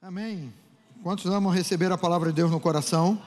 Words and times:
Amém. 0.00 0.54
Quantos 1.02 1.26
amam 1.26 1.52
receber 1.52 1.90
a 1.90 1.98
palavra 1.98 2.28
de 2.28 2.36
Deus 2.36 2.52
no 2.52 2.60
coração? 2.60 3.20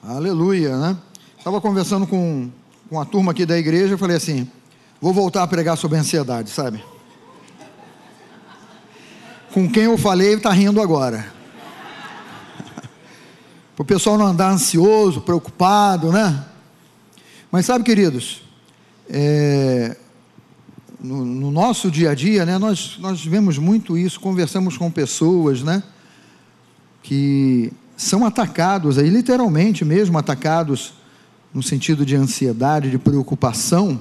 Amém. 0.00 0.16
Aleluia, 0.16 0.76
né? 0.78 0.96
Estava 1.36 1.60
conversando 1.60 2.06
com, 2.06 2.48
com 2.88 3.00
a 3.00 3.04
turma 3.04 3.32
aqui 3.32 3.44
da 3.44 3.58
igreja, 3.58 3.94
eu 3.94 3.98
falei 3.98 4.16
assim: 4.16 4.48
vou 5.00 5.12
voltar 5.12 5.42
a 5.42 5.46
pregar 5.48 5.76
sobre 5.76 5.98
ansiedade, 5.98 6.50
sabe? 6.50 6.84
Com 9.52 9.68
quem 9.68 9.84
eu 9.84 9.98
falei 9.98 10.34
está 10.34 10.52
rindo 10.52 10.80
agora. 10.80 11.34
Para 13.74 13.82
o 13.82 13.84
pessoal 13.84 14.16
não 14.16 14.26
andar 14.26 14.52
ansioso, 14.52 15.20
preocupado, 15.20 16.12
né? 16.12 16.44
Mas 17.50 17.66
sabe, 17.66 17.82
queridos, 17.82 18.42
é, 19.10 19.96
no, 21.00 21.24
no, 21.24 21.50
nosso 21.50 21.90
dia 21.90 22.10
a 22.10 22.14
dia, 22.14 22.44
né, 22.44 22.58
nós, 22.58 22.96
nós 22.98 23.24
vemos 23.24 23.58
muito 23.58 23.96
isso, 23.96 24.18
conversamos 24.18 24.76
com 24.76 24.90
pessoas, 24.90 25.62
né, 25.62 25.82
que 27.02 27.72
são 27.96 28.24
atacados, 28.24 28.98
aí 28.98 29.08
literalmente 29.08 29.84
mesmo 29.84 30.18
atacados, 30.18 30.94
no 31.52 31.62
sentido 31.62 32.04
de 32.04 32.14
ansiedade, 32.14 32.90
de 32.90 32.98
preocupação, 32.98 34.00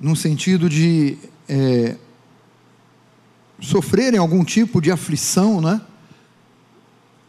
no 0.00 0.16
sentido 0.16 0.68
de 0.68 1.18
é, 1.48 1.96
sofrerem 3.60 4.18
algum 4.18 4.44
tipo 4.44 4.80
de 4.80 4.90
aflição, 4.90 5.60
né? 5.60 5.80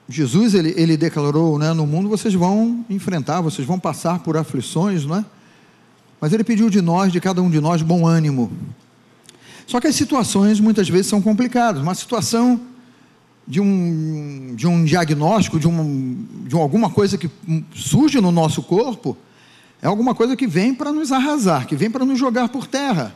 Jesus 0.07 0.55
ele, 0.55 0.73
ele 0.75 0.97
declarou, 0.97 1.59
né, 1.59 1.73
no 1.73 1.85
mundo 1.85 2.09
vocês 2.09 2.33
vão 2.33 2.83
enfrentar, 2.89 3.41
vocês 3.41 3.67
vão 3.67 3.79
passar 3.79 4.19
por 4.19 4.37
aflições, 4.37 5.05
não 5.05 5.17
é? 5.17 5.25
Mas 6.19 6.33
ele 6.33 6.43
pediu 6.43 6.69
de 6.69 6.81
nós, 6.81 7.11
de 7.11 7.19
cada 7.19 7.41
um 7.41 7.49
de 7.49 7.59
nós, 7.59 7.81
bom 7.81 8.05
ânimo. 8.05 8.51
Só 9.65 9.79
que 9.79 9.87
as 9.87 9.95
situações 9.95 10.59
muitas 10.59 10.89
vezes 10.89 11.07
são 11.07 11.21
complicadas. 11.21 11.81
Uma 11.81 11.95
situação 11.95 12.59
de 13.47 13.61
um, 13.61 14.53
de 14.55 14.67
um 14.67 14.83
diagnóstico, 14.83 15.59
de, 15.59 15.67
uma, 15.67 15.83
de 16.47 16.55
alguma 16.55 16.89
coisa 16.89 17.17
que 17.17 17.29
surge 17.73 18.19
no 18.21 18.31
nosso 18.31 18.61
corpo, 18.61 19.17
é 19.81 19.87
alguma 19.87 20.13
coisa 20.13 20.35
que 20.35 20.45
vem 20.45 20.73
para 20.73 20.91
nos 20.91 21.11
arrasar, 21.11 21.65
que 21.65 21.75
vem 21.75 21.89
para 21.89 22.03
nos 22.03 22.19
jogar 22.19 22.49
por 22.49 22.67
terra. 22.67 23.15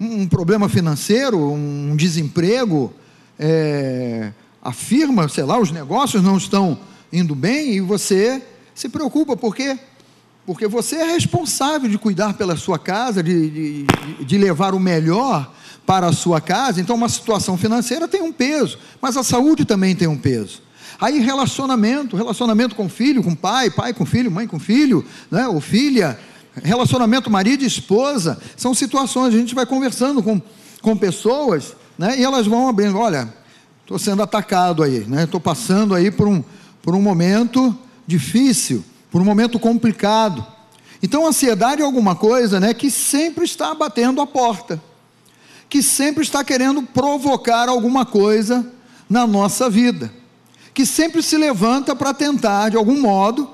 Um, 0.00 0.22
um 0.22 0.28
problema 0.28 0.68
financeiro, 0.68 1.38
um 1.38 1.94
desemprego, 1.94 2.92
é, 3.38 4.32
a 4.62 4.72
firma, 4.72 5.28
sei 5.28 5.44
lá, 5.44 5.58
os 5.58 5.70
negócios 5.70 6.22
não 6.22 6.36
estão 6.36 6.78
indo 7.12 7.34
bem 7.34 7.74
e 7.74 7.80
você 7.80 8.42
se 8.74 8.88
preocupa, 8.88 9.36
porque 9.36 9.78
porque 10.44 10.66
você 10.66 10.96
é 10.96 11.12
responsável 11.12 11.88
de 11.88 11.98
cuidar 11.98 12.34
pela 12.34 12.56
sua 12.56 12.78
casa, 12.78 13.22
de, 13.22 13.50
de, 13.50 14.24
de, 14.24 14.38
levar 14.38 14.74
o 14.74 14.80
melhor 14.80 15.52
para 15.86 16.08
a 16.08 16.12
sua 16.12 16.40
casa. 16.40 16.80
Então, 16.80 16.96
uma 16.96 17.08
situação 17.08 17.56
financeira 17.56 18.08
tem 18.08 18.22
um 18.22 18.32
peso, 18.32 18.78
mas 19.00 19.16
a 19.16 19.22
saúde 19.22 19.64
também 19.64 19.94
tem 19.94 20.08
um 20.08 20.18
peso. 20.18 20.60
Aí, 21.00 21.20
relacionamento, 21.20 22.16
relacionamento 22.16 22.74
com 22.74 22.88
filho, 22.88 23.22
com 23.22 23.34
pai, 23.34 23.70
pai 23.70 23.92
com 23.92 24.04
filho, 24.04 24.30
mãe 24.30 24.46
com 24.46 24.58
filho, 24.58 25.04
né, 25.30 25.46
ou 25.48 25.60
filha, 25.60 26.18
relacionamento 26.62 27.30
marido 27.30 27.62
e 27.62 27.66
esposa, 27.66 28.38
são 28.56 28.74
situações, 28.74 29.34
a 29.34 29.38
gente 29.38 29.54
vai 29.54 29.66
conversando 29.66 30.22
com, 30.22 30.40
com 30.80 30.96
pessoas, 30.96 31.74
né, 31.96 32.18
e 32.18 32.24
elas 32.24 32.46
vão 32.46 32.68
abrindo, 32.68 32.98
olha, 32.98 33.32
estou 33.80 33.98
sendo 33.98 34.22
atacado 34.22 34.82
aí, 34.82 34.98
estou 34.98 35.40
né, 35.40 35.44
passando 35.44 35.94
aí 35.94 36.10
por 36.10 36.28
um, 36.28 36.42
por 36.82 36.94
um 36.94 37.02
momento 37.02 37.76
difícil, 38.06 38.84
por 39.12 39.20
um 39.20 39.24
momento 39.24 39.60
complicado. 39.60 40.44
Então, 41.02 41.26
ansiedade 41.26 41.82
é 41.82 41.84
alguma 41.84 42.16
coisa 42.16 42.58
né, 42.58 42.72
que 42.72 42.90
sempre 42.90 43.44
está 43.44 43.74
batendo 43.74 44.22
a 44.22 44.26
porta, 44.26 44.82
que 45.68 45.82
sempre 45.82 46.22
está 46.22 46.42
querendo 46.42 46.82
provocar 46.82 47.68
alguma 47.68 48.06
coisa 48.06 48.66
na 49.08 49.26
nossa 49.26 49.68
vida, 49.68 50.10
que 50.72 50.86
sempre 50.86 51.22
se 51.22 51.36
levanta 51.36 51.94
para 51.94 52.14
tentar, 52.14 52.70
de 52.70 52.76
algum 52.78 52.98
modo, 52.98 53.50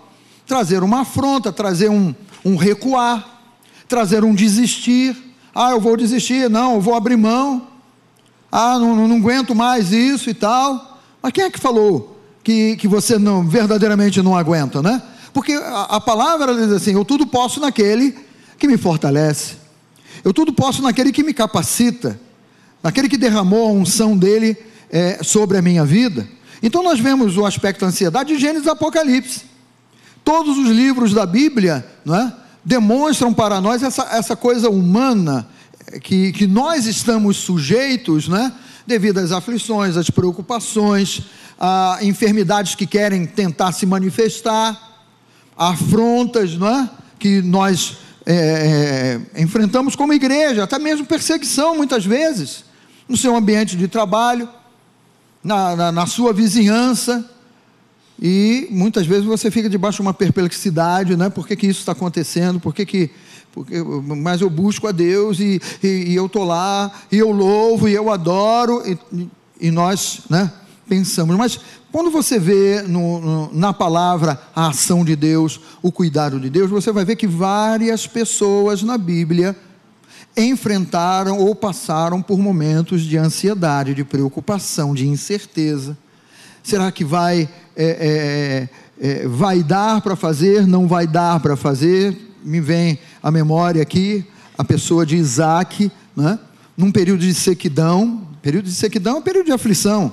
trazer 0.46 0.84
uma 0.84 1.00
afronta, 1.00 1.52
trazer 1.52 1.90
um, 1.90 2.14
um 2.44 2.54
recuar, 2.54 3.40
trazer 3.88 4.22
um 4.22 4.34
desistir. 4.34 5.16
Ah, 5.52 5.72
eu 5.72 5.80
vou 5.80 5.96
desistir, 5.96 6.48
não, 6.48 6.74
eu 6.74 6.80
vou 6.80 6.94
abrir 6.94 7.16
mão. 7.16 7.66
Ah, 8.52 8.78
não, 8.78 9.08
não 9.08 9.16
aguento 9.16 9.54
mais 9.54 9.90
isso 9.90 10.30
e 10.30 10.34
tal. 10.34 11.00
Mas 11.20 11.32
quem 11.32 11.44
é 11.44 11.50
que 11.50 11.58
falou 11.58 12.16
que, 12.44 12.76
que 12.76 12.86
você 12.86 13.18
não 13.18 13.46
verdadeiramente 13.46 14.22
não 14.22 14.36
aguenta, 14.36 14.80
né? 14.80 15.02
Porque 15.38 15.52
a, 15.52 15.82
a 15.82 16.00
palavra 16.00 16.52
diz 16.52 16.72
assim: 16.72 16.94
eu 16.94 17.04
tudo 17.04 17.24
posso 17.24 17.60
naquele 17.60 18.12
que 18.58 18.66
me 18.66 18.76
fortalece, 18.76 19.54
eu 20.24 20.34
tudo 20.34 20.52
posso 20.52 20.82
naquele 20.82 21.12
que 21.12 21.22
me 21.22 21.32
capacita, 21.32 22.18
naquele 22.82 23.08
que 23.08 23.16
derramou 23.16 23.68
a 23.68 23.70
unção 23.70 24.18
dele 24.18 24.56
é, 24.90 25.22
sobre 25.22 25.56
a 25.56 25.62
minha 25.62 25.84
vida. 25.84 26.28
Então 26.60 26.82
nós 26.82 26.98
vemos 26.98 27.36
o 27.36 27.46
aspecto 27.46 27.82
da 27.82 27.86
ansiedade 27.86 28.34
de 28.34 28.40
Gênesis 28.40 28.66
e 28.66 28.70
Apocalipse. 28.70 29.42
Todos 30.24 30.58
os 30.58 30.70
livros 30.70 31.14
da 31.14 31.24
Bíblia 31.24 31.86
não 32.04 32.16
é, 32.16 32.34
demonstram 32.64 33.32
para 33.32 33.60
nós 33.60 33.84
essa, 33.84 34.08
essa 34.10 34.34
coisa 34.34 34.68
humana 34.68 35.46
é, 35.86 36.00
que, 36.00 36.32
que 36.32 36.48
nós 36.48 36.84
estamos 36.84 37.36
sujeitos, 37.36 38.26
né, 38.26 38.52
devido 38.84 39.18
às 39.18 39.30
aflições, 39.30 39.96
às 39.96 40.10
preocupações, 40.10 41.22
a 41.60 42.00
enfermidades 42.02 42.74
que 42.74 42.88
querem 42.88 43.24
tentar 43.24 43.70
se 43.70 43.86
manifestar 43.86 44.87
afrontas 45.58 46.56
não 46.56 46.68
é? 46.68 46.90
que 47.18 47.42
nós 47.42 47.98
é, 48.24 49.20
é, 49.34 49.42
enfrentamos 49.42 49.96
como 49.96 50.12
igreja, 50.12 50.62
até 50.62 50.78
mesmo 50.78 51.04
perseguição 51.04 51.74
muitas 51.74 52.06
vezes, 52.06 52.64
no 53.08 53.16
seu 53.16 53.34
ambiente 53.34 53.76
de 53.76 53.88
trabalho, 53.88 54.48
na, 55.42 55.74
na, 55.74 55.92
na 55.92 56.06
sua 56.06 56.32
vizinhança, 56.32 57.28
e 58.20 58.68
muitas 58.70 59.06
vezes 59.06 59.24
você 59.24 59.50
fica 59.50 59.68
debaixo 59.68 59.96
de 59.96 60.02
uma 60.02 60.14
perplexidade, 60.14 61.16
né? 61.16 61.30
Por 61.30 61.46
que, 61.46 61.54
que 61.54 61.68
isso 61.68 61.80
está 61.80 61.92
acontecendo? 61.92 62.58
Por 62.58 62.74
que, 62.74 62.84
que 62.84 63.10
porque, 63.52 63.82
mas 63.82 64.40
eu 64.40 64.50
busco 64.50 64.86
a 64.86 64.92
Deus 64.92 65.40
e, 65.40 65.60
e, 65.82 66.10
e 66.10 66.14
eu 66.14 66.26
estou 66.26 66.44
lá, 66.44 66.92
e 67.10 67.18
eu 67.18 67.30
louvo, 67.30 67.88
e 67.88 67.94
eu 67.94 68.10
adoro, 68.10 68.82
e, 68.86 69.28
e 69.60 69.70
nós 69.70 70.20
né, 70.28 70.52
pensamos. 70.88 71.36
Mas 71.36 71.60
quando 71.90 72.10
você 72.10 72.38
vê 72.38 72.82
no, 72.82 73.20
no, 73.20 73.54
na 73.54 73.72
palavra 73.72 74.38
a 74.54 74.68
ação 74.68 75.04
de 75.04 75.16
Deus, 75.16 75.58
o 75.82 75.90
cuidado 75.90 76.38
de 76.38 76.50
Deus, 76.50 76.70
você 76.70 76.92
vai 76.92 77.04
ver 77.04 77.16
que 77.16 77.26
várias 77.26 78.06
pessoas 78.06 78.82
na 78.82 78.98
Bíblia 78.98 79.56
enfrentaram 80.36 81.38
ou 81.38 81.54
passaram 81.54 82.20
por 82.20 82.38
momentos 82.38 83.02
de 83.02 83.16
ansiedade, 83.16 83.94
de 83.94 84.04
preocupação, 84.04 84.94
de 84.94 85.08
incerteza. 85.08 85.96
Será 86.62 86.92
que 86.92 87.04
vai, 87.04 87.48
é, 87.74 88.68
é, 89.00 89.08
é, 89.22 89.26
vai 89.26 89.62
dar 89.62 90.02
para 90.02 90.14
fazer? 90.14 90.66
Não 90.66 90.86
vai 90.86 91.06
dar 91.06 91.40
para 91.40 91.56
fazer? 91.56 92.34
Me 92.44 92.60
vem 92.60 92.98
à 93.22 93.30
memória 93.30 93.80
aqui 93.80 94.26
a 94.58 94.62
pessoa 94.62 95.06
de 95.06 95.16
Isaac, 95.16 95.90
né? 96.14 96.38
num 96.76 96.92
período 96.92 97.20
de 97.20 97.32
sequidão. 97.32 98.28
Período 98.42 98.66
de 98.66 98.74
sequidão 98.74 99.16
é 99.16 99.18
um 99.20 99.22
período 99.22 99.46
de 99.46 99.52
aflição 99.52 100.12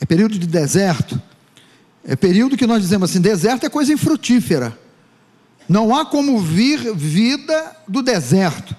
é 0.00 0.04
período 0.04 0.38
de 0.38 0.46
deserto, 0.46 1.20
é 2.04 2.14
período 2.14 2.56
que 2.56 2.66
nós 2.66 2.82
dizemos 2.82 3.10
assim: 3.10 3.20
deserto 3.20 3.64
é 3.64 3.68
coisa 3.68 3.92
infrutífera, 3.92 4.78
não 5.68 5.94
há 5.94 6.04
como 6.04 6.38
vir 6.38 6.94
vida 6.94 7.76
do 7.86 8.02
deserto. 8.02 8.74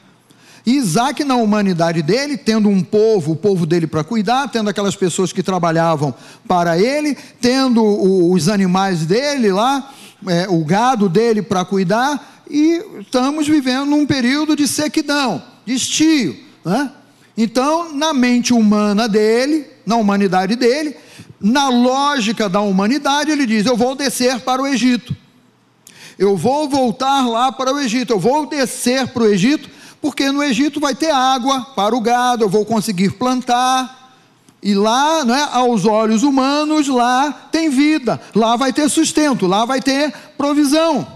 Isaac, 0.66 1.24
na 1.24 1.38
humanidade 1.38 2.02
dele, 2.02 2.36
tendo 2.36 2.68
um 2.68 2.84
povo, 2.84 3.32
o 3.32 3.36
povo 3.38 3.66
dele 3.66 3.88
para 3.88 4.04
cuidar, 4.04 4.50
tendo 4.50 4.70
aquelas 4.70 4.98
pessoas 4.98 5.32
que 5.32 5.42
trabalhavam 5.42 6.14
para 6.46 6.78
ele, 6.78 7.18
tendo 7.40 7.82
os 8.30 8.50
animais 8.50 9.06
dele 9.06 9.50
lá, 9.50 9.94
é, 10.28 10.46
o 10.50 10.66
gado 10.66 11.08
dele 11.08 11.42
para 11.42 11.64
cuidar, 11.64 12.44
e 12.50 12.84
estamos 13.00 13.48
vivendo 13.48 13.96
um 13.96 14.06
período 14.06 14.58
de 14.58 14.68
sequidão, 14.68 15.42
de 15.66 15.74
estio. 15.74 16.36
Né? 16.66 16.92
Então, 17.38 17.94
na 17.94 18.16
mente 18.16 18.52
humana 18.52 19.08
dele, 19.08 19.68
na 19.86 19.96
humanidade 19.96 20.56
dele, 20.56 20.98
na 21.40 21.70
lógica 21.70 22.50
da 22.50 22.60
humanidade, 22.62 23.30
ele 23.30 23.46
diz: 23.46 23.66
Eu 23.66 23.78
vou 23.78 23.94
descer 23.96 24.40
para 24.40 24.62
o 24.62 24.66
Egito. 24.66 25.16
Eu 26.18 26.36
vou 26.36 26.68
voltar 26.68 27.28
lá 27.28 27.52
para 27.52 27.72
o 27.72 27.80
Egito. 27.80 28.14
Eu 28.14 28.20
vou 28.20 28.48
descer 28.48 29.08
para 29.10 29.22
o 29.22 29.28
Egito, 29.28 29.70
porque 30.02 30.32
no 30.32 30.44
Egito 30.44 30.80
vai 30.80 30.96
ter 30.96 31.12
água 31.12 31.62
para 31.76 31.96
o 31.96 32.02
gado, 32.02 32.44
eu 32.44 32.50
vou 32.50 32.66
conseguir 32.66 33.12
plantar. 33.12 34.16
E 34.62 34.74
lá, 34.74 35.24
né, 35.24 35.48
aos 35.52 35.86
olhos 35.86 36.24
humanos, 36.24 36.88
lá 36.88 37.32
tem 37.52 37.70
vida, 37.70 38.20
lá 38.34 38.56
vai 38.56 38.74
ter 38.74 38.90
sustento, 38.90 39.46
lá 39.46 39.64
vai 39.64 39.80
ter 39.80 40.12
provisão. 40.36 41.08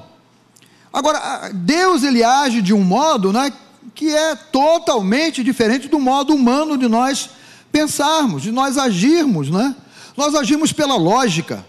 Agora, 0.94 1.50
Deus 1.52 2.04
ele 2.04 2.24
age 2.24 2.62
de 2.62 2.74
um 2.74 2.84
modo 2.84 3.34
né, 3.34 3.52
que 3.94 4.14
é 4.14 4.36
totalmente 4.36 5.44
diferente 5.44 5.88
do 5.88 6.00
modo 6.00 6.34
humano 6.34 6.78
de 6.78 6.88
nós 6.88 7.30
pensarmos, 7.72 8.42
de 8.42 8.52
nós 8.52 8.78
agirmos, 8.78 9.50
né? 9.50 9.76
Nós 10.16 10.36
agimos 10.36 10.74
pela 10.74 10.96
lógica. 10.96 11.66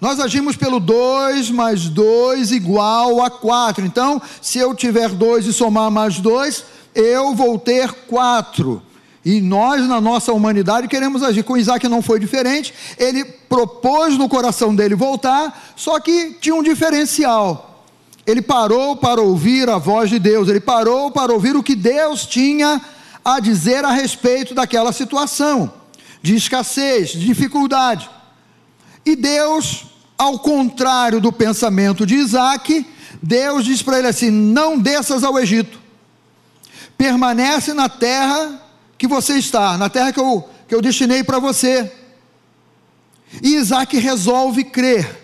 Nós 0.00 0.18
agimos 0.18 0.56
pelo 0.56 0.80
2 0.80 1.50
mais 1.50 1.88
2 1.88 2.50
igual 2.50 3.22
a 3.22 3.30
4. 3.30 3.84
Então, 3.86 4.20
se 4.40 4.58
eu 4.58 4.74
tiver 4.74 5.08
2 5.10 5.46
e 5.46 5.52
somar 5.52 5.90
mais 5.90 6.18
2, 6.18 6.64
eu 6.94 7.34
vou 7.34 7.58
ter 7.58 7.92
4. 8.08 8.82
E 9.24 9.40
nós, 9.40 9.86
na 9.86 10.00
nossa 10.00 10.32
humanidade, 10.32 10.88
queremos 10.88 11.22
agir. 11.22 11.44
Com 11.44 11.56
Isaac 11.56 11.86
não 11.86 12.02
foi 12.02 12.18
diferente. 12.18 12.74
Ele 12.98 13.24
propôs 13.24 14.18
no 14.18 14.28
coração 14.28 14.74
dele 14.74 14.96
voltar, 14.96 15.72
só 15.76 16.00
que 16.00 16.36
tinha 16.40 16.54
um 16.54 16.62
diferencial. 16.62 17.71
Ele 18.26 18.40
parou 18.40 18.96
para 18.96 19.20
ouvir 19.20 19.68
a 19.68 19.78
voz 19.78 20.08
de 20.08 20.18
Deus, 20.18 20.48
ele 20.48 20.60
parou 20.60 21.10
para 21.10 21.32
ouvir 21.32 21.56
o 21.56 21.62
que 21.62 21.74
Deus 21.74 22.24
tinha 22.24 22.80
a 23.24 23.40
dizer 23.40 23.84
a 23.84 23.90
respeito 23.90 24.54
daquela 24.54 24.92
situação 24.92 25.72
de 26.22 26.36
escassez, 26.36 27.10
de 27.10 27.24
dificuldade. 27.26 28.08
E 29.04 29.16
Deus, 29.16 29.86
ao 30.16 30.38
contrário 30.38 31.20
do 31.20 31.32
pensamento 31.32 32.06
de 32.06 32.14
Isaac, 32.14 32.86
Deus 33.20 33.64
diz 33.64 33.82
para 33.82 33.98
ele 33.98 34.08
assim: 34.08 34.30
não 34.30 34.78
desças 34.78 35.24
ao 35.24 35.38
Egito, 35.38 35.80
permanece 36.96 37.72
na 37.72 37.88
terra 37.88 38.60
que 38.96 39.08
você 39.08 39.34
está, 39.34 39.76
na 39.76 39.88
terra 39.88 40.12
que 40.12 40.20
eu, 40.20 40.48
que 40.68 40.74
eu 40.74 40.80
destinei 40.80 41.24
para 41.24 41.40
você. 41.40 41.92
E 43.42 43.56
Isaac 43.56 43.98
resolve 43.98 44.62
crer. 44.64 45.21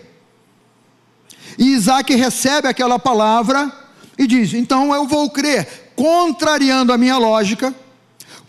E 1.59 1.73
Isaac 1.73 2.15
recebe 2.15 2.67
aquela 2.67 2.97
palavra 2.97 3.71
e 4.17 4.25
diz: 4.25 4.55
então 4.55 4.95
eu 4.95 5.05
vou 5.05 5.29
crer, 5.29 5.91
contrariando 5.95 6.91
a 6.91 6.97
minha 6.97 7.19
lógica 7.19 7.75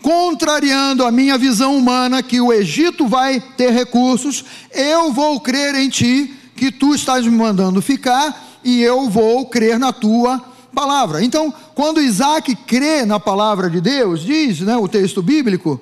contrariando 0.01 1.05
a 1.05 1.11
minha 1.11 1.37
visão 1.37 1.77
humana 1.77 2.23
que 2.23 2.41
o 2.41 2.51
Egito 2.51 3.07
vai 3.07 3.39
ter 3.39 3.71
recursos, 3.71 4.43
eu 4.71 5.13
vou 5.13 5.39
crer 5.39 5.75
em 5.75 5.89
ti, 5.89 6.35
que 6.55 6.71
tu 6.71 6.93
estás 6.93 7.25
me 7.25 7.31
mandando 7.31 7.81
ficar, 7.81 8.59
e 8.63 8.81
eu 8.81 9.09
vou 9.09 9.45
crer 9.45 9.79
na 9.79 9.93
tua 9.93 10.43
palavra. 10.73 11.23
Então, 11.23 11.53
quando 11.75 12.01
Isaac 12.01 12.55
crê 12.67 13.05
na 13.05 13.19
palavra 13.19 13.69
de 13.69 13.79
Deus, 13.79 14.21
diz 14.21 14.61
né, 14.61 14.75
o 14.77 14.87
texto 14.87 15.21
bíblico, 15.21 15.79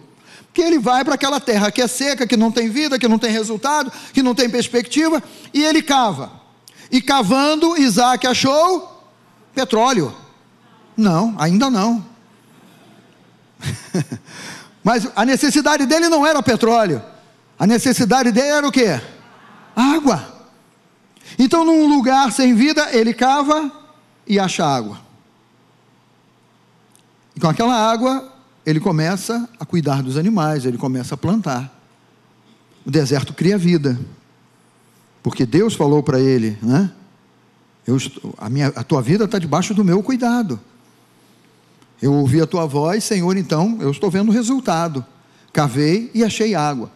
que 0.54 0.62
ele 0.62 0.80
vai 0.80 1.06
para 1.06 1.16
aquela 1.16 1.40
terra 1.40 1.72
que 1.72 1.82
é 1.82 1.88
seca, 1.88 2.28
que 2.28 2.36
não 2.36 2.52
tem 2.52 2.70
vida, 2.70 3.00
que 3.00 3.08
não 3.08 3.20
tem 3.20 3.32
resultado, 3.32 3.92
que 4.14 4.24
não 4.24 4.36
tem 4.36 4.50
perspectiva, 4.50 5.22
e 5.54 5.64
ele 5.64 5.82
cava. 5.82 6.39
E 6.92 7.02
cavando, 7.02 7.78
Isaac 7.78 8.26
achou 8.26 9.04
petróleo. 9.54 10.16
Não, 10.98 11.36
ainda 11.38 11.70
não. 11.70 12.04
Mas 14.84 15.08
a 15.16 15.26
necessidade 15.26 15.86
dele 15.86 16.10
não 16.10 16.26
era 16.26 16.42
petróleo. 16.42 17.02
A 17.58 17.68
necessidade 17.68 18.32
dele 18.32 18.48
era 18.48 18.68
o 18.68 18.72
quê? 18.72 19.00
Água. 19.76 20.40
Então, 21.38 21.64
num 21.64 21.88
lugar 21.88 22.32
sem 22.32 22.56
vida, 22.56 22.90
ele 22.92 23.14
cava 23.14 23.72
e 24.26 24.40
acha 24.40 24.66
água. 24.66 25.00
E 27.36 27.40
com 27.40 27.48
aquela 27.48 27.76
água, 27.76 28.32
ele 28.66 28.80
começa 28.80 29.48
a 29.60 29.66
cuidar 29.66 30.02
dos 30.02 30.18
animais, 30.18 30.66
ele 30.66 30.78
começa 30.78 31.16
a 31.16 31.18
plantar. 31.18 31.74
O 32.86 32.92
deserto 32.92 33.34
cria 33.34 33.58
vida. 33.58 34.00
Porque 35.22 35.46
Deus 35.46 35.74
falou 35.74 36.02
para 36.02 36.20
ele, 36.20 36.58
né? 36.62 36.92
Eu, 37.86 37.98
a, 38.38 38.50
minha, 38.50 38.68
a 38.68 38.84
tua 38.84 39.02
vida 39.02 39.26
está 39.26 39.40
debaixo 39.40 39.74
do 39.74 39.84
meu 39.84 40.04
cuidado. 40.04 40.60
Eu 42.02 42.14
ouvi 42.14 42.40
a 42.42 42.48
tua 42.48 42.66
voz, 42.66 43.04
Senhor, 43.04 43.36
então 43.36 43.78
eu 43.82 43.92
estou 43.92 44.10
vendo 44.10 44.30
o 44.30 44.32
resultado. 44.32 45.06
Cavei 45.52 46.10
e 46.14 46.24
achei 46.24 46.56
água. 46.56 46.92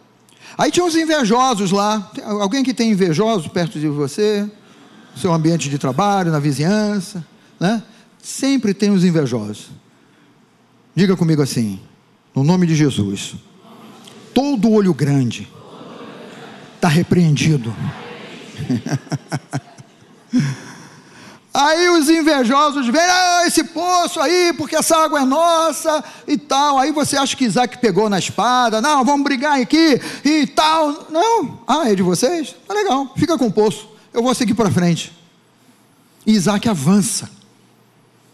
Aí 0.56 0.70
tinha 0.70 0.84
uns 0.84 0.94
invejosos 0.94 1.72
lá. 1.72 2.10
Alguém 2.40 2.62
que 2.62 2.72
tem 2.72 2.92
invejosos 2.92 3.48
perto 3.48 3.78
de 3.78 3.88
você, 3.88 4.48
no 5.14 5.20
seu 5.20 5.32
ambiente 5.32 5.68
de 5.68 5.78
trabalho, 5.78 6.30
na 6.30 6.38
vizinhança, 6.38 7.26
né? 7.58 7.82
Sempre 8.22 8.72
tem 8.72 8.90
os 8.90 9.04
invejosos. 9.04 9.70
Diga 10.94 11.16
comigo 11.16 11.42
assim, 11.42 11.80
no 12.34 12.44
nome 12.44 12.66
de 12.66 12.74
Jesus. 12.74 13.34
Todo 14.32 14.70
olho 14.70 14.94
grande 14.94 15.48
está 16.76 16.88
repreendido. 16.88 17.74
Aí 21.54 21.88
os 21.88 22.08
invejosos 22.08 22.88
veem, 22.88 23.06
ah, 23.08 23.44
esse 23.46 23.62
poço 23.62 24.18
aí, 24.18 24.52
porque 24.54 24.74
essa 24.74 24.96
água 24.96 25.20
é 25.20 25.24
nossa 25.24 26.02
e 26.26 26.36
tal. 26.36 26.80
Aí 26.80 26.90
você 26.90 27.16
acha 27.16 27.36
que 27.36 27.44
Isaac 27.44 27.78
pegou 27.78 28.10
na 28.10 28.18
espada, 28.18 28.80
não, 28.80 29.04
vamos 29.04 29.22
brigar 29.22 29.60
aqui 29.60 30.00
e 30.24 30.48
tal. 30.48 31.06
Não, 31.10 31.60
ah, 31.64 31.88
é 31.88 31.94
de 31.94 32.02
vocês? 32.02 32.56
Tá 32.66 32.74
legal, 32.74 33.12
fica 33.16 33.38
com 33.38 33.46
o 33.46 33.52
poço, 33.52 33.88
eu 34.12 34.20
vou 34.20 34.34
seguir 34.34 34.54
para 34.54 34.68
frente. 34.68 35.16
E 36.26 36.32
Isaac 36.32 36.68
avança, 36.68 37.30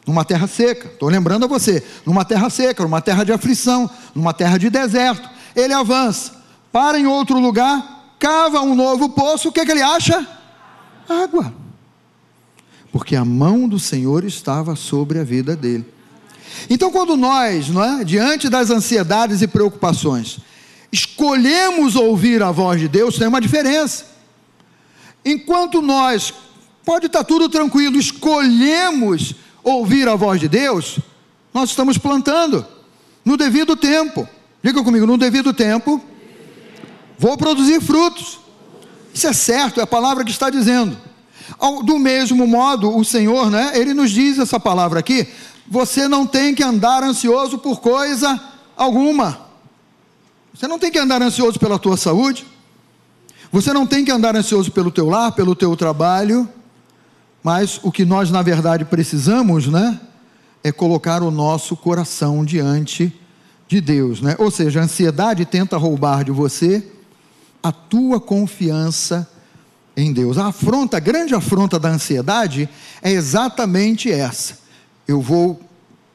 numa 0.06 0.25
terra 0.25 0.46
seca, 0.46 0.87
estou 0.87 1.11
lembrando 1.11 1.44
a 1.44 1.49
você, 1.49 1.84
numa 2.06 2.25
terra 2.25 2.49
seca, 2.49 2.82
numa 2.82 3.02
terra 3.02 3.22
de 3.22 3.32
aflição, 3.32 3.90
numa 4.14 4.32
terra 4.32 4.56
de 4.56 4.70
deserto. 4.70 5.28
Ele 5.55 5.75
avança, 5.75 6.32
para 6.72 6.99
em 6.99 7.06
outro 7.06 7.38
lugar, 7.38 8.00
cava 8.20 8.61
um 8.61 8.76
novo 8.76 9.08
poço, 9.08 9.49
o 9.49 9.52
que, 9.52 9.64
que 9.64 9.72
ele 9.72 9.82
acha? 9.82 10.25
Água 11.08 11.61
porque 12.93 13.14
a 13.14 13.25
mão 13.25 13.69
do 13.69 13.78
Senhor 13.78 14.25
estava 14.25 14.75
sobre 14.75 15.19
a 15.19 15.25
vida 15.25 15.55
dele. 15.55 15.84
Então, 16.69 16.90
quando 16.90 17.17
nós, 17.17 17.69
é, 18.00 18.05
diante 18.05 18.49
das 18.49 18.70
ansiedades 18.70 19.40
e 19.40 19.46
preocupações, 19.46 20.38
escolhemos 20.90 21.94
ouvir 21.94 22.43
a 22.43 22.50
voz 22.50 22.81
de 22.81 22.88
Deus, 22.88 23.17
tem 23.17 23.28
uma 23.28 23.40
diferença. 23.40 24.06
Enquanto 25.25 25.81
nós, 25.81 26.34
pode 26.84 27.06
estar 27.06 27.22
tudo 27.22 27.49
tranquilo, 27.49 27.96
escolhemos 27.96 29.34
ouvir 29.62 30.08
a 30.08 30.17
voz 30.17 30.40
de 30.40 30.49
Deus, 30.49 30.99
nós 31.55 31.70
estamos 31.70 31.96
plantando 31.96 32.67
no 33.25 33.37
devido 33.37 33.76
tempo. 33.76 34.28
Diga 34.62 34.82
comigo, 34.82 35.06
no 35.06 35.17
devido 35.17 35.52
tempo, 35.52 36.02
vou 37.20 37.37
produzir 37.37 37.82
frutos. 37.82 38.40
Isso 39.12 39.26
é 39.26 39.32
certo, 39.34 39.78
é 39.78 39.82
a 39.82 39.87
palavra 39.87 40.25
que 40.25 40.31
está 40.31 40.49
dizendo. 40.49 40.96
Do 41.84 41.99
mesmo 41.99 42.46
modo, 42.46 42.96
o 42.96 43.05
Senhor, 43.05 43.50
né, 43.50 43.72
ele 43.75 43.93
nos 43.93 44.11
diz 44.11 44.38
essa 44.38 44.58
palavra 44.58 45.00
aqui: 45.00 45.28
você 45.69 46.08
não 46.08 46.26
tem 46.26 46.55
que 46.55 46.62
andar 46.62 47.02
ansioso 47.02 47.58
por 47.58 47.81
coisa 47.81 48.40
alguma. 48.75 49.38
Você 50.55 50.67
não 50.67 50.78
tem 50.78 50.90
que 50.90 50.99
andar 50.99 51.20
ansioso 51.20 51.61
pela 51.61 51.78
tua 51.78 51.99
saúde. 51.99 52.46
Você 53.52 53.70
não 53.75 53.87
tem 53.87 54.02
que 54.02 54.11
andar 54.11 54.34
ansioso 54.34 54.72
pelo 54.72 54.90
teu 54.90 55.11
lar, 55.11 55.32
pelo 55.32 55.55
teu 55.55 55.76
trabalho. 55.76 56.49
Mas 57.43 57.78
o 57.82 57.93
que 57.93 58.05
nós 58.06 58.31
na 58.31 58.40
verdade 58.40 58.87
precisamos, 58.87 59.67
né, 59.67 60.00
é 60.64 60.72
colocar 60.72 61.22
o 61.22 61.31
nosso 61.31 61.76
coração 61.76 62.44
diante 62.46 63.12
de 63.69 63.81
Deus, 63.81 64.22
né? 64.22 64.37
Ou 64.38 64.50
seja, 64.50 64.81
a 64.81 64.84
ansiedade 64.84 65.44
tenta 65.44 65.76
roubar 65.76 66.25
de 66.25 66.31
você 66.31 66.82
a 67.62 67.72
tua 67.72 68.20
confiança 68.20 69.29
em 69.96 70.12
Deus. 70.12 70.38
A 70.38 70.46
afronta, 70.46 70.96
a 70.96 71.00
grande 71.00 71.34
afronta 71.34 71.79
da 71.79 71.90
ansiedade 71.90 72.69
é 73.02 73.10
exatamente 73.10 74.10
essa. 74.10 74.58
Eu 75.06 75.20
vou 75.20 75.60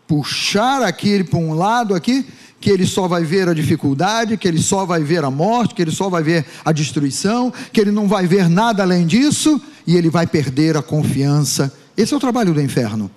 puxar 0.08 0.84
aquele 0.84 1.24
para 1.24 1.40
um 1.40 1.54
lado 1.54 1.94
aqui, 1.96 2.26
que 2.60 2.70
ele 2.70 2.86
só 2.86 3.08
vai 3.08 3.24
ver 3.24 3.48
a 3.48 3.54
dificuldade, 3.54 4.38
que 4.38 4.48
ele 4.48 4.62
só 4.62 4.86
vai 4.86 5.04
ver 5.04 5.24
a 5.24 5.30
morte, 5.30 5.76
que 5.76 5.82
ele 5.82 5.92
só 5.92 6.10
vai 6.10 6.24
ver 6.24 6.46
a 6.64 6.72
destruição, 6.72 7.54
que 7.72 7.80
ele 7.80 7.92
não 7.92 8.08
vai 8.08 8.26
ver 8.26 8.50
nada 8.50 8.84
além 8.84 9.06
disso, 9.06 9.62
e 9.86 9.96
ele 9.96 10.10
vai 10.10 10.26
perder 10.26 10.78
a 10.78 10.82
confiança. 10.82 11.72
Esse 11.96 12.14
é 12.14 12.18
o 12.18 12.20
trabalho 12.20 12.54
do 12.54 12.62
inferno. 12.62 13.12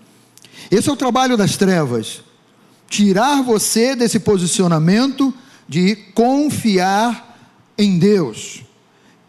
Esse 0.70 0.88
é 0.88 0.92
o 0.92 0.96
trabalho 0.96 1.36
das 1.36 1.56
trevas. 1.56 2.20
Tirar 2.88 3.42
você 3.42 3.94
desse 3.94 4.18
posicionamento 4.18 5.32
de 5.68 5.96
confiar 6.14 7.27
em 7.78 7.98
Deus. 7.98 8.62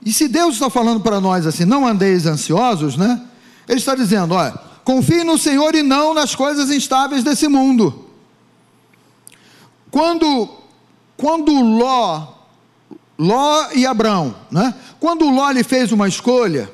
E 0.04 0.12
se 0.12 0.28
Deus 0.28 0.56
está 0.56 0.70
falando 0.70 1.02
para 1.02 1.22
nós 1.22 1.46
assim, 1.46 1.66
não 1.66 1.86
andeis 1.86 2.26
ansiosos, 2.26 2.98
né? 2.98 3.22
Ele 3.68 3.78
está 3.78 3.94
dizendo, 3.94 4.34
olha, 4.34 4.58
confie 4.84 5.24
no 5.24 5.38
Senhor 5.38 5.76
e 5.76 5.84
não 5.84 6.14
nas 6.14 6.34
coisas 6.34 6.72
instáveis 6.72 7.24
desse 7.24 7.48
mundo. 7.48 8.06
Quando, 9.92 10.50
quando 11.16 11.52
Ló, 11.52 12.28
Ló 13.18 13.68
e 13.76 13.86
Abrão, 13.86 14.36
né? 14.50 14.74
Quando 15.00 15.30
Ló 15.30 15.52
lhe 15.52 15.64
fez 15.64 15.92
uma 15.92 16.08
escolha, 16.08 16.72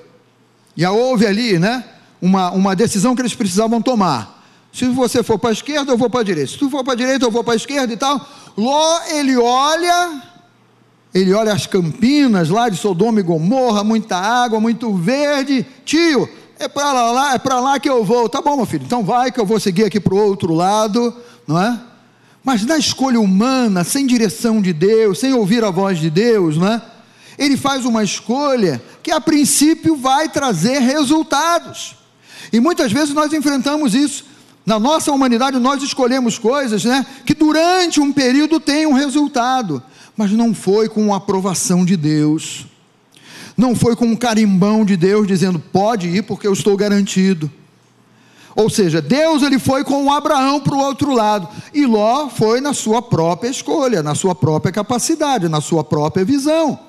e 0.78 0.86
houve 0.86 1.26
ali, 1.26 1.58
né? 1.60 1.84
Uma, 2.22 2.52
uma 2.52 2.76
decisão 2.76 3.16
que 3.16 3.22
eles 3.22 3.36
precisavam 3.36 3.82
tomar. 3.82 4.44
Se 4.72 4.86
você 4.88 5.24
for 5.24 5.40
para 5.40 5.52
a 5.52 5.54
esquerda, 5.54 5.92
eu 5.92 5.98
vou 5.98 6.10
para 6.10 6.22
a 6.22 6.24
direita. 6.24 6.52
Se 6.52 6.58
tu 6.58 6.70
for 6.70 6.84
para 6.84 6.94
a 6.94 6.98
direita, 6.98 7.26
eu 7.26 7.32
vou 7.32 7.44
para 7.44 7.54
a 7.54 7.58
esquerda 7.58 7.94
e 7.94 7.98
tal. 7.98 8.26
Ló, 8.58 9.00
ele 9.10 9.38
olha 9.38 10.22
ele 11.16 11.34
olha 11.34 11.54
as 11.54 11.66
campinas 11.66 12.50
lá 12.50 12.68
de 12.68 12.76
Sodoma 12.76 13.22
e 13.22 13.24
Gomorra, 13.24 13.86
muita 13.86 14.18
água, 14.18 14.60
muito 14.60 14.94
verde. 14.94 15.66
Tio, 15.86 16.28
é 16.60 16.68
para 16.68 17.10
lá, 17.10 17.36
é 17.36 17.38
para 17.38 17.58
lá 17.62 17.80
que 17.80 17.90
eu 17.90 18.04
vou. 18.04 18.28
Tá 18.28 18.42
bom, 18.42 18.58
meu 18.58 18.66
filho. 18.66 18.84
Então 18.86 19.02
vai 19.02 19.32
que 19.32 19.40
eu 19.40 19.46
vou 19.46 19.58
seguir 19.58 19.86
aqui 19.86 19.98
para 19.98 20.14
o 20.14 20.18
outro 20.18 20.54
lado, 20.54 21.16
não 21.48 21.62
é? 21.62 21.80
Mas 22.44 22.66
na 22.66 22.78
escolha 22.78 23.18
humana, 23.18 23.86
sem 23.86 24.06
direção 24.06 24.62
de 24.62 24.74
Deus, 24.74 25.20
sem 25.20 25.34
ouvir 25.34 25.64
a 25.64 25.72
voz 25.72 26.00
de 26.00 26.10
Deus, 26.10 26.58
não 26.58 26.68
é? 26.68 26.82
Ele 27.40 27.56
faz 27.56 27.86
uma 27.86 28.04
escolha 28.04 28.82
que 29.02 29.10
a 29.10 29.22
princípio 29.22 29.96
vai 29.96 30.28
trazer 30.28 30.80
resultados. 30.80 31.96
E 32.52 32.60
muitas 32.60 32.92
vezes 32.92 33.14
nós 33.14 33.32
enfrentamos 33.32 33.96
isso. 33.96 34.26
Na 34.66 34.78
nossa 34.78 35.14
humanidade, 35.14 35.60
nós 35.60 35.82
escolhemos 35.82 36.38
coisas 36.38 36.84
né, 36.84 37.06
que 37.26 37.34
durante 37.34 38.02
um 38.02 38.12
período 38.12 38.60
têm 38.60 38.86
um 38.86 38.94
resultado, 38.94 39.82
mas 40.16 40.32
não 40.32 40.54
foi 40.54 40.88
com 40.88 41.14
a 41.14 41.18
aprovação 41.18 41.86
de 41.86 41.98
Deus, 41.98 42.66
não 43.58 43.76
foi 43.76 43.96
com 43.96 44.06
um 44.06 44.16
carimbão 44.16 44.84
de 44.84 44.98
Deus 44.98 45.28
dizendo 45.28 45.60
pode 45.60 46.08
ir 46.08 46.24
porque 46.24 46.48
eu 46.48 46.54
estou 46.54 46.76
garantido. 46.76 47.52
Ou 48.56 48.70
seja, 48.70 49.02
Deus 49.02 49.44
ele 49.44 49.60
foi 49.60 49.84
com 49.84 50.12
Abraão 50.12 50.62
para 50.62 50.76
o 50.76 50.80
outro 50.80 51.14
lado 51.14 51.48
e 51.74 51.86
Ló 51.86 52.30
foi 52.30 52.62
na 52.62 52.74
sua 52.74 53.02
própria 53.02 53.50
escolha, 53.50 54.02
na 54.02 54.16
sua 54.16 54.34
própria 54.34 54.72
capacidade, 54.72 55.50
na 55.50 55.60
sua 55.60 55.84
própria 55.84 56.24
visão, 56.24 56.80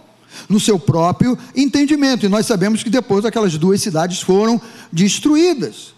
no 0.49 0.61
seu 0.61 0.79
próprio 0.79 1.37
entendimento. 1.57 2.25
E 2.25 2.29
nós 2.29 2.47
sabemos 2.47 2.85
que 2.85 2.91
depois 2.91 3.25
aquelas 3.25 3.59
duas 3.59 3.83
cidades 3.83 4.21
foram 4.21 4.61
destruídas 4.93 5.97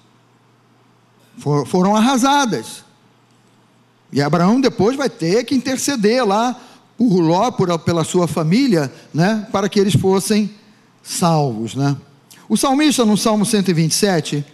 for, 1.39 1.67
foram 1.67 1.97
arrasadas. 1.97 2.85
E 4.13 4.21
Abraão 4.21 4.61
depois 4.61 4.97
vai 4.97 5.09
ter 5.09 5.45
que 5.45 5.55
interceder 5.55 6.27
lá 6.27 6.59
por 6.99 7.21
Ló, 7.21 7.51
por, 7.53 7.79
pela 7.79 8.03
sua 8.03 8.27
família, 8.27 8.93
né, 9.15 9.47
para 9.53 9.69
que 9.69 9.79
eles 9.79 9.95
fossem 9.95 10.51
salvos. 11.03 11.77
Né? 11.77 11.97
O 12.49 12.57
salmista, 12.57 13.05
no 13.05 13.17
Salmo 13.17 13.47
127, 13.47 14.45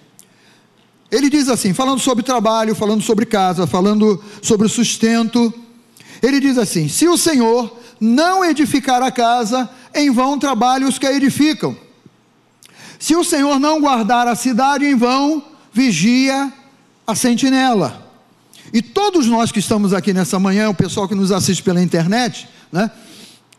ele 1.10 1.30
diz 1.30 1.48
assim, 1.48 1.72
falando 1.72 2.00
sobre 2.00 2.22
trabalho, 2.22 2.74
falando 2.74 3.02
sobre 3.02 3.24
casa, 3.24 3.66
falando 3.66 4.22
sobre 4.42 4.68
sustento, 4.68 5.52
ele 6.22 6.40
diz 6.40 6.58
assim: 6.58 6.88
Se 6.88 7.06
o 7.06 7.16
Senhor 7.16 7.78
não 8.00 8.44
edificar 8.44 9.02
a 9.02 9.10
casa, 9.10 9.68
em 9.94 10.10
vão 10.10 10.38
trabalham 10.38 10.88
os 10.88 10.98
que 10.98 11.06
a 11.06 11.12
edificam. 11.12 11.76
Se 12.98 13.14
o 13.14 13.24
Senhor 13.24 13.58
não 13.60 13.80
guardar 13.80 14.26
a 14.26 14.34
cidade, 14.34 14.84
em 14.84 14.94
vão 14.94 15.42
vigia 15.72 16.52
a 17.06 17.14
sentinela. 17.14 18.03
E 18.72 18.82
todos 18.82 19.26
nós 19.26 19.52
que 19.52 19.58
estamos 19.58 19.92
aqui 19.92 20.12
nessa 20.12 20.38
manhã, 20.38 20.68
o 20.68 20.74
pessoal 20.74 21.08
que 21.08 21.14
nos 21.14 21.30
assiste 21.30 21.62
pela 21.62 21.82
internet, 21.82 22.48
né? 22.72 22.90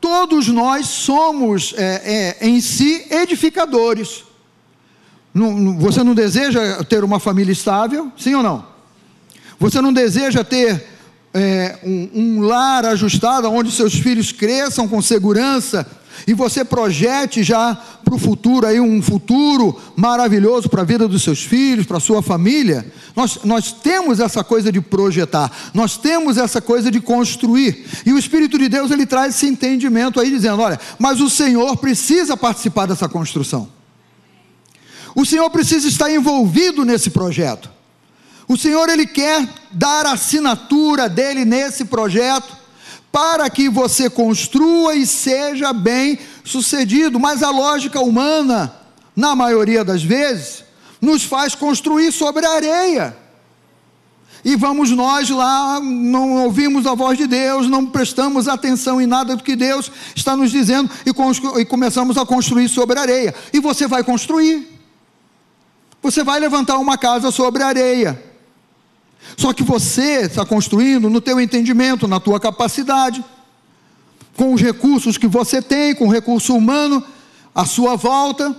Todos 0.02 0.48
nós 0.50 0.88
somos 0.88 1.74
é, 1.78 2.38
é, 2.42 2.48
em 2.48 2.62
si 2.62 3.08
edificadores. 3.10 4.24
Não, 5.34 5.78
você 5.78 6.04
não 6.04 6.14
deseja 6.14 6.84
ter 6.84 7.04
uma 7.04 7.20
família 7.20 7.52
estável? 7.52 8.12
Sim 8.18 8.36
ou 8.36 8.44
não? 8.44 8.66
Você 9.60 9.82
não 9.82 9.92
deseja 9.92 10.44
ter 10.44 10.86
é, 11.34 11.80
um, 11.84 12.10
um 12.14 12.42
lar 12.42 12.86
ajustado, 12.86 13.52
onde 13.52 13.72
seus 13.72 13.96
filhos 13.96 14.32
cresçam 14.32 14.88
com 14.88 15.02
segurança 15.02 15.86
e 16.27 16.34
você 16.34 16.63
projete 16.63 17.43
já 17.43 17.75
para 18.03 18.15
o 18.15 18.19
futuro 18.19 18.65
aí 18.65 18.79
um 18.79 19.01
futuro 19.01 19.79
maravilhoso 19.95 20.69
para 20.69 20.81
a 20.81 20.86
vida 20.86 21.07
dos 21.07 21.24
seus 21.24 21.43
filhos, 21.43 21.86
para 21.86 21.98
a 21.98 22.01
sua 22.01 22.22
família, 22.22 22.91
nós, 23.15 23.39
nós 23.43 23.72
temos 23.72 24.19
essa 24.19 24.43
coisa 24.43 24.72
de 24.72 24.81
projetar, 24.81 25.51
nós 25.74 25.98
temos 25.98 26.38
essa 26.38 26.62
coisa 26.62 26.89
de 26.91 27.00
construir. 27.00 27.86
E 28.05 28.13
o 28.13 28.17
Espírito 28.17 28.57
de 28.57 28.69
Deus 28.69 28.91
ele 28.91 29.05
traz 29.05 29.36
esse 29.36 29.48
entendimento 29.48 30.19
aí 30.19 30.29
dizendo, 30.29 30.62
olha, 30.62 30.79
mas 31.00 31.19
o 31.22 31.29
Senhor 31.29 31.77
precisa 31.77 32.38
participar 32.38 32.86
dessa 32.86 33.10
construção. 33.10 33.69
O 35.15 35.25
Senhor 35.25 35.50
precisa 35.50 35.88
estar 35.88 36.12
envolvido 36.12 36.84
nesse 36.84 37.10
projeto. 37.10 37.72
O 38.48 38.57
Senhor 38.57 38.89
ele 38.89 39.07
quer 39.07 39.48
dar 39.72 40.05
a 40.05 40.13
assinatura 40.13 41.10
dele 41.10 41.45
nesse 41.45 41.86
projeto 41.86 42.64
para 43.15 43.50
que 43.50 43.69
você 43.69 44.10
construa 44.10 44.93
e 44.93 45.05
seja 45.05 45.72
bem 45.72 46.19
sucedido. 46.43 47.17
Mas 47.17 47.41
a 47.41 47.50
lógica 47.50 48.01
humana, 48.01 48.75
na 49.15 49.34
maioria 49.34 49.86
das 49.86 50.03
vezes, 50.03 50.65
nos 51.00 51.24
faz 51.24 51.55
construir 51.55 52.12
sobre 52.12 52.45
a 52.45 52.51
areia. 52.51 53.15
E 54.43 54.57
vamos 54.57 54.91
nós 54.91 55.29
lá, 55.29 55.79
não 55.79 56.43
ouvimos 56.43 56.86
a 56.86 56.93
voz 56.93 57.17
de 57.17 57.25
Deus, 57.25 57.69
não 57.69 57.86
prestamos 57.86 58.50
atenção 58.50 59.00
em 59.00 59.07
nada 59.07 59.34
do 59.34 59.43
que 59.43 59.55
Deus 59.55 59.89
está 60.13 60.36
nos 60.36 60.51
dizendo 60.51 60.91
e, 61.05 61.62
e 61.62 61.65
começamos 61.65 62.17
a 62.17 62.25
construir 62.25 62.67
sobre 62.67 63.00
a 63.00 63.03
areia. 63.03 63.34
E 63.53 63.62
você 63.62 63.88
vai 63.88 64.03
construir. 64.03 64.77
Você 66.03 66.22
vai 66.22 66.38
levantar 66.38 66.77
uma 66.79 66.98
casa 66.98 67.31
sobre 67.31 67.63
a 67.63 67.67
areia. 67.67 68.35
Só 69.38 69.54
que 69.54 69.63
você 69.63 70.22
está 70.22 70.46
construindo 70.46 71.10
no 71.10 71.20
teu 71.20 71.39
entendimento, 71.39 72.08
na 72.08 72.20
tua 72.20 72.39
capacidade, 72.39 73.24
com 74.36 74.54
os 74.54 74.62
recursos 74.62 75.18
que 75.18 75.27
você 75.27 75.62
tem, 75.62 75.94
com 75.94 76.08
o 76.08 76.12
recurso 76.12 76.56
humano 76.56 77.04
à 77.54 77.65
sua 77.65 77.96
volta, 77.96 78.56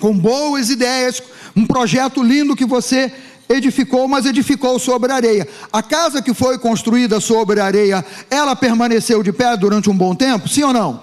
com 0.00 0.16
boas 0.16 0.70
ideias, 0.70 1.22
um 1.56 1.66
projeto 1.66 2.22
lindo 2.22 2.56
que 2.56 2.64
você 2.64 3.12
edificou, 3.48 4.08
mas 4.08 4.26
edificou 4.26 4.78
sobre 4.78 5.12
areia. 5.12 5.46
A 5.72 5.82
casa 5.82 6.22
que 6.22 6.32
foi 6.32 6.58
construída 6.58 7.20
sobre 7.20 7.60
areia, 7.60 8.04
ela 8.30 8.56
permaneceu 8.56 9.22
de 9.22 9.32
pé 9.32 9.56
durante 9.56 9.90
um 9.90 9.96
bom 9.96 10.14
tempo? 10.14 10.48
Sim 10.48 10.64
ou 10.64 10.72
não? 10.72 11.02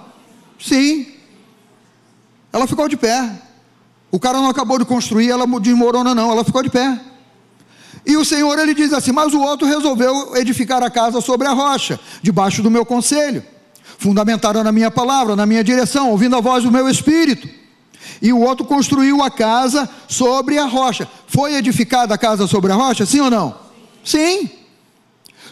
Sim. 0.60 1.08
Ela 2.52 2.68
ficou 2.68 2.88
de 2.88 2.98
pé. 2.98 3.32
O 4.12 4.20
cara 4.20 4.40
não 4.40 4.50
acabou 4.50 4.78
de 4.78 4.86
construir, 4.86 5.30
ela 5.30 5.48
desmorona 5.60 6.14
não, 6.14 6.32
ela 6.32 6.44
ficou 6.44 6.62
de 6.62 6.70
pé. 6.70 7.00
E 8.06 8.18
o 8.18 8.26
Senhor 8.26 8.58
ele 8.58 8.74
diz 8.74 8.94
assim: 8.94 9.12
Mas 9.12 9.34
o 9.34 9.42
outro 9.42 9.68
resolveu 9.68 10.36
edificar 10.36 10.82
a 10.84 10.90
casa 10.90 11.22
sobre 11.22 11.48
a 11.48 11.52
rocha, 11.52 12.00
debaixo 12.22 12.62
do 12.62 12.72
meu 12.72 12.86
conselho, 12.86 13.44
fundamentado 13.98 14.64
na 14.64 14.72
minha 14.72 14.90
palavra, 14.90 15.36
na 15.36 15.46
minha 15.46 15.64
direção, 15.64 16.10
ouvindo 16.10 16.36
a 16.36 16.42
voz 16.42 16.64
do 16.64 16.72
meu 16.72 16.90
espírito. 16.90 17.48
E 18.22 18.32
o 18.32 18.40
outro 18.40 18.66
construiu 18.66 19.24
a 19.24 19.30
casa 19.30 19.90
sobre 20.08 20.58
a 20.58 20.66
rocha. 20.66 21.08
Foi 21.28 21.56
edificada 21.56 22.14
a 22.14 22.18
casa 22.18 22.48
sobre 22.48 22.72
a 22.72 22.76
rocha, 22.76 23.06
sim 23.06 23.20
ou 23.20 23.30
não? 23.30 23.56
Sim. 24.04 24.50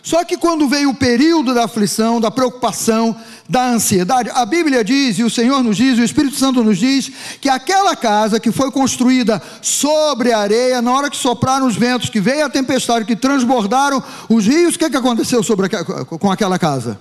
Só 0.02 0.24
que 0.24 0.38
quando 0.38 0.68
veio 0.68 0.90
o 0.90 0.96
período 0.96 1.54
da 1.54 1.66
aflição, 1.66 2.22
da 2.22 2.32
preocupação, 2.32 3.16
da 3.48 3.70
ansiedade, 3.70 4.30
a 4.34 4.46
Bíblia 4.46 4.84
diz, 4.84 5.20
e 5.20 5.24
o 5.24 5.30
Senhor 5.30 5.64
nos 5.64 5.78
diz, 5.78 5.98
e 5.98 6.02
o 6.02 6.06
Espírito 6.06 6.36
Santo 6.36 6.64
nos 6.64 6.78
diz, 6.78 7.12
que 7.42 7.50
aquela 7.50 7.96
casa 7.96 8.40
que 8.40 8.52
foi 8.52 8.72
construída 8.72 9.42
sobre 9.62 10.32
a 10.32 10.40
areia, 10.40 10.82
na 10.82 10.92
hora 10.92 11.10
que 11.10 11.18
sopraram 11.18 11.68
os 11.68 11.76
ventos, 11.76 12.10
que 12.10 12.22
veio 12.22 12.46
a 12.46 12.50
tempestade, 12.50 13.06
que 13.06 13.16
transbordaram 13.16 14.02
os 14.30 14.46
rios, 14.46 14.76
o 14.76 14.80
que, 14.80 14.90
que 14.90 14.98
aconteceu 14.98 15.44
sobre, 15.44 15.68
com 16.06 16.32
aquela 16.32 16.58
casa? 16.58 17.00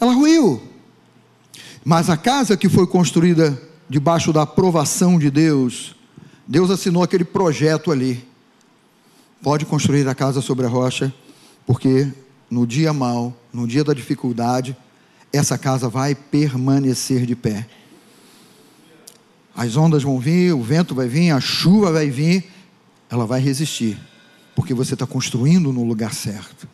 Ela 0.00 0.12
ruiu. 0.12 0.62
Mas 1.84 2.08
a 2.08 2.16
casa 2.16 2.56
que 2.56 2.68
foi 2.68 2.86
construída 2.86 3.60
debaixo 3.88 4.32
da 4.32 4.42
aprovação 4.42 5.18
de 5.18 5.30
Deus, 5.30 5.94
Deus 6.46 6.70
assinou 6.70 7.02
aquele 7.02 7.24
projeto 7.24 7.90
ali. 7.90 8.26
Pode 9.42 9.66
construir 9.66 10.08
a 10.08 10.14
casa 10.14 10.40
sobre 10.40 10.64
a 10.64 10.68
rocha, 10.68 11.12
porque 11.66 12.12
no 12.50 12.66
dia 12.66 12.92
mau, 12.92 13.34
no 13.52 13.66
dia 13.66 13.82
da 13.82 13.94
dificuldade, 13.94 14.76
essa 15.32 15.56
casa 15.56 15.88
vai 15.88 16.14
permanecer 16.14 17.24
de 17.24 17.34
pé. 17.34 17.66
As 19.54 19.76
ondas 19.76 20.02
vão 20.02 20.18
vir, 20.18 20.52
o 20.52 20.62
vento 20.62 20.94
vai 20.94 21.08
vir, 21.08 21.30
a 21.30 21.40
chuva 21.40 21.92
vai 21.92 22.10
vir, 22.10 22.50
ela 23.10 23.26
vai 23.26 23.40
resistir, 23.40 23.98
porque 24.54 24.74
você 24.74 24.94
está 24.94 25.06
construindo 25.06 25.72
no 25.72 25.84
lugar 25.84 26.12
certo. 26.14 26.68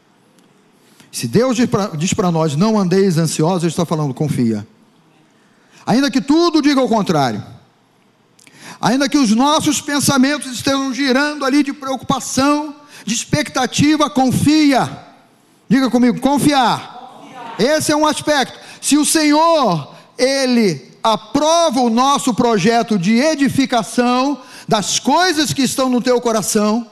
Se 1.11 1.27
Deus 1.27 1.57
diz 1.97 2.15
para 2.15 2.31
nós, 2.31 2.55
não 2.55 2.79
andeis 2.79 3.17
ansiosos, 3.19 3.65
Ele 3.65 3.71
está 3.71 3.85
falando, 3.85 4.13
confia. 4.15 4.67
Ainda 5.87 6.11
que 6.11 6.21
tudo 6.21 6.61
diga 6.61 6.83
o 6.83 6.89
contrário, 6.89 7.43
ainda 8.81 9.09
que 9.09 9.17
os 9.17 9.31
nossos 9.31 9.81
pensamentos 9.81 10.53
estejam 10.53 10.93
girando 10.93 11.45
ali 11.45 11.63
de 11.63 11.73
preocupação, 11.73 12.77
de 13.05 13.15
expectativa, 13.15 14.11
confia. 14.11 14.89
Diga 15.69 15.91
comigo, 15.91 16.21
confiar. 16.21 17.21
confiar. 17.21 17.55
Esse 17.59 17.93
é 17.93 17.97
um 17.97 18.07
aspecto. 18.07 18.59
Se 18.81 18.97
o 18.97 19.05
Senhor, 19.05 19.95
Ele 20.17 20.89
aprova 21.03 21.81
o 21.81 21.91
nosso 21.91 22.35
projeto 22.35 22.99
de 22.99 23.17
edificação 23.19 24.41
das 24.67 24.99
coisas 24.99 25.53
que 25.53 25.63
estão 25.63 25.89
no 25.89 26.01
teu 26.01 26.21
coração, 26.21 26.87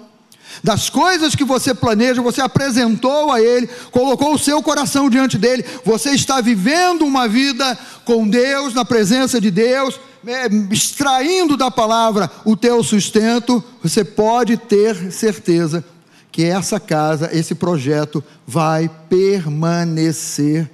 das 0.63 0.89
coisas 0.89 1.35
que 1.35 1.45
você 1.45 1.75
planeja, 1.75 2.23
você 2.23 2.41
apresentou 2.41 3.33
a 3.33 3.41
Ele, 3.41 3.69
colocou 3.91 4.35
o 4.35 4.39
seu 4.39 4.63
coração 4.63 5.11
diante 5.11 5.39
dele, 5.39 5.65
você 5.85 6.11
está 6.11 6.41
vivendo 6.41 7.03
uma 7.03 7.29
vida 7.29 7.79
com 8.05 8.29
Deus, 8.29 8.73
na 8.73 8.85
presença 8.85 9.41
de 9.41 9.51
Deus, 9.51 9.99
é, 10.27 10.47
extraindo 10.71 11.57
da 11.57 11.71
palavra 11.71 12.31
o 12.45 12.57
teu 12.57 12.83
sustento, 12.83 13.63
você 13.83 14.05
pode 14.05 14.57
ter 14.57 15.13
certeza 15.13 15.85
que 16.31 16.45
essa 16.45 16.79
casa, 16.79 17.31
esse 17.33 17.55
projeto 17.55 18.23
vai 18.47 18.91
permanecer 19.09 20.71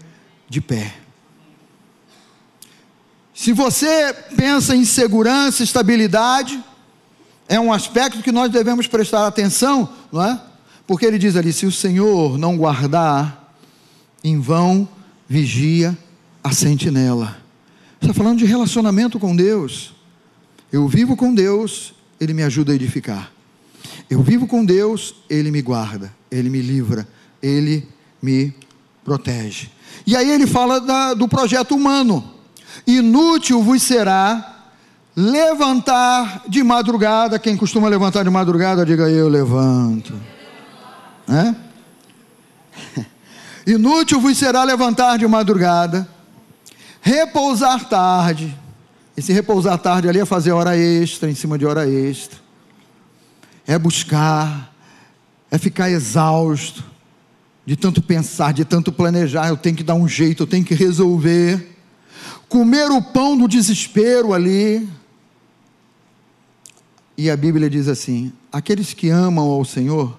de 0.49 0.61
pé. 0.61 0.94
Se 3.35 3.52
você 3.52 4.12
pensa 4.37 4.75
em 4.75 4.85
segurança, 4.85 5.62
estabilidade, 5.62 6.62
é 7.49 7.59
um 7.59 7.73
aspecto 7.73 8.23
que 8.23 8.32
nós 8.32 8.50
devemos 8.50 8.87
prestar 8.87 9.26
atenção, 9.26 9.88
não 10.12 10.23
é? 10.23 10.40
Porque 10.87 11.06
ele 11.06 11.18
diz 11.18 11.37
ali: 11.37 11.52
se 11.52 11.66
o 11.66 11.73
Senhor 11.73 12.38
não 12.38 12.56
guardar, 12.56 13.54
em 14.23 14.38
vão 14.38 14.88
vigia 15.28 15.97
a 16.42 16.52
sentinela. 16.52 17.37
Está 18.00 18.12
falando 18.12 18.38
de 18.38 18.44
relacionamento 18.44 19.18
com 19.18 19.35
Deus. 19.35 19.94
Eu 20.71 20.88
vivo 20.88 21.16
com 21.16 21.35
Deus, 21.35 21.94
Ele 22.21 22.35
me 22.35 22.42
ajuda 22.42 22.73
a 22.73 22.75
edificar. 22.75 23.30
Eu 24.12 24.23
vivo 24.23 24.47
com 24.47 24.62
Deus, 24.62 25.14
Ele 25.26 25.50
me 25.50 25.62
guarda, 25.62 26.12
Ele 26.31 26.50
me 26.50 26.61
livra, 26.61 27.09
Ele 27.42 27.88
me 28.21 28.54
protege. 29.02 29.71
E 30.07 30.14
aí 30.14 30.31
ele 30.31 30.47
fala 30.47 30.78
da, 30.83 31.14
do 31.14 31.26
projeto 31.26 31.75
humano. 31.75 32.23
Inútil 32.87 33.62
vos 33.62 33.83
será 33.83 34.66
levantar 35.16 36.42
de 36.47 36.62
madrugada. 36.62 37.38
Quem 37.38 37.57
costuma 37.57 37.88
levantar 37.88 38.23
de 38.23 38.28
madrugada, 38.28 38.85
diga 38.85 39.09
eu 39.09 39.31
levanto. 39.31 40.12
É? 41.26 41.54
Inútil 43.66 44.21
vos 44.21 44.37
será 44.37 44.62
levantar 44.62 45.16
de 45.16 45.26
madrugada, 45.26 46.07
repousar 47.00 47.88
tarde. 47.88 48.54
Esse 49.16 49.33
repousar 49.33 49.78
tarde 49.78 50.07
ali 50.07 50.21
é 50.21 50.26
fazer 50.26 50.52
hora 50.52 50.76
extra, 50.76 51.31
em 51.31 51.35
cima 51.35 51.57
de 51.57 51.64
hora 51.64 51.88
extra. 51.88 52.41
É 53.66 53.78
buscar, 53.78 54.75
é 55.50 55.59
ficar 55.59 55.90
exausto, 55.90 56.85
de 57.64 57.76
tanto 57.76 58.02
pensar, 58.02 58.52
de 58.52 58.64
tanto 58.64 58.92
planejar. 58.92 59.49
Eu 59.49 59.57
tenho 59.57 59.76
que 59.76 59.85
dar 59.85 59.95
um 59.95 60.09
jeito, 60.09 60.42
eu 60.42 60.47
tenho 60.47 60.64
que 60.64 60.75
resolver. 60.75 61.76
Comer 62.49 62.90
o 62.90 63.00
pão 63.00 63.37
do 63.37 63.49
desespero 63.49 64.33
ali. 64.33 64.88
E 67.16 67.31
a 67.31 67.37
Bíblia 67.37 67.71
diz 67.71 67.88
assim: 67.88 68.33
aqueles 68.50 68.92
que 68.92 69.09
amam 69.09 69.49
ao 69.49 69.64
Senhor, 69.64 70.19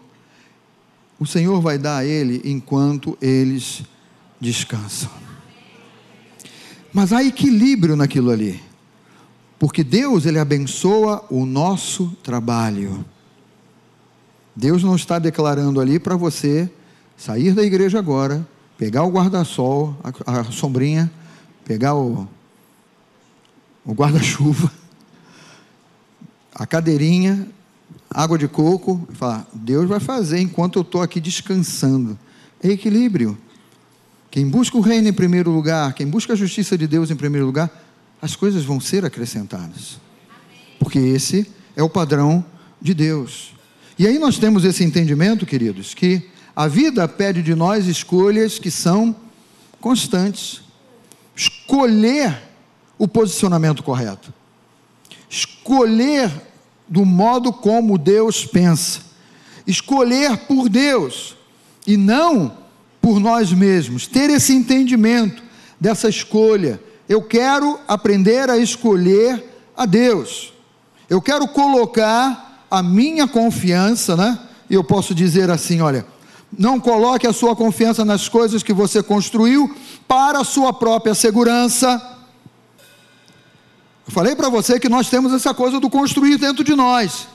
o 1.20 1.26
Senhor 1.26 1.62
vai 1.62 1.78
dar 1.78 1.98
a 1.98 2.06
ele 2.06 2.42
enquanto 2.46 3.18
eles 3.22 3.84
descansam. 4.40 5.10
Mas 6.94 7.12
há 7.12 7.24
equilíbrio 7.24 7.96
naquilo 7.96 8.30
ali. 8.30 8.62
Porque 9.58 9.84
Deus, 9.84 10.26
ele 10.26 10.38
abençoa 10.38 11.26
o 11.30 11.46
nosso 11.46 12.16
trabalho. 12.22 13.06
Deus 14.56 14.84
não 14.84 14.96
está 14.96 15.18
declarando 15.18 15.80
ali 15.80 16.00
para 16.00 16.16
você 16.16 16.70
sair 17.18 17.54
da 17.54 17.64
igreja 17.64 17.98
agora, 17.98 18.48
pegar 18.78 19.04
o 19.04 19.10
guarda-sol, 19.10 19.96
a, 20.04 20.40
a, 20.40 20.44
sombrinha, 20.46 21.12
pegar 21.66 21.96
o, 21.96 22.28
o 23.86 23.94
guarda-chuva, 23.94 24.72
a 26.54 26.66
cadeirinha, 26.68 27.48
água 28.10 28.38
de 28.38 28.48
coco, 28.48 29.08
e 29.12 29.16
falar: 29.16 29.48
Deus 29.54 29.88
vai 29.88 30.00
fazer 30.00 30.40
enquanto 30.40 30.78
eu 30.78 30.84
estou 30.84 31.02
aqui 31.02 31.20
descansando. 31.20 32.18
É 32.62 32.70
equilíbrio. 32.70 33.38
Quem 34.30 34.48
busca 34.48 34.78
o 34.78 34.82
reino 34.82 35.08
em 35.08 35.14
primeiro 35.14 35.52
lugar, 35.52 35.94
quem 35.94 36.08
busca 36.08 36.34
a 36.34 36.36
justiça 36.36 36.78
de 36.78 36.88
Deus 36.88 37.12
em 37.12 37.16
primeiro 37.16 37.46
lugar, 37.46 37.70
as 38.22 38.36
coisas 38.36 38.64
vão 38.64 38.80
ser 38.80 39.06
acrescentadas. 39.06 40.00
Porque 40.80 40.98
esse 40.98 41.52
é 41.76 41.84
o 41.84 41.90
padrão 41.90 42.44
de 42.82 42.94
Deus. 42.94 43.54
E 43.98 44.08
aí 44.08 44.18
nós 44.18 44.38
temos 44.38 44.66
esse 44.66 44.84
entendimento, 44.84 45.46
queridos, 45.46 45.94
que 45.94 46.30
a 46.56 46.68
vida 46.68 47.08
pede 47.08 47.42
de 47.42 47.54
nós 47.54 47.86
escolhas 47.88 48.58
que 48.58 48.72
são 48.72 49.16
constantes. 49.80 50.62
Escolher 51.36 52.42
o 52.98 53.08
posicionamento 53.08 53.84
correto. 53.84 54.34
Escolher 55.30 56.32
do 56.88 57.06
modo 57.06 57.52
como 57.52 57.98
Deus 57.98 58.46
pensa. 58.46 59.02
Escolher 59.66 60.38
por 60.46 60.70
Deus 60.70 61.36
e 61.86 61.98
não 61.98 62.58
por 63.02 63.20
nós 63.20 63.52
mesmos. 63.52 64.08
Ter 64.08 64.30
esse 64.30 64.54
entendimento 64.54 65.44
dessa 65.80 66.08
escolha. 66.08 66.80
Eu 67.10 67.22
quero 67.22 67.80
aprender 67.88 68.50
a 68.50 68.58
escolher 68.58 69.44
a 69.76 69.86
Deus. 69.86 70.54
Eu 71.10 71.22
quero 71.22 71.48
colocar 71.48 72.53
a 72.78 72.84
minha 72.84 73.28
confiança, 73.28 74.16
né? 74.16 74.40
Eu 74.70 74.84
posso 74.84 75.14
dizer 75.14 75.50
assim, 75.50 75.82
olha, 75.82 76.06
não 76.58 76.80
coloque 76.80 77.28
a 77.28 77.34
sua 77.34 77.56
confiança 77.56 78.04
nas 78.06 78.28
coisas 78.28 78.64
que 78.64 78.74
você 78.74 79.04
construiu 79.04 79.76
para 80.08 80.40
a 80.40 80.44
sua 80.44 80.74
própria 80.74 81.14
segurança 81.14 82.14
eu 84.08 84.12
falei 84.12 84.36
para 84.36 84.50
você 84.50 84.80
que 84.80 84.90
nós 84.90 85.10
temos 85.10 85.34
essa 85.34 85.54
coisa 85.54 85.80
do 85.80 85.90
construir 85.90 86.38
dentro 86.38 86.64
de 86.64 86.76
nós. 86.76 87.28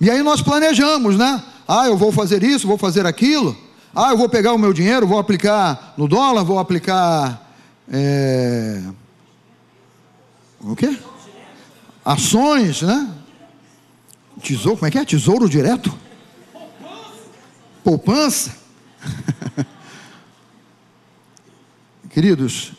E 0.00 0.10
aí 0.10 0.22
nós 0.22 0.42
planejamos, 0.42 1.16
né? 1.16 1.42
Ah, 1.66 1.86
eu 1.86 1.96
vou 1.96 2.12
fazer 2.12 2.42
isso, 2.42 2.66
vou 2.66 2.76
fazer 2.76 3.06
aquilo. 3.06 3.56
Ah, 3.94 4.10
eu 4.10 4.18
vou 4.18 4.28
pegar 4.28 4.52
o 4.52 4.58
meu 4.58 4.72
dinheiro, 4.72 5.06
vou 5.06 5.18
aplicar 5.18 5.94
no 5.96 6.06
dólar, 6.06 6.44
vou 6.44 6.58
aplicar. 6.58 7.50
É... 7.90 8.82
O 10.60 10.76
quê? 10.76 10.98
Ações, 12.04 12.82
né? 12.82 13.08
Tesouro, 14.42 14.76
como 14.76 14.88
é 14.88 14.90
que 14.90 14.98
é? 14.98 15.04
Tesouro 15.04 15.48
direto? 15.48 15.96
Poupança. 17.82 18.56
Queridos, 22.10 22.72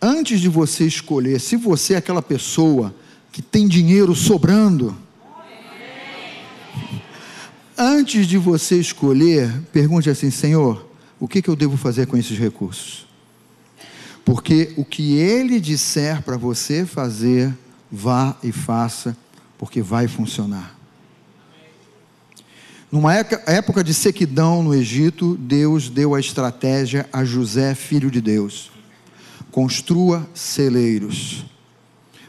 antes 0.00 0.40
de 0.40 0.48
você 0.48 0.86
escolher, 0.86 1.40
se 1.40 1.56
você 1.56 1.94
é 1.94 1.96
aquela 1.96 2.22
pessoa 2.22 2.94
que 3.32 3.42
tem 3.42 3.68
dinheiro 3.68 4.14
sobrando, 4.14 4.96
antes 7.76 8.26
de 8.26 8.38
você 8.38 8.78
escolher, 8.78 9.50
pergunte 9.72 10.10
assim: 10.10 10.30
Senhor, 10.30 10.86
o 11.18 11.26
que, 11.26 11.42
que 11.42 11.48
eu 11.48 11.56
devo 11.56 11.76
fazer 11.76 12.06
com 12.06 12.16
esses 12.16 12.38
recursos? 12.38 13.06
Porque 14.24 14.72
o 14.76 14.84
que 14.84 15.16
Ele 15.16 15.58
disser 15.58 16.22
para 16.22 16.36
você 16.36 16.86
fazer, 16.86 17.52
vá 17.90 18.36
e 18.42 18.52
faça, 18.52 19.16
porque 19.60 19.80
vai 19.80 20.08
funcionar. 20.08 20.76
Numa 22.90 23.14
época 23.14 23.84
de 23.84 23.94
sequidão 23.94 24.64
no 24.64 24.74
Egito, 24.74 25.36
Deus 25.36 25.88
deu 25.88 26.16
a 26.16 26.18
estratégia 26.18 27.08
a 27.12 27.24
José, 27.24 27.76
filho 27.76 28.10
de 28.10 28.20
Deus 28.20 28.72
construa 29.50 30.28
celeiros. 30.34 31.44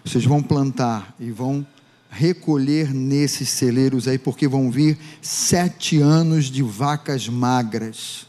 Vocês 0.03 0.25
vão 0.25 0.41
plantar 0.41 1.15
e 1.19 1.31
vão 1.31 1.65
recolher 2.09 2.93
nesses 2.93 3.49
celeiros 3.49 4.07
aí, 4.07 4.17
porque 4.17 4.47
vão 4.47 4.69
vir 4.71 4.97
sete 5.21 5.99
anos 5.99 6.45
de 6.45 6.63
vacas 6.63 7.29
magras. 7.29 8.25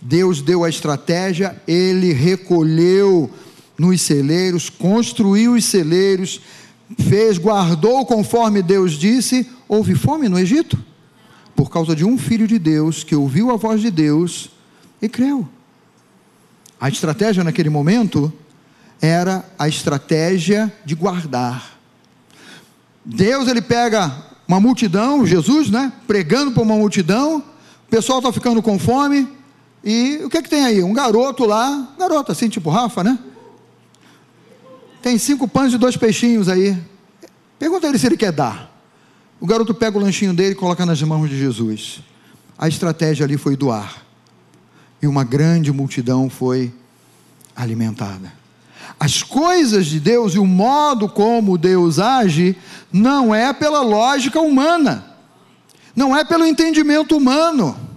Deus 0.00 0.40
deu 0.40 0.64
a 0.64 0.68
estratégia, 0.68 1.60
ele 1.66 2.12
recolheu 2.12 3.30
nos 3.76 4.00
celeiros, 4.00 4.70
construiu 4.70 5.54
os 5.54 5.64
celeiros, 5.64 6.40
fez, 6.96 7.38
guardou 7.38 8.06
conforme 8.06 8.62
Deus 8.62 8.92
disse. 8.92 9.48
Houve 9.68 9.94
fome 9.94 10.28
no 10.28 10.38
Egito? 10.38 10.78
Por 11.54 11.70
causa 11.70 11.94
de 11.94 12.04
um 12.04 12.16
filho 12.16 12.46
de 12.46 12.58
Deus 12.58 13.02
que 13.02 13.16
ouviu 13.16 13.50
a 13.50 13.56
voz 13.56 13.80
de 13.80 13.90
Deus 13.90 14.50
e 15.02 15.08
creu. 15.08 15.48
A 16.80 16.88
estratégia 16.88 17.42
naquele 17.42 17.68
momento 17.68 18.32
era 19.00 19.44
a 19.58 19.68
estratégia 19.68 20.72
de 20.84 20.94
guardar. 20.94 21.78
Deus 23.04 23.48
ele 23.48 23.62
pega 23.62 24.12
uma 24.46 24.60
multidão, 24.60 25.26
Jesus, 25.26 25.70
né, 25.70 25.92
pregando 26.06 26.52
para 26.52 26.62
uma 26.62 26.76
multidão, 26.76 27.38
o 27.38 27.90
pessoal 27.90 28.18
está 28.18 28.32
ficando 28.32 28.62
com 28.62 28.78
fome, 28.78 29.28
e 29.84 30.20
o 30.24 30.28
que, 30.28 30.38
é 30.38 30.42
que 30.42 30.48
tem 30.48 30.64
aí? 30.64 30.82
Um 30.82 30.92
garoto 30.92 31.44
lá, 31.44 31.94
garoto 31.98 32.32
assim, 32.32 32.48
tipo 32.48 32.70
Rafa, 32.70 33.04
né? 33.04 33.18
Tem 35.02 35.18
cinco 35.18 35.46
pães 35.46 35.72
e 35.72 35.78
dois 35.78 35.96
peixinhos 35.96 36.48
aí. 36.48 36.76
Pergunta 37.58 37.86
ele 37.86 37.98
se 37.98 38.06
ele 38.06 38.16
quer 38.16 38.32
dar. 38.32 38.70
O 39.40 39.46
garoto 39.46 39.74
pega 39.74 39.96
o 39.96 40.00
lanchinho 40.00 40.34
dele 40.34 40.52
e 40.52 40.54
coloca 40.54 40.84
nas 40.84 41.00
mãos 41.02 41.28
de 41.28 41.38
Jesus. 41.38 42.00
A 42.58 42.68
estratégia 42.68 43.24
ali 43.24 43.36
foi 43.36 43.56
doar 43.56 44.02
e 45.00 45.06
uma 45.06 45.24
grande 45.24 45.72
multidão 45.72 46.28
foi 46.28 46.72
alimentada. 47.54 48.32
As 48.98 49.22
coisas 49.22 49.86
de 49.86 50.00
Deus 50.00 50.34
e 50.34 50.38
o 50.38 50.46
modo 50.46 51.08
como 51.08 51.56
Deus 51.56 51.98
age 51.98 52.56
não 52.92 53.34
é 53.34 53.52
pela 53.52 53.80
lógica 53.80 54.40
humana, 54.40 55.16
não 55.94 56.16
é 56.16 56.24
pelo 56.24 56.44
entendimento 56.44 57.16
humano. 57.16 57.87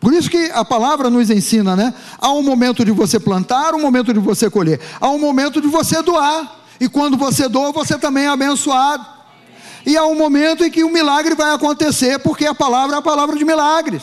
Por 0.00 0.12
isso 0.12 0.30
que 0.30 0.50
a 0.52 0.64
palavra 0.64 1.10
nos 1.10 1.28
ensina, 1.28 1.74
né? 1.74 1.92
Há 2.18 2.32
um 2.32 2.42
momento 2.42 2.84
de 2.84 2.92
você 2.92 3.18
plantar, 3.18 3.74
um 3.74 3.80
momento 3.80 4.12
de 4.12 4.20
você 4.20 4.48
colher, 4.48 4.80
há 5.00 5.08
um 5.08 5.18
momento 5.18 5.60
de 5.60 5.66
você 5.66 6.00
doar. 6.02 6.56
E 6.80 6.88
quando 6.88 7.16
você 7.16 7.48
doa, 7.48 7.72
você 7.72 7.98
também 7.98 8.24
é 8.24 8.28
abençoado. 8.28 9.04
E 9.84 9.96
há 9.96 10.04
um 10.04 10.14
momento 10.14 10.64
em 10.64 10.70
que 10.70 10.84
o 10.84 10.92
milagre 10.92 11.34
vai 11.34 11.52
acontecer, 11.52 12.18
porque 12.20 12.46
a 12.46 12.54
palavra 12.54 12.96
é 12.96 12.98
a 12.98 13.02
palavra 13.02 13.36
de 13.36 13.44
milagres. 13.44 14.02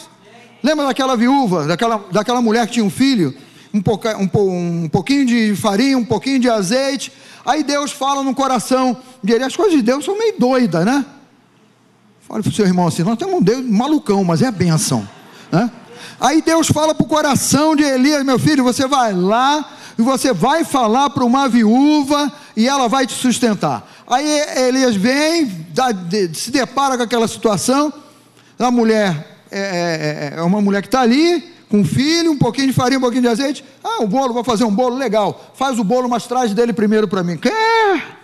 Lembra 0.61 0.85
daquela 0.87 1.15
viúva, 1.15 1.65
daquela, 1.65 2.03
daquela 2.11 2.41
mulher 2.41 2.67
que 2.67 2.73
tinha 2.73 2.85
um 2.85 2.89
filho? 2.89 3.33
Um, 3.73 3.81
pouca, 3.81 4.17
um, 4.17 4.29
um 4.83 4.89
pouquinho 4.89 5.25
de 5.25 5.55
farinha, 5.55 5.97
um 5.97 6.03
pouquinho 6.03 6.39
de 6.39 6.49
azeite. 6.49 7.11
Aí 7.45 7.63
Deus 7.63 7.91
fala 7.91 8.23
no 8.23 8.33
coração 8.33 8.97
dele. 9.23 9.43
As 9.43 9.55
coisas 9.55 9.75
de 9.75 9.81
Deus 9.81 10.03
são 10.03 10.17
meio 10.17 10.33
doidas, 10.37 10.83
né? 10.83 11.05
Fale 12.21 12.41
para 12.41 12.49
o 12.49 12.53
seu 12.53 12.65
irmão 12.65 12.87
assim: 12.87 13.03
nós 13.03 13.17
temos 13.17 13.35
um 13.35 13.41
Deus 13.41 13.63
malucão, 13.63 14.23
mas 14.23 14.41
é 14.41 14.51
bênção. 14.51 15.07
Né? 15.51 15.69
Aí 16.19 16.41
Deus 16.41 16.67
fala 16.67 16.95
para 16.95 17.05
o 17.05 17.09
coração 17.09 17.75
de 17.75 17.83
Elias: 17.83 18.23
meu 18.23 18.39
filho, 18.39 18.63
você 18.63 18.87
vai 18.87 19.13
lá 19.13 19.69
e 19.97 20.01
você 20.01 20.33
vai 20.33 20.63
falar 20.63 21.09
para 21.09 21.23
uma 21.23 21.47
viúva 21.47 22.31
e 22.55 22.67
ela 22.67 22.87
vai 22.87 23.05
te 23.05 23.13
sustentar. 23.13 23.89
Aí 24.07 24.27
Elias 24.67 24.95
vem, 24.95 25.45
dá, 25.73 25.87
se 26.33 26.51
depara 26.51 26.97
com 26.97 27.03
aquela 27.03 27.27
situação. 27.27 27.91
A 28.57 28.71
mulher 28.71 29.37
é, 29.51 29.59
é, 29.59 30.35
é, 30.35 30.39
é 30.39 30.41
uma 30.41 30.61
mulher 30.61 30.81
que 30.81 30.87
está 30.87 31.01
ali, 31.01 31.53
com 31.69 31.79
um 31.79 31.85
filho, 31.85 32.31
um 32.31 32.37
pouquinho 32.37 32.67
de 32.67 32.73
farinha, 32.73 32.97
um 32.97 33.01
pouquinho 33.01 33.23
de 33.23 33.27
azeite. 33.27 33.65
Ah, 33.83 34.03
o 34.03 34.07
bolo, 34.07 34.33
vou 34.33 34.43
fazer 34.43 34.63
um 34.63 34.73
bolo 34.73 34.95
legal. 34.95 35.53
Faz 35.55 35.79
o 35.79 35.83
bolo, 35.83 36.07
mas 36.07 36.27
traz 36.27 36.53
dele 36.53 36.73
primeiro 36.73 37.07
para 37.07 37.23
mim. 37.23 37.37
Quer? 37.37 38.17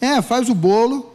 É, 0.00 0.22
faz 0.22 0.48
o 0.48 0.54
bolo 0.54 1.12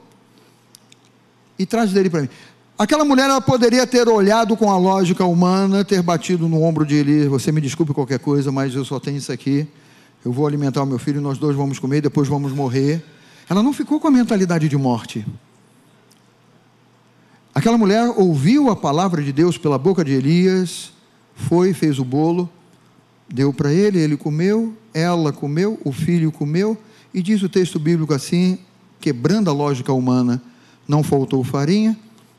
e 1.58 1.66
traz 1.66 1.92
dele 1.92 2.10
para 2.10 2.22
mim. 2.22 2.30
Aquela 2.78 3.06
mulher 3.06 3.30
ela 3.30 3.40
poderia 3.40 3.86
ter 3.86 4.08
olhado 4.10 4.58
com 4.58 4.72
a 4.72 4.78
lógica 4.78 5.24
humana, 5.24 5.86
ter 5.86 6.02
batido 6.02 6.50
no 6.50 6.64
ombro 6.64 6.86
de 6.86 6.96
Elias. 6.96 7.28
Você 7.28 7.52
me 7.52 7.62
desculpe 7.62 7.94
qualquer 7.94 8.18
coisa, 8.18 8.52
mas 8.52 8.74
eu 8.74 8.84
só 8.84 9.00
tenho 9.00 9.18
isso 9.18 9.32
aqui. 9.32 9.68
Eu 10.26 10.32
vou 10.32 10.48
alimentar 10.48 10.82
o 10.82 10.86
meu 10.86 10.98
filho, 10.98 11.22
nós 11.22 11.38
dois 11.38 11.56
vamos 11.56 11.78
comer, 11.78 12.02
depois 12.02 12.28
vamos 12.28 12.52
morrer. 12.52 13.04
Ela 13.48 13.62
não 13.62 13.74
ficou 13.74 14.00
com 14.00 14.08
a 14.08 14.12
mentalidade 14.12 14.68
de 14.68 14.76
morte. 14.76 15.24
Aquela 17.54 17.78
mulher 17.78 18.12
ouviu 18.18 18.72
a 18.72 18.76
palavra 18.76 19.22
de 19.22 19.32
Deus 19.32 19.56
pela 19.56 19.78
boca 19.78 20.04
de 20.04 20.14
Elias, 20.14 20.92
foi, 21.36 21.74
fez 21.74 22.00
o 22.00 22.04
bolo, 22.04 22.50
deu 23.30 23.54
para 23.54 23.72
ele, 23.72 24.00
ele 24.00 24.18
comeu, 24.18 24.76
ela 24.92 25.32
comeu, 25.32 25.80
o 25.86 25.92
filho 25.92 26.32
comeu, 26.32 26.76
e 27.14 27.22
diz 27.22 27.44
o 27.44 27.50
texto 27.50 27.78
bíblico 27.78 28.16
assim, 28.16 28.58
quebrando 29.00 29.52
a 29.52 29.54
lógica 29.54 29.94
humana: 29.94 30.42
não 30.88 31.04
faltou 31.04 31.44
farinha 31.44 31.96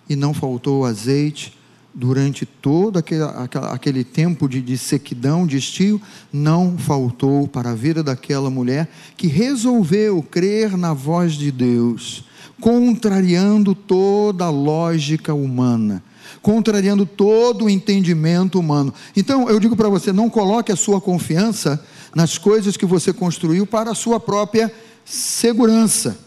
e 0.09 0.17
não 0.17 0.35
faltou 0.35 0.85
azeite 0.85 1.57
durante 1.95 2.45
todo 2.45 2.99
aquele, 2.99 3.23
aquele 3.71 4.03
tempo 4.03 4.49
de, 4.49 4.61
de 4.61 4.77
sequidão, 4.77 5.47
de 5.47 5.57
estio, 5.57 6.01
não 6.33 6.77
faltou 6.77 7.47
para 7.47 7.71
a 7.71 7.75
vida 7.75 8.03
daquela 8.03 8.51
mulher 8.51 8.90
que 9.17 9.29
resolveu 9.29 10.23
crer 10.23 10.77
na 10.77 10.93
voz 10.93 11.35
de 11.35 11.53
Deus 11.53 12.25
contrariando 12.61 13.75
toda 13.75 14.47
a 14.47 14.51
lógica 14.51 15.35
humana, 15.35 16.03
contrariando 16.40 17.05
todo 17.05 17.67
o 17.67 17.71
entendimento 17.71 18.59
humano. 18.59 18.93
Então, 19.17 19.49
eu 19.49 19.59
digo 19.61 19.77
para 19.77 19.88
você: 19.88 20.12
não 20.12 20.31
coloque 20.31 20.73
a 20.73 20.77
sua 20.77 21.01
confiança 21.01 21.85
nas 22.14 22.38
coisas 22.38 22.77
que 22.77 22.87
você 22.87 23.12
construiu 23.12 23.67
para 23.67 23.90
a 23.90 23.95
sua 23.95 24.19
própria 24.19 24.73
segurança. 25.05 26.19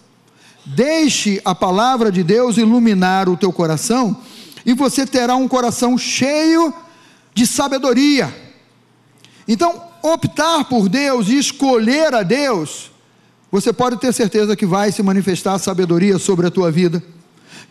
Deixe 0.70 1.42
a 1.46 1.56
palavra 1.56 2.12
de 2.12 2.24
Deus 2.24 2.58
iluminar 2.58 3.30
o 3.30 3.38
teu 3.38 3.54
coração 3.54 4.18
e 4.66 4.74
você 4.74 5.06
terá 5.06 5.34
um 5.36 5.48
coração 5.48 5.98
cheio 5.98 6.74
de 7.34 7.48
sabedoria. 7.48 8.36
Então, 9.48 9.82
optar 10.04 10.66
por 10.66 10.90
Deus 10.90 11.30
e 11.30 11.38
escolher 11.38 12.14
a 12.14 12.22
Deus 12.22 12.92
você 13.50 13.72
pode 13.72 13.96
ter 13.96 14.14
certeza 14.14 14.58
que 14.58 14.66
vai 14.66 14.92
se 14.92 15.02
manifestar 15.02 15.54
a 15.54 15.60
sabedoria 15.60 16.20
sobre 16.20 16.46
a 16.48 16.52
tua 16.52 16.70
vida, 16.70 17.02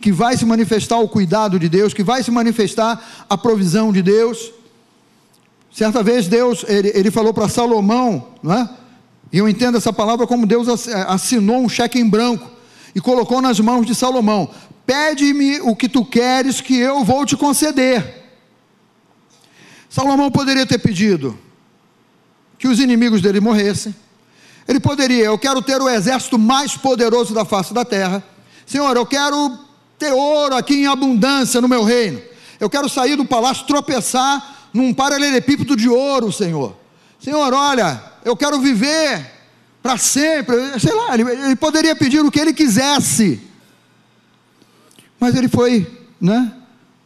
que 0.01 0.11
vai 0.11 0.35
se 0.35 0.43
manifestar 0.43 0.97
o 0.97 1.07
cuidado 1.07 1.59
de 1.59 1.69
Deus, 1.69 1.93
que 1.93 2.03
vai 2.03 2.23
se 2.23 2.31
manifestar 2.31 3.25
a 3.29 3.37
provisão 3.37 3.93
de 3.93 4.01
Deus. 4.01 4.51
Certa 5.71 6.01
vez 6.01 6.27
Deus, 6.27 6.65
ele, 6.67 6.91
ele 6.95 7.11
falou 7.11 7.31
para 7.31 7.47
Salomão, 7.47 8.29
não 8.41 8.53
é? 8.53 8.69
E 9.31 9.37
eu 9.37 9.47
entendo 9.47 9.77
essa 9.77 9.93
palavra 9.93 10.25
como 10.25 10.47
Deus 10.47 10.67
assinou 10.89 11.59
um 11.59 11.69
cheque 11.69 11.99
em 11.99 12.09
branco 12.09 12.56
e 12.97 12.99
colocou 12.99 13.39
nas 13.43 13.59
mãos 13.59 13.85
de 13.85 13.93
Salomão: 13.93 14.49
Pede-me 14.83 15.61
o 15.61 15.75
que 15.75 15.87
tu 15.87 16.03
queres, 16.03 16.59
que 16.59 16.75
eu 16.75 17.03
vou 17.03 17.27
te 17.27 17.37
conceder. 17.37 18.25
Salomão 19.87 20.31
poderia 20.31 20.65
ter 20.65 20.79
pedido 20.79 21.37
que 22.57 22.67
os 22.67 22.79
inimigos 22.79 23.21
dele 23.21 23.39
morressem, 23.39 23.95
ele 24.67 24.79
poderia, 24.79 25.25
eu 25.25 25.37
quero 25.37 25.61
ter 25.61 25.79
o 25.79 25.87
exército 25.87 26.39
mais 26.39 26.75
poderoso 26.75 27.35
da 27.35 27.45
face 27.45 27.71
da 27.71 27.85
terra. 27.85 28.23
Senhor, 28.65 28.97
eu 28.97 29.05
quero 29.05 29.59
ter 29.99 30.11
ouro 30.11 30.55
aqui 30.55 30.77
em 30.77 30.87
abundância 30.87 31.61
no 31.61 31.67
meu 31.67 31.83
reino. 31.83 32.19
Eu 32.59 32.67
quero 32.67 32.89
sair 32.89 33.15
do 33.15 33.25
palácio, 33.25 33.67
tropeçar 33.67 34.69
num 34.73 34.91
paralelepípedo 34.91 35.75
de 35.75 35.87
ouro, 35.87 36.31
Senhor. 36.31 36.75
Senhor, 37.19 37.53
olha, 37.53 38.01
eu 38.25 38.35
quero 38.35 38.59
viver 38.59 39.36
para 39.87 39.97
sempre. 39.97 40.55
Sei 40.79 40.93
lá, 40.93 41.13
ele, 41.13 41.23
ele 41.23 41.55
poderia 41.55 41.95
pedir 41.95 42.19
o 42.19 42.29
que 42.29 42.39
ele 42.39 42.51
quisesse. 42.51 43.39
Mas 45.17 45.33
ele 45.33 45.47
foi, 45.47 45.87
né? 46.19 46.53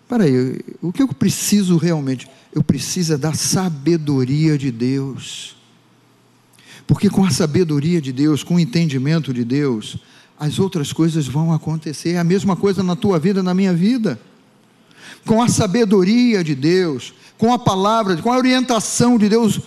Peraí, 0.10 0.60
o 0.82 0.92
que 0.92 1.04
eu 1.04 1.08
preciso 1.08 1.78
realmente? 1.78 2.28
Eu 2.54 2.64
preciso 2.64 3.18
da 3.20 3.34
sabedoria 3.34 4.58
de 4.58 4.72
Deus. 4.72 5.56
Porque 6.88 7.08
com 7.08 7.24
a 7.24 7.30
sabedoria 7.30 8.02
de 8.02 8.12
Deus, 8.12 8.44
com 8.44 8.56
o 8.56 8.60
entendimento 8.60 9.32
de 9.32 9.46
Deus, 9.46 9.98
as 10.40 10.58
outras 10.58 10.92
coisas 10.92 11.28
vão 11.28 11.54
acontecer. 11.54 12.14
É 12.14 12.18
a 12.18 12.24
mesma 12.24 12.56
coisa 12.56 12.82
na 12.82 12.96
tua 12.96 13.20
vida, 13.20 13.44
na 13.44 13.54
minha 13.54 13.74
vida. 13.74 14.20
Com 15.26 15.42
a 15.42 15.48
sabedoria 15.48 16.44
de 16.44 16.56
Deus, 16.56 17.14
com 17.38 17.54
a 17.54 17.60
palavra, 17.60 18.18
com 18.18 18.34
a 18.34 18.38
orientação 18.38 19.18
de 19.18 19.30
Deus, 19.30 19.60
é, 19.60 19.66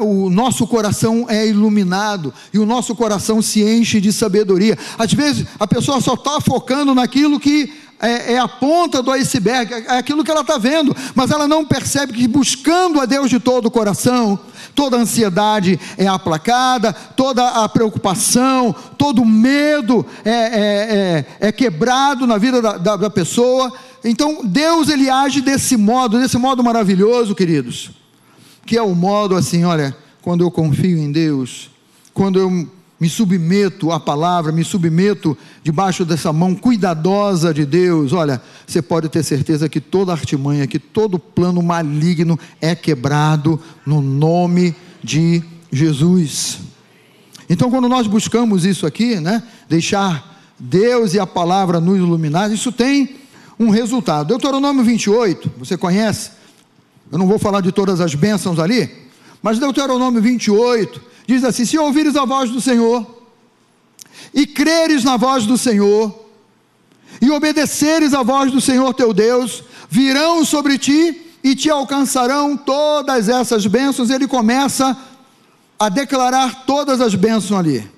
o 0.00 0.28
nosso 0.28 0.66
coração 0.66 1.26
é 1.28 1.46
iluminado 1.46 2.34
e 2.52 2.58
o 2.58 2.66
nosso 2.66 2.94
coração 2.94 3.40
se 3.40 3.62
enche 3.62 4.00
de 4.00 4.12
sabedoria. 4.12 4.76
Às 4.98 5.12
vezes 5.12 5.46
a 5.58 5.66
pessoa 5.66 6.00
só 6.00 6.14
está 6.14 6.40
focando 6.40 6.94
naquilo 6.94 7.38
que 7.38 7.72
é, 8.00 8.32
é, 8.32 8.38
a 8.38 8.48
ponta 8.48 9.02
do 9.02 9.10
iceberg, 9.10 9.72
é 9.74 9.98
aquilo 9.98 10.24
que 10.24 10.30
ela 10.30 10.40
está 10.40 10.56
vendo, 10.56 10.96
mas 11.14 11.30
ela 11.30 11.46
não 11.46 11.66
percebe 11.66 12.14
que 12.14 12.26
buscando 12.26 12.98
a 12.98 13.04
Deus 13.04 13.28
de 13.28 13.38
todo 13.38 13.66
o 13.66 13.70
coração, 13.70 14.38
toda 14.74 14.96
a 14.96 15.00
ansiedade 15.00 15.78
é 15.98 16.06
aplacada, 16.06 16.94
toda 16.94 17.46
a 17.46 17.68
preocupação, 17.68 18.74
todo 18.96 19.20
o 19.20 19.26
medo 19.26 20.04
é, 20.24 20.30
é, 20.30 21.26
é, 21.40 21.48
é 21.48 21.52
quebrado 21.52 22.26
na 22.26 22.38
vida 22.38 22.62
da, 22.62 22.78
da, 22.78 22.96
da 22.96 23.10
pessoa. 23.10 23.70
Então 24.02 24.40
Deus 24.44 24.88
ele 24.88 25.10
age 25.10 25.42
desse 25.42 25.76
modo, 25.76 26.18
desse 26.18 26.38
modo 26.38 26.64
maravilhoso, 26.64 27.34
queridos, 27.34 27.90
que 28.64 28.76
é 28.76 28.82
o 28.82 28.94
modo 28.94 29.34
assim, 29.34 29.64
olha, 29.64 29.96
quando 30.22 30.42
eu 30.42 30.50
confio 30.50 30.98
em 30.98 31.10
Deus, 31.10 31.70
quando 32.12 32.38
eu 32.38 32.68
me 33.00 33.08
submeto 33.08 33.90
à 33.90 33.98
palavra, 33.98 34.52
me 34.52 34.62
submeto 34.62 35.36
debaixo 35.64 36.04
dessa 36.04 36.32
mão 36.34 36.54
cuidadosa 36.54 37.54
de 37.54 37.64
Deus, 37.64 38.12
olha, 38.12 38.42
você 38.66 38.82
pode 38.82 39.08
ter 39.08 39.22
certeza 39.22 39.70
que 39.70 39.80
toda 39.80 40.12
artimanha, 40.12 40.66
que 40.66 40.78
todo 40.78 41.18
plano 41.18 41.62
maligno 41.62 42.38
é 42.60 42.74
quebrado 42.74 43.58
no 43.86 44.02
nome 44.02 44.76
de 45.02 45.42
Jesus. 45.72 46.58
Então, 47.48 47.70
quando 47.70 47.88
nós 47.88 48.06
buscamos 48.06 48.66
isso 48.66 48.86
aqui, 48.86 49.18
né, 49.18 49.42
deixar 49.66 50.44
Deus 50.58 51.14
e 51.14 51.18
a 51.18 51.26
palavra 51.26 51.80
nos 51.80 51.96
iluminar, 51.96 52.52
isso 52.52 52.70
tem 52.70 53.16
um 53.58 53.70
resultado. 53.70 54.28
Deuteronômio 54.28 54.84
28, 54.84 55.52
você 55.58 55.76
conhece? 55.76 56.32
Eu 57.10 57.18
não 57.18 57.26
vou 57.26 57.38
falar 57.38 57.60
de 57.60 57.72
todas 57.72 58.00
as 58.00 58.14
bênçãos 58.14 58.58
ali, 58.58 58.90
mas 59.42 59.58
Deuteronômio 59.58 60.20
28, 60.20 61.10
Diz 61.30 61.44
assim: 61.44 61.64
Se 61.64 61.78
ouvires 61.78 62.16
a 62.16 62.24
voz 62.24 62.50
do 62.50 62.60
Senhor, 62.60 63.06
e 64.34 64.44
creres 64.44 65.04
na 65.04 65.16
voz 65.16 65.46
do 65.46 65.56
Senhor, 65.56 66.12
e 67.22 67.30
obedeceres 67.30 68.12
a 68.12 68.24
voz 68.24 68.50
do 68.50 68.60
Senhor 68.60 68.92
teu 68.94 69.14
Deus, 69.14 69.62
virão 69.88 70.44
sobre 70.44 70.76
ti 70.76 71.36
e 71.44 71.54
te 71.54 71.70
alcançarão 71.70 72.56
todas 72.56 73.28
essas 73.28 73.64
bênçãos. 73.64 74.10
Ele 74.10 74.26
começa 74.26 74.96
a 75.78 75.88
declarar 75.88 76.64
todas 76.66 77.00
as 77.00 77.14
bênçãos 77.14 77.60
ali. 77.60 77.88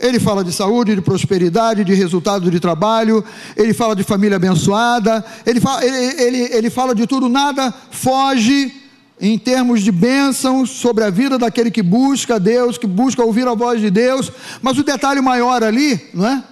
Ele 0.00 0.18
fala 0.18 0.42
de 0.42 0.50
saúde, 0.50 0.94
de 0.94 1.02
prosperidade, 1.02 1.84
de 1.84 1.92
resultado 1.92 2.50
de 2.50 2.58
trabalho, 2.58 3.22
ele 3.54 3.74
fala 3.74 3.94
de 3.94 4.02
família 4.02 4.36
abençoada, 4.36 5.22
ele 5.44 5.60
fala, 5.60 5.84
ele, 5.84 6.22
ele, 6.22 6.38
ele 6.54 6.70
fala 6.70 6.94
de 6.94 7.06
tudo, 7.06 7.28
nada 7.28 7.72
foge 7.90 8.72
em 9.20 9.36
termos 9.36 9.82
de 9.82 9.92
bênçãos 9.92 10.70
sobre 10.70 11.04
a 11.04 11.10
vida 11.10 11.36
daquele 11.36 11.70
que 11.70 11.82
busca 11.82 12.40
Deus, 12.40 12.78
que 12.78 12.86
busca 12.86 13.22
ouvir 13.22 13.46
a 13.46 13.54
voz 13.54 13.78
de 13.78 13.90
Deus, 13.90 14.32
mas 14.62 14.78
o 14.78 14.82
detalhe 14.82 15.20
maior 15.20 15.62
ali, 15.62 16.00
não 16.14 16.26
é? 16.26 16.42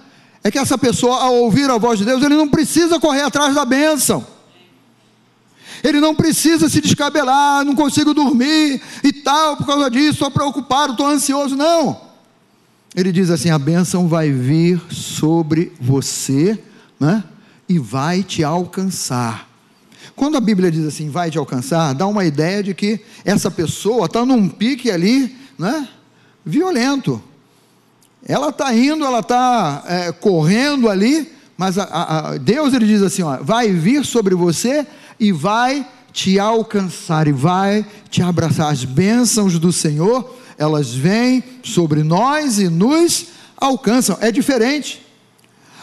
É 0.43 0.51
que 0.51 0.59
essa 0.59 0.77
pessoa, 0.77 1.19
ao 1.19 1.35
ouvir 1.37 1.69
a 1.71 1.77
voz 1.79 1.97
de 1.97 2.05
Deus, 2.05 2.23
ele 2.23 2.35
não 2.35 2.47
precisa 2.47 2.99
correr 2.99 3.23
atrás 3.23 3.55
da 3.55 3.65
bênção. 3.65 4.25
Ele 5.83 5.99
não 5.99 6.13
precisa 6.13 6.69
se 6.69 6.79
descabelar, 6.79 7.65
não 7.65 7.75
consigo 7.75 8.13
dormir 8.13 8.81
e 9.03 9.11
tal, 9.11 9.57
por 9.57 9.65
causa 9.65 9.89
disso, 9.89 10.11
estou 10.11 10.31
preocupado, 10.31 10.91
estou 10.91 11.07
ansioso. 11.07 11.55
Não. 11.55 12.08
Ele 12.95 13.11
diz 13.11 13.29
assim: 13.29 13.49
a 13.49 13.59
bênção 13.59 14.07
vai 14.07 14.31
vir 14.31 14.81
sobre 14.89 15.71
você, 15.79 16.57
né? 16.99 17.23
E 17.67 17.77
vai 17.77 18.23
te 18.23 18.43
alcançar. 18.43 19.47
Quando 20.15 20.35
a 20.35 20.41
Bíblia 20.41 20.69
diz 20.69 20.85
assim, 20.85 21.09
vai 21.09 21.31
te 21.31 21.37
alcançar, 21.37 21.93
dá 21.93 22.05
uma 22.05 22.25
ideia 22.25 22.61
de 22.61 22.73
que 22.73 22.99
essa 23.23 23.49
pessoa 23.49 24.05
está 24.05 24.25
num 24.25 24.49
pique 24.49 24.91
ali, 24.91 25.33
né? 25.57 25.87
Violento. 26.45 27.23
Ela 28.25 28.49
está 28.49 28.73
indo, 28.73 29.05
ela 29.05 29.19
está 29.19 29.83
é, 29.87 30.11
correndo 30.11 30.89
ali, 30.89 31.31
mas 31.55 31.77
a, 31.77 31.83
a, 32.31 32.37
Deus 32.37 32.73
ele 32.73 32.85
diz 32.85 33.01
assim: 33.01 33.21
ó, 33.21 33.37
vai 33.37 33.71
vir 33.71 34.05
sobre 34.05 34.35
você 34.35 34.85
e 35.19 35.31
vai 35.31 35.87
te 36.11 36.37
alcançar 36.37 37.27
e 37.27 37.31
vai 37.31 37.85
te 38.09 38.21
abraçar. 38.21 38.71
As 38.71 38.83
bênçãos 38.83 39.57
do 39.57 39.71
Senhor, 39.71 40.37
elas 40.59 40.93
vêm 40.93 41.41
sobre 41.63 42.03
nós 42.03 42.59
e 42.59 42.67
nos 42.67 43.27
alcançam. 43.55 44.17
É 44.19 44.29
diferente. 44.29 45.01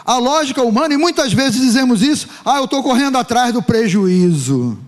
A 0.04 0.18
lógica 0.18 0.62
humana, 0.62 0.92
e 0.92 0.98
muitas 0.98 1.32
vezes 1.32 1.60
dizemos 1.60 2.02
isso, 2.02 2.28
ah, 2.44 2.58
eu 2.58 2.66
estou 2.66 2.82
correndo 2.82 3.16
atrás 3.16 3.54
do 3.54 3.62
prejuízo. 3.62 4.78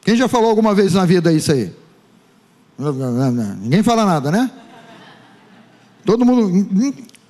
Quem 0.00 0.16
já 0.16 0.26
falou 0.26 0.48
alguma 0.48 0.74
vez 0.74 0.94
na 0.94 1.04
vida 1.04 1.30
isso 1.30 1.52
aí? 1.52 1.72
Ninguém 3.60 3.82
fala 3.82 4.06
nada, 4.06 4.30
né? 4.32 4.50
Todo 6.04 6.24
mundo. 6.24 6.66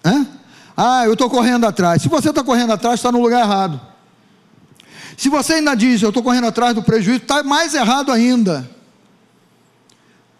Hã? 0.04 0.26
Ah, 0.74 1.04
eu 1.04 1.12
estou 1.12 1.28
correndo 1.28 1.66
atrás. 1.66 2.00
Se 2.00 2.08
você 2.08 2.30
está 2.30 2.42
correndo 2.44 2.72
atrás, 2.72 2.94
está 2.94 3.12
no 3.12 3.20
lugar 3.20 3.40
errado. 3.40 3.78
Se 5.16 5.28
você 5.28 5.54
ainda 5.54 5.74
diz, 5.74 6.00
eu 6.00 6.08
estou 6.08 6.22
correndo 6.22 6.46
atrás 6.46 6.74
do 6.74 6.82
prejuízo, 6.82 7.22
está 7.22 7.42
mais 7.42 7.74
errado 7.74 8.10
ainda. 8.10 8.70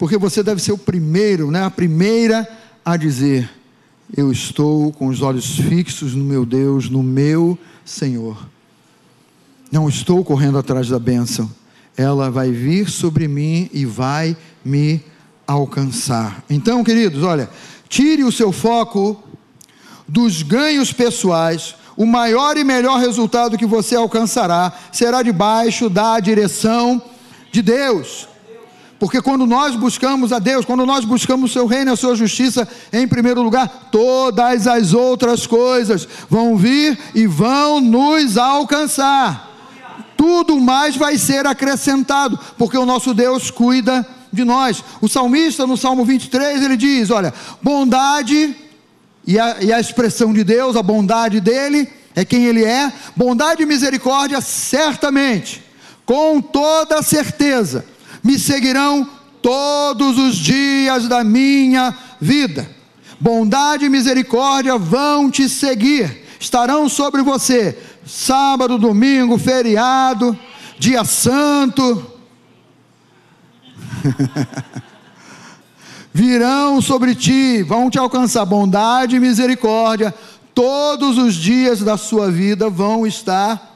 Porque 0.02 0.18
você 0.18 0.42
deve 0.42 0.60
ser 0.60 0.72
o 0.72 0.78
primeiro, 0.78 1.48
né? 1.48 1.62
a 1.62 1.70
primeira 1.70 2.44
a 2.84 2.96
dizer: 2.96 3.48
Eu 4.16 4.32
estou 4.32 4.92
com 4.92 5.06
os 5.06 5.22
olhos 5.22 5.54
fixos 5.54 6.12
no 6.12 6.24
meu 6.24 6.44
Deus, 6.44 6.90
no 6.90 7.04
meu 7.04 7.56
Senhor. 7.84 8.48
Não 9.70 9.88
estou 9.88 10.24
correndo 10.24 10.58
atrás 10.58 10.88
da 10.88 10.98
bênção. 10.98 11.48
Ela 11.96 12.32
vai 12.32 12.50
vir 12.50 12.90
sobre 12.90 13.28
mim 13.28 13.70
e 13.72 13.86
vai 13.86 14.36
me 14.64 15.00
alcançar. 15.46 16.42
Então, 16.50 16.82
queridos, 16.82 17.22
olha, 17.22 17.48
tire 17.88 18.24
o 18.24 18.32
seu 18.32 18.50
foco 18.50 19.22
dos 20.08 20.42
ganhos 20.42 20.92
pessoais, 20.92 21.76
o 21.96 22.04
maior 22.04 22.56
e 22.56 22.64
melhor 22.64 22.98
resultado 22.98 23.56
que 23.56 23.66
você 23.66 23.94
alcançará 23.94 24.72
será 24.90 25.22
debaixo 25.22 25.88
da 25.88 26.18
direção 26.18 27.00
de 27.52 27.62
Deus. 27.62 28.31
Porque 29.02 29.20
quando 29.20 29.44
nós 29.46 29.74
buscamos 29.74 30.32
a 30.32 30.38
Deus, 30.38 30.64
quando 30.64 30.86
nós 30.86 31.04
buscamos 31.04 31.50
o 31.50 31.52
seu 31.52 31.66
reino 31.66 31.90
e 31.90 31.94
a 31.94 31.96
sua 31.96 32.14
justiça 32.14 32.68
em 32.92 33.08
primeiro 33.08 33.42
lugar, 33.42 33.88
todas 33.90 34.68
as 34.68 34.94
outras 34.94 35.44
coisas 35.44 36.06
vão 36.30 36.56
vir 36.56 36.96
e 37.12 37.26
vão 37.26 37.80
nos 37.80 38.38
alcançar. 38.38 39.50
Tudo 40.16 40.60
mais 40.60 40.96
vai 40.96 41.18
ser 41.18 41.48
acrescentado, 41.48 42.38
porque 42.56 42.78
o 42.78 42.86
nosso 42.86 43.12
Deus 43.12 43.50
cuida 43.50 44.06
de 44.32 44.44
nós. 44.44 44.84
O 45.00 45.08
salmista, 45.08 45.66
no 45.66 45.76
Salmo 45.76 46.04
23, 46.04 46.62
ele 46.62 46.76
diz: 46.76 47.10
Olha, 47.10 47.34
bondade 47.60 48.54
e 49.26 49.36
a, 49.36 49.56
e 49.60 49.72
a 49.72 49.80
expressão 49.80 50.32
de 50.32 50.44
Deus, 50.44 50.76
a 50.76 50.82
bondade 50.82 51.40
dele, 51.40 51.88
é 52.14 52.24
quem 52.24 52.44
ele 52.44 52.64
é, 52.64 52.92
bondade 53.16 53.64
e 53.64 53.66
misericórdia, 53.66 54.40
certamente, 54.40 55.60
com 56.06 56.40
toda 56.40 57.02
certeza, 57.02 57.84
me 58.22 58.38
seguirão 58.38 59.08
todos 59.40 60.18
os 60.18 60.36
dias 60.36 61.08
da 61.08 61.24
minha 61.24 61.94
vida. 62.20 62.68
Bondade 63.18 63.84
e 63.84 63.88
misericórdia 63.88 64.76
vão 64.78 65.30
te 65.30 65.48
seguir, 65.48 66.24
estarão 66.40 66.88
sobre 66.88 67.22
você, 67.22 67.78
sábado, 68.04 68.78
domingo, 68.78 69.38
feriado, 69.38 70.38
dia 70.78 71.04
santo. 71.04 72.10
virão 76.12 76.80
sobre 76.82 77.14
ti, 77.14 77.62
vão 77.62 77.88
te 77.88 77.98
alcançar 77.98 78.44
bondade 78.44 79.16
e 79.16 79.20
misericórdia, 79.20 80.14
todos 80.54 81.16
os 81.16 81.34
dias 81.34 81.80
da 81.80 81.96
sua 81.96 82.30
vida 82.30 82.68
vão 82.68 83.06
estar 83.06 83.70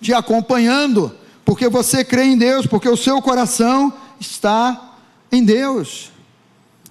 te 0.00 0.12
acompanhando, 0.12 1.12
porque 1.44 1.68
você 1.68 2.04
crê 2.04 2.24
em 2.24 2.38
Deus, 2.38 2.66
porque 2.66 2.88
o 2.88 2.96
seu 2.96 3.20
coração 3.20 3.92
está 4.18 4.96
em 5.30 5.44
Deus. 5.44 6.12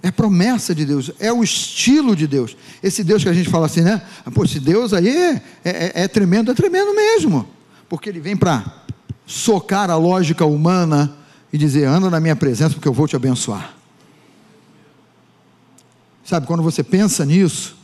É 0.02 0.10
promessa 0.10 0.74
de 0.74 0.84
Deus, 0.84 1.10
é 1.18 1.32
o 1.32 1.42
estilo 1.42 2.14
de 2.14 2.26
Deus. 2.26 2.54
Esse 2.82 3.02
Deus 3.02 3.22
que 3.22 3.28
a 3.28 3.32
gente 3.32 3.48
fala 3.48 3.66
assim, 3.66 3.80
né? 3.80 4.02
Pô, 4.34 4.44
esse 4.44 4.60
Deus 4.60 4.92
aí 4.92 5.08
é, 5.08 5.42
é, 5.64 6.02
é 6.02 6.08
tremendo, 6.08 6.50
é 6.50 6.54
tremendo 6.54 6.94
mesmo. 6.94 7.48
Porque 7.88 8.10
ele 8.10 8.20
vem 8.20 8.36
para 8.36 8.84
socar 9.26 9.90
a 9.90 9.96
lógica 9.96 10.44
humana 10.44 11.16
e 11.50 11.56
dizer: 11.56 11.86
anda 11.86 12.10
na 12.10 12.20
minha 12.20 12.36
presença, 12.36 12.74
porque 12.74 12.86
eu 12.86 12.92
vou 12.92 13.08
te 13.08 13.16
abençoar. 13.16 13.74
Sabe, 16.22 16.46
quando 16.46 16.62
você 16.62 16.82
pensa 16.82 17.24
nisso, 17.24 17.76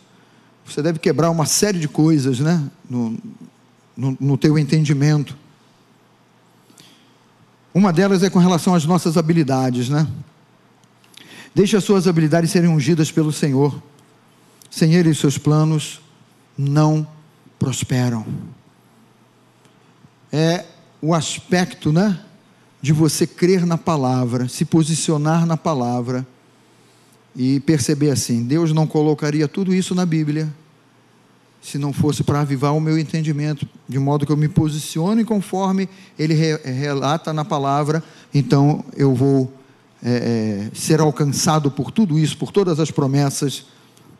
você 0.66 0.82
deve 0.82 0.98
quebrar 0.98 1.30
uma 1.30 1.46
série 1.46 1.78
de 1.78 1.88
coisas, 1.88 2.38
né? 2.40 2.62
No, 2.88 3.16
no, 3.96 4.16
no 4.20 4.36
teu 4.36 4.58
entendimento. 4.58 5.36
Uma 7.72 7.92
delas 7.92 8.22
é 8.22 8.30
com 8.30 8.38
relação 8.38 8.74
às 8.74 8.84
nossas 8.84 9.16
habilidades, 9.16 9.88
né? 9.88 10.06
Deixe 11.54 11.76
as 11.76 11.84
suas 11.84 12.06
habilidades 12.06 12.50
serem 12.50 12.68
ungidas 12.68 13.10
pelo 13.12 13.32
Senhor. 13.32 13.80
Sem 14.70 14.94
Ele, 14.94 15.14
seus 15.14 15.38
planos 15.38 16.00
não 16.56 17.06
prosperam. 17.58 18.24
É 20.32 20.64
o 21.00 21.14
aspecto, 21.14 21.92
né? 21.92 22.20
De 22.82 22.92
você 22.92 23.26
crer 23.26 23.66
na 23.66 23.76
palavra, 23.76 24.48
se 24.48 24.64
posicionar 24.64 25.44
na 25.44 25.56
palavra 25.56 26.26
e 27.36 27.60
perceber 27.60 28.10
assim: 28.10 28.42
Deus 28.42 28.72
não 28.72 28.86
colocaria 28.86 29.46
tudo 29.46 29.74
isso 29.74 29.94
na 29.94 30.06
Bíblia 30.06 30.52
se 31.60 31.78
não 31.78 31.92
fosse 31.92 32.24
para 32.24 32.40
avivar 32.40 32.74
o 32.74 32.80
meu 32.80 32.98
entendimento, 32.98 33.68
de 33.88 33.98
modo 33.98 34.24
que 34.24 34.32
eu 34.32 34.36
me 34.36 34.48
posicione 34.48 35.24
conforme 35.24 35.88
Ele 36.18 36.34
re 36.34 36.56
relata 36.56 37.32
na 37.32 37.44
palavra, 37.44 38.02
então 38.32 38.84
eu 38.96 39.14
vou 39.14 39.52
é, 40.02 40.68
é, 40.72 40.76
ser 40.76 41.00
alcançado 41.00 41.70
por 41.70 41.90
tudo 41.90 42.18
isso, 42.18 42.36
por 42.38 42.50
todas 42.50 42.80
as 42.80 42.90
promessas 42.90 43.66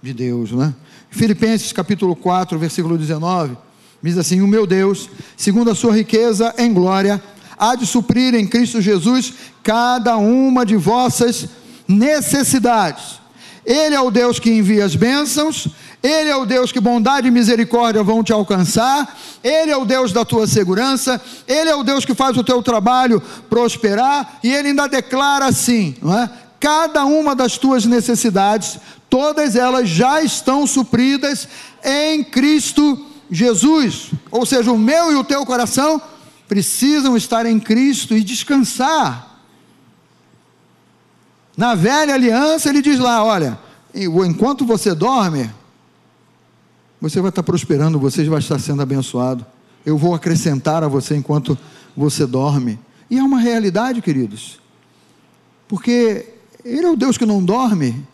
de 0.03 0.13
Deus. 0.13 0.53
Né? 0.53 0.75
Filipenses 1.11 1.73
capítulo 1.73 2.15
4, 2.15 2.59
versículo 2.59 2.99
19, 2.99 3.57
diz 4.03 4.19
assim: 4.19 4.43
O 4.43 4.47
meu 4.47 4.67
Deus, 4.67 5.09
segundo 5.37 5.71
a 5.71 5.75
sua 5.75 5.95
riqueza 5.95 6.55
em 6.59 6.73
glória, 6.73 7.23
há 7.59 7.75
de 7.75 7.87
suprir 7.87 8.35
em 8.35 8.47
Cristo 8.47 8.81
Jesus 8.81 9.35
cada 9.63 10.17
uma 10.19 10.67
de 10.67 10.77
vossas 10.77 11.49
necessidades. 11.89 13.20
Ele 13.65 13.95
é 13.95 14.01
o 14.01 14.11
Deus 14.11 14.39
que 14.39 14.51
envia 14.51 14.85
as 14.85 14.95
bênçãos, 14.95 15.69
Ele 16.03 16.31
é 16.31 16.37
o 16.37 16.47
Deus 16.47 16.73
que 16.73 16.81
bondade 16.81 17.29
e 17.29 17.31
misericórdia 17.31 18.03
vão 18.03 18.25
te 18.25 18.33
alcançar, 18.33 19.19
Ele 19.43 19.71
é 19.71 19.77
o 19.77 19.85
Deus 19.85 20.13
da 20.13 20.25
tua 20.25 20.47
segurança, 20.47 21.21
Ele 21.47 21.69
é 21.71 21.75
o 21.75 21.83
Deus 21.83 22.05
que 22.05 22.15
faz 22.15 22.37
o 22.37 22.45
teu 22.45 22.63
trabalho 22.63 23.23
prosperar, 23.49 24.39
e 24.43 24.53
Ele 24.53 24.69
ainda 24.69 24.89
declara 24.89 25.47
assim: 25.47 25.95
não 26.01 26.19
é? 26.19 26.31
cada 26.59 27.07
uma 27.07 27.35
das 27.35 27.57
tuas 27.57 27.87
necessidades, 27.87 28.79
todas 29.09 29.57
elas 29.57 29.89
já 29.89 30.23
estão 30.23 30.67
supridas 30.67 31.49
em 31.83 32.23
Cristo 32.23 33.07
Jesus. 33.31 34.11
Ou 34.31 34.45
seja, 34.45 34.71
o 34.71 34.79
meu 34.79 35.11
e 35.11 35.15
o 35.15 35.25
teu 35.25 35.45
coração 35.47 36.01
precisam 36.47 37.17
estar 37.17 37.47
em 37.47 37.59
Cristo 37.59 38.15
e 38.15 38.23
descansar 38.23 39.30
na 41.57 41.75
velha 41.75 42.15
aliança, 42.15 42.69
ele 42.69 42.83
diz 42.83 42.99
lá: 42.99 43.25
olha, 43.25 43.59
enquanto 43.95 44.65
você 44.65 44.95
dorme, 44.95 45.51
você 47.01 47.21
vai 47.21 47.31
estar 47.31 47.43
prosperando, 47.43 47.99
você 47.99 48.25
vai 48.29 48.39
estar 48.39 48.59
sendo 48.59 48.83
abençoado. 48.83 49.45
Eu 49.85 49.97
vou 49.97 50.15
acrescentar 50.15 50.85
a 50.85 50.89
você 50.89 51.17
enquanto 51.17 51.57
você 51.97 52.27
dorme. 52.27 52.79
E 53.11 53.19
é 53.19 53.23
uma 53.23 53.41
realidade, 53.41 54.01
queridos, 54.03 54.61
porque 55.67 56.35
Ele 56.65 56.87
é 56.87 56.91
o 56.91 56.97
Deus 56.97 57.19
que 57.19 57.27
não 57.27 57.43
dorme, 57.43 58.07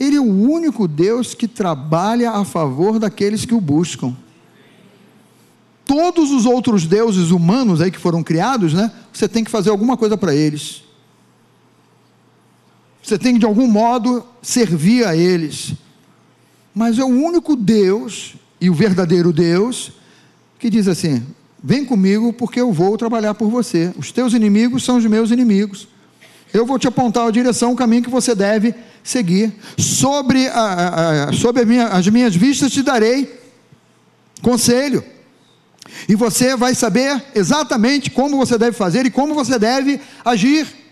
Ele 0.00 0.16
é 0.16 0.20
o 0.20 0.24
único 0.24 0.88
Deus 0.88 1.34
que 1.34 1.46
trabalha 1.46 2.32
a 2.32 2.44
favor 2.44 2.98
daqueles 2.98 3.44
que 3.44 3.54
o 3.54 3.60
buscam. 3.60 4.16
Todos 5.84 6.30
os 6.30 6.46
outros 6.46 6.86
deuses 6.86 7.30
humanos 7.30 7.80
aí 7.82 7.90
que 7.90 7.98
foram 7.98 8.22
criados, 8.22 8.72
né? 8.72 8.90
Você 9.12 9.28
tem 9.28 9.44
que 9.44 9.50
fazer 9.50 9.68
alguma 9.68 9.96
coisa 9.96 10.16
para 10.16 10.34
eles. 10.34 10.82
Você 13.04 13.18
tem 13.18 13.34
que 13.34 13.40
de 13.40 13.44
algum 13.44 13.66
modo 13.66 14.24
servir 14.40 15.06
a 15.06 15.14
eles. 15.14 15.74
Mas 16.74 16.98
é 16.98 17.04
o 17.04 17.08
único 17.08 17.54
Deus 17.54 18.34
e 18.58 18.70
o 18.70 18.74
verdadeiro 18.74 19.30
Deus 19.30 19.92
que 20.58 20.70
diz 20.70 20.88
assim: 20.88 21.22
Vem 21.62 21.84
comigo 21.84 22.32
porque 22.32 22.58
eu 22.58 22.72
vou 22.72 22.96
trabalhar 22.96 23.34
por 23.34 23.50
você. 23.50 23.92
Os 23.98 24.10
teus 24.10 24.32
inimigos 24.32 24.84
são 24.84 24.96
os 24.96 25.04
meus 25.04 25.30
inimigos. 25.30 25.86
Eu 26.52 26.64
vou 26.64 26.78
te 26.78 26.88
apontar 26.88 27.26
a 27.26 27.30
direção, 27.30 27.72
o 27.72 27.76
caminho 27.76 28.04
que 28.04 28.10
você 28.10 28.34
deve 28.34 28.74
seguir. 29.02 29.52
Sobre, 29.76 30.46
a, 30.48 31.28
a, 31.28 31.32
sobre 31.32 31.62
a 31.62 31.66
minha, 31.66 31.88
as 31.88 32.08
minhas 32.08 32.34
vistas 32.34 32.72
te 32.72 32.82
darei 32.82 33.38
conselho. 34.40 35.04
E 36.08 36.14
você 36.14 36.56
vai 36.56 36.74
saber 36.74 37.22
exatamente 37.34 38.10
como 38.10 38.38
você 38.38 38.56
deve 38.56 38.74
fazer 38.74 39.04
e 39.04 39.10
como 39.10 39.34
você 39.34 39.58
deve 39.58 40.00
agir 40.24 40.83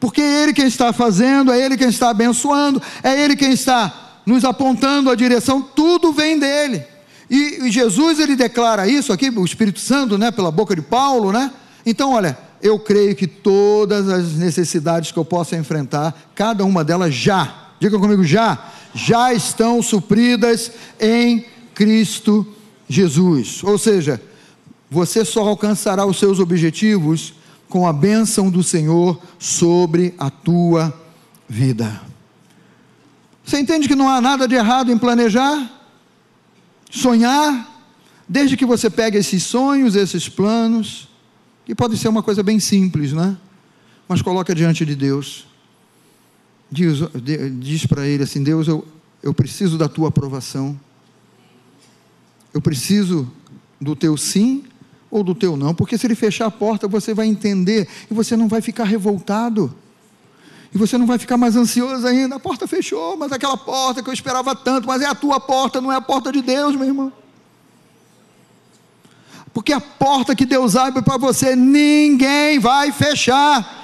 porque 0.00 0.20
é 0.20 0.42
Ele 0.42 0.52
quem 0.54 0.66
está 0.66 0.92
fazendo, 0.92 1.52
é 1.52 1.64
Ele 1.64 1.76
quem 1.76 1.88
está 1.88 2.10
abençoando, 2.10 2.82
é 3.02 3.22
Ele 3.22 3.36
quem 3.36 3.52
está 3.52 4.18
nos 4.24 4.44
apontando 4.44 5.10
a 5.10 5.14
direção, 5.14 5.60
tudo 5.60 6.12
vem 6.12 6.38
dEle. 6.38 6.82
E, 7.28 7.66
e 7.66 7.70
Jesus 7.70 8.18
ele 8.18 8.34
declara 8.34 8.88
isso 8.88 9.12
aqui, 9.12 9.30
o 9.30 9.44
Espírito 9.44 9.78
Santo, 9.78 10.18
né, 10.18 10.30
pela 10.30 10.50
boca 10.50 10.74
de 10.74 10.82
Paulo, 10.82 11.30
né? 11.30 11.52
Então, 11.86 12.12
olha, 12.12 12.36
eu 12.60 12.78
creio 12.78 13.14
que 13.14 13.26
todas 13.26 14.08
as 14.08 14.32
necessidades 14.34 15.12
que 15.12 15.18
eu 15.18 15.24
possa 15.24 15.56
enfrentar, 15.56 16.14
cada 16.34 16.64
uma 16.64 16.82
delas 16.82 17.14
já, 17.14 17.70
diga 17.78 17.98
comigo 17.98 18.24
já, 18.24 18.66
já 18.94 19.32
estão 19.32 19.80
supridas 19.80 20.72
em 20.98 21.44
Cristo 21.74 22.46
Jesus. 22.88 23.62
Ou 23.62 23.78
seja, 23.78 24.20
você 24.90 25.24
só 25.24 25.40
alcançará 25.46 26.04
os 26.04 26.18
seus 26.18 26.40
objetivos 26.40 27.34
com 27.70 27.86
a 27.86 27.92
bênção 27.92 28.50
do 28.50 28.62
Senhor 28.62 29.18
sobre 29.38 30.12
a 30.18 30.28
tua 30.28 30.92
vida. 31.48 32.02
Você 33.44 33.58
entende 33.60 33.88
que 33.88 33.94
não 33.94 34.08
há 34.08 34.20
nada 34.20 34.46
de 34.46 34.56
errado 34.56 34.92
em 34.92 34.98
planejar, 34.98 35.70
sonhar, 36.90 37.68
desde 38.28 38.56
que 38.56 38.66
você 38.66 38.90
pegue 38.90 39.16
esses 39.16 39.44
sonhos, 39.44 39.94
esses 39.94 40.28
planos, 40.28 41.08
que 41.64 41.74
pode 41.74 41.96
ser 41.96 42.08
uma 42.08 42.22
coisa 42.22 42.42
bem 42.42 42.58
simples, 42.58 43.12
né? 43.12 43.36
Mas 44.08 44.20
coloca 44.20 44.52
diante 44.54 44.84
de 44.84 44.96
Deus. 44.96 45.46
Diz, 46.70 46.98
diz 47.60 47.86
para 47.86 48.06
ele 48.06 48.24
assim: 48.24 48.42
Deus, 48.42 48.66
eu, 48.66 48.86
eu 49.22 49.32
preciso 49.32 49.78
da 49.78 49.88
tua 49.88 50.08
aprovação. 50.08 50.78
Eu 52.52 52.60
preciso 52.60 53.30
do 53.80 53.94
teu 53.94 54.16
sim 54.16 54.64
ou 55.10 55.24
do 55.24 55.34
teu 55.34 55.56
não, 55.56 55.74
porque 55.74 55.98
se 55.98 56.06
ele 56.06 56.14
fechar 56.14 56.46
a 56.46 56.50
porta, 56.50 56.86
você 56.86 57.12
vai 57.12 57.26
entender 57.26 57.88
e 58.10 58.14
você 58.14 58.36
não 58.36 58.48
vai 58.48 58.60
ficar 58.60 58.84
revoltado. 58.84 59.74
E 60.72 60.78
você 60.78 60.96
não 60.96 61.06
vai 61.06 61.18
ficar 61.18 61.36
mais 61.36 61.56
ansioso 61.56 62.06
ainda. 62.06 62.36
A 62.36 62.40
porta 62.40 62.66
fechou, 62.66 63.16
mas 63.16 63.32
aquela 63.32 63.56
porta 63.56 64.02
que 64.02 64.08
eu 64.08 64.14
esperava 64.14 64.54
tanto, 64.54 64.86
mas 64.86 65.02
é 65.02 65.06
a 65.06 65.14
tua 65.14 65.40
porta, 65.40 65.80
não 65.80 65.90
é 65.90 65.96
a 65.96 66.00
porta 66.00 66.30
de 66.30 66.40
Deus, 66.40 66.76
meu 66.76 66.86
irmão. 66.86 67.12
Porque 69.52 69.72
a 69.72 69.80
porta 69.80 70.36
que 70.36 70.46
Deus 70.46 70.76
abre 70.76 71.02
para 71.02 71.16
você, 71.16 71.56
ninguém 71.56 72.60
vai 72.60 72.92
fechar. 72.92 73.78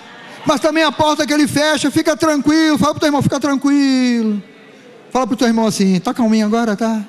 Mas 0.47 0.61
também 0.61 0.85
a 0.85 0.93
porta 0.93 1.27
que 1.27 1.33
ele 1.33 1.49
fecha, 1.49 1.91
fica 1.91 2.17
tranquilo. 2.17 2.79
Fala 2.79 2.93
para 2.93 2.99
o 2.99 3.01
teu 3.01 3.09
irmão, 3.09 3.23
fica 3.23 3.41
tranquilo. 3.41 4.41
Fala 5.11 5.27
para 5.27 5.35
o 5.35 5.37
teu 5.37 5.49
irmão 5.49 5.67
assim, 5.67 5.99
tá 5.99 6.15
calminho 6.15 6.47
agora, 6.47 6.77
tá? 6.77 7.05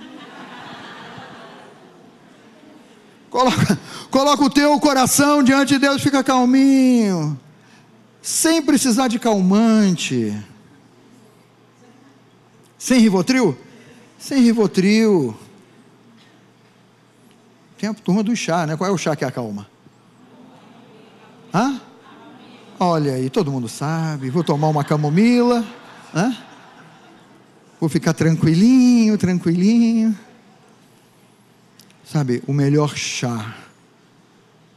Coloca, 3.29 3.79
coloca 4.09 4.43
o 4.43 4.49
teu 4.49 4.79
coração 4.79 5.43
diante 5.43 5.73
de 5.73 5.79
Deus, 5.79 6.01
fica 6.01 6.23
calminho. 6.23 7.39
Sem 8.21 8.61
precisar 8.61 9.07
de 9.07 9.19
calmante. 9.19 10.35
Sem 12.77 12.99
rivotril? 12.99 13.57
Sem 14.17 14.41
rivotril. 14.41 15.37
Tem 17.77 17.89
a 17.89 17.93
turma 17.93 18.23
do 18.23 18.35
chá, 18.35 18.65
né? 18.65 18.75
Qual 18.75 18.89
é 18.89 18.93
o 18.93 18.97
chá 18.97 19.15
que 19.15 19.23
acalma? 19.23 19.67
Hã? 21.53 21.79
Olha 22.79 23.13
aí, 23.13 23.29
todo 23.29 23.51
mundo 23.51 23.67
sabe. 23.67 24.29
Vou 24.29 24.43
tomar 24.43 24.67
uma 24.67 24.83
camomila. 24.83 25.65
Hã? 26.13 26.35
Vou 27.79 27.89
ficar 27.89 28.13
tranquilinho, 28.13 29.17
tranquilinho. 29.17 30.17
Sabe, 32.09 32.41
o 32.47 32.53
melhor 32.53 32.95
chá, 32.95 33.53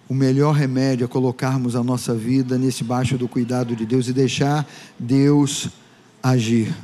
o 0.08 0.14
melhor 0.14 0.52
remédio 0.52 1.04
é 1.04 1.06
colocarmos 1.06 1.76
a 1.76 1.84
nossa 1.84 2.12
vida 2.12 2.58
nesse 2.58 2.82
baixo 2.82 3.16
do 3.16 3.28
cuidado 3.28 3.76
de 3.76 3.86
Deus 3.86 4.08
e 4.08 4.12
deixar 4.12 4.68
Deus 4.98 5.68
agir. 6.20 6.74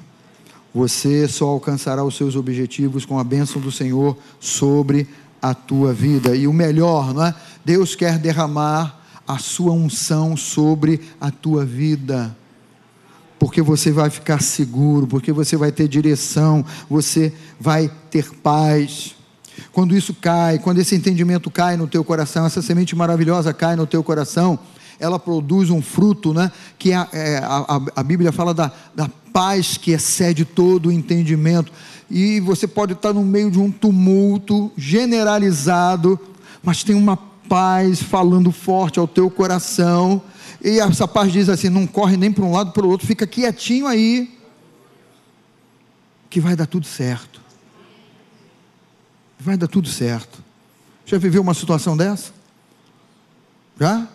Você 0.73 1.27
só 1.27 1.47
alcançará 1.47 2.05
os 2.05 2.17
seus 2.17 2.37
objetivos 2.37 3.05
com 3.05 3.19
a 3.19 3.25
bênção 3.25 3.61
do 3.61 3.73
Senhor 3.73 4.17
sobre 4.39 5.09
a 5.43 5.53
tua 5.53 5.93
vida. 5.93 6.37
E 6.37 6.47
o 6.47 6.53
melhor, 6.53 7.13
não 7.13 7.25
é? 7.25 7.35
Deus 7.65 7.97
quer 7.97 8.17
derramar 8.17 9.01
a 9.27 9.39
sua 9.39 9.73
unção 9.73 10.37
sobre 10.37 11.01
a 11.21 11.29
tua 11.29 11.65
vida. 11.65 12.37
Porque 13.37 13.61
você 13.61 13.91
vai 13.91 14.11
ficar 14.11 14.41
seguro, 14.41 15.09
porque 15.09 15.33
você 15.33 15.57
vai 15.57 15.73
ter 15.73 15.89
direção, 15.89 16.65
você 16.89 17.33
vai 17.59 17.91
ter 18.13 18.31
paz. 18.35 19.16
Quando 19.73 19.97
isso 19.97 20.15
cai, 20.15 20.59
quando 20.59 20.79
esse 20.79 20.95
entendimento 20.95 21.51
cai 21.51 21.77
no 21.77 21.87
teu 21.87 22.05
coração, 22.05 22.47
essa 22.47 22.63
semente 22.63 22.95
maravilhosa 22.95 23.53
cai 23.53 23.77
no 23.77 23.87
teu 23.87 24.03
coração, 24.03 24.59
ela 24.99 25.19
produz 25.19 25.71
um 25.71 25.83
fruto, 25.83 26.33
né? 26.33 26.51
Que 26.79 26.93
é, 26.93 27.09
é, 27.13 27.39
a, 27.39 27.65
a, 27.77 27.81
a, 27.97 28.03
Bíblia 28.03 28.33
fala 28.33 28.55
da, 28.55 28.73
da 28.95 29.09
paz 29.33 29.77
que 29.77 29.91
excede 29.91 30.45
todo 30.45 30.87
o 30.87 30.93
entendimento. 30.93 31.73
E 32.11 32.41
você 32.41 32.67
pode 32.67 32.93
estar 32.93 33.13
no 33.13 33.23
meio 33.23 33.51
de 33.51 33.59
um 33.59 33.71
tumulto 33.71 34.73
generalizado, 34.77 36.19
mas 36.63 36.83
tem 36.83 36.95
uma 36.95 37.17
paz 37.17 38.03
falando 38.03 38.51
forte 38.51 38.99
ao 38.99 39.07
teu 39.07 39.31
coração. 39.31 40.23
E 40.63 40.81
essa 40.81 41.07
paz 41.07 41.33
diz 41.33 41.49
assim: 41.49 41.69
não 41.69 41.87
corre 41.87 42.17
nem 42.17 42.33
para 42.33 42.45
um 42.45 42.53
lado 42.53 42.73
para 42.73 42.87
o 42.87 42.89
outro, 42.89 43.07
fica 43.07 43.27
quietinho 43.27 43.87
aí, 43.87 44.37
que 46.31 46.41
vai 46.41 46.57
dar 46.57 46.67
tudo 46.67 46.87
certo. 46.87 47.46
Vai 49.39 49.57
dar 49.57 49.69
tudo 49.69 49.89
certo. 49.89 50.43
Já 51.05 51.19
viveu 51.19 51.43
uma 51.43 51.55
situação 51.55 51.97
dessa? 51.97 52.33
Já? 53.79 54.09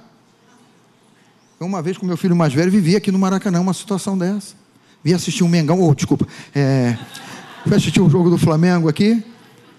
Eu, 1.60 1.68
uma 1.68 1.82
vez 1.82 1.98
com 1.98 2.06
meu 2.06 2.18
filho 2.18 2.36
mais 2.36 2.54
velho, 2.54 2.72
vivi 2.72 2.96
aqui 2.96 3.12
no 3.12 3.20
Maracanã 3.20 3.62
uma 3.62 3.74
situação 3.74 4.18
dessa. 4.18 4.56
Vi 5.04 5.14
assistir 5.14 5.44
um 5.44 5.48
Mengão, 5.48 5.82
oh, 5.82 5.94
desculpa, 5.96 6.28
é, 6.54 6.98
fui 7.64 7.76
assistir 7.76 8.02
um 8.02 8.10
jogo 8.10 8.30
do 8.30 8.38
Flamengo 8.38 8.90
aqui. 8.90 9.24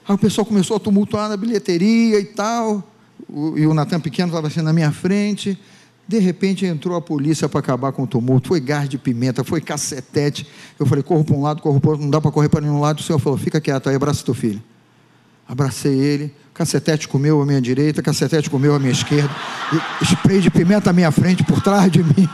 Aí 0.08 0.14
o 0.14 0.18
pessoal 0.18 0.44
começou 0.44 0.76
a 0.76 0.80
tumultuar 0.80 1.28
na 1.28 1.36
bilheteria 1.36 2.18
e 2.18 2.24
tal. 2.24 2.82
O, 3.28 3.56
e 3.58 3.66
o 3.66 3.74
Natan 3.74 4.00
pequeno 4.00 4.28
estava 4.28 4.46
assim 4.46 4.62
na 4.62 4.72
minha 4.72 4.90
frente. 4.90 5.58
De 6.06 6.18
repente 6.18 6.66
entrou 6.66 6.96
a 6.96 7.00
polícia 7.00 7.48
para 7.48 7.60
acabar 7.60 7.92
com 7.92 8.02
o 8.02 8.06
tumulto. 8.06 8.48
Foi 8.48 8.60
gás 8.60 8.88
de 8.88 8.98
pimenta, 8.98 9.44
foi 9.44 9.60
cacetete. 9.60 10.46
Eu 10.78 10.86
falei, 10.86 11.02
corro 11.02 11.24
para 11.24 11.36
um 11.36 11.42
lado, 11.42 11.62
corro 11.62 11.80
para 11.80 11.88
o 11.88 11.90
outro, 11.92 12.04
não 12.04 12.10
dá 12.10 12.20
para 12.20 12.30
correr 12.30 12.48
para 12.48 12.60
nenhum 12.60 12.80
lado. 12.80 13.00
O 13.00 13.02
senhor 13.02 13.18
falou, 13.18 13.38
fica 13.38 13.60
quieto 13.60 13.88
aí, 13.88 13.94
abraça 13.94 14.24
teu 14.24 14.34
filho. 14.34 14.62
Abracei 15.52 15.92
ele, 15.92 16.34
cacetete 16.54 17.06
comeu 17.06 17.42
à 17.42 17.44
minha 17.44 17.60
direita, 17.60 18.00
cacetete 18.00 18.48
comeu 18.48 18.74
à 18.74 18.78
minha 18.78 18.90
esquerda, 18.92 19.28
spray 20.02 20.40
de 20.40 20.50
pimenta 20.50 20.88
à 20.88 20.94
minha 20.94 21.12
frente, 21.12 21.44
por 21.44 21.60
trás 21.60 21.92
de 21.92 22.02
mim. 22.02 22.26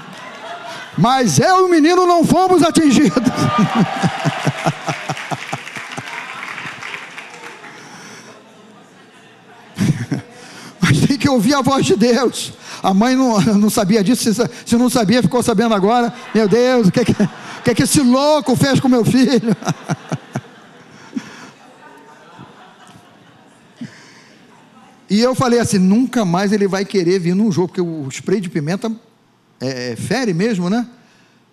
Mas 0.97 1.41
eu 1.41 1.63
e 1.63 1.63
o 1.65 1.69
menino 1.69 2.07
não 2.07 2.25
fomos 2.25 2.63
atingidos. 2.63 3.11
Mas 10.81 11.01
tem 11.01 11.19
que 11.19 11.29
ouvir 11.29 11.55
a 11.55 11.61
voz 11.61 11.85
de 11.85 11.97
Deus. 11.97 12.53
A 12.81 12.95
mãe 12.95 13.17
não, 13.17 13.41
não 13.41 13.69
sabia 13.69 14.05
disso, 14.05 14.33
se, 14.33 14.49
se 14.65 14.77
não 14.77 14.89
sabia, 14.89 15.25
ficou 15.25 15.43
sabendo 15.43 15.75
agora. 15.75 16.15
Meu 16.33 16.47
Deus, 16.47 16.87
o 16.87 16.93
que, 16.93 17.01
é 17.01 17.05
que, 17.05 17.15
que, 17.65 17.71
é 17.71 17.75
que 17.75 17.83
esse 17.83 18.01
louco 18.01 18.55
fez 18.55 18.79
com 18.79 18.89
meu 18.89 19.05
filho? 19.05 19.57
E 25.11 25.21
eu 25.21 25.35
falei 25.35 25.59
assim: 25.59 25.79
nunca 25.79 26.25
mais 26.25 26.53
ele 26.53 26.69
vai 26.69 26.85
querer 26.85 27.19
vir 27.19 27.35
num 27.35 27.51
jogo, 27.51 27.69
porque 27.69 27.81
o 27.81 28.09
spray 28.11 28.41
de 28.41 28.49
pimenta 28.49 28.93
é, 29.61 29.93
é 29.93 29.97
fere 29.97 30.35
mesmo, 30.35 30.69
né? 30.69 30.87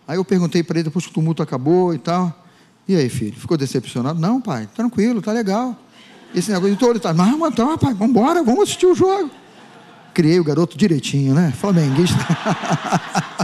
Aí 0.07 0.17
eu 0.17 0.25
perguntei 0.25 0.61
para 0.61 0.77
ele 0.77 0.83
depois 0.83 1.05
que 1.05 1.11
o 1.11 1.13
tumulto 1.13 1.41
acabou 1.41 1.93
e 1.93 1.97
tal. 1.97 2.45
E 2.87 2.95
aí, 2.95 3.09
filho, 3.09 3.35
ficou 3.35 3.57
decepcionado? 3.57 4.19
Não, 4.19 4.39
pai, 4.39 4.69
tranquilo, 4.75 5.21
tá 5.21 5.31
legal. 5.31 5.75
Esse 6.33 6.51
negócio 6.51 6.75
todo, 6.75 6.99
tá, 6.99 7.13
não, 7.13 7.39
mas 7.39 7.53
então, 7.53 7.77
pai, 7.77 7.93
vamos 7.93 8.09
embora, 8.09 8.43
vamos 8.43 8.63
assistir 8.63 8.85
o 8.85 8.93
jogo. 8.93 9.31
Criei 10.13 10.39
o 10.39 10.43
garoto 10.43 10.77
direitinho, 10.77 11.33
né? 11.33 11.51
Flamenguista. 11.57 12.17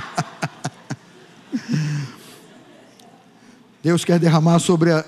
Deus 3.81 4.05
quer 4.05 4.19
derramar 4.19 4.59
sobre 4.59 4.91
a, 4.91 5.03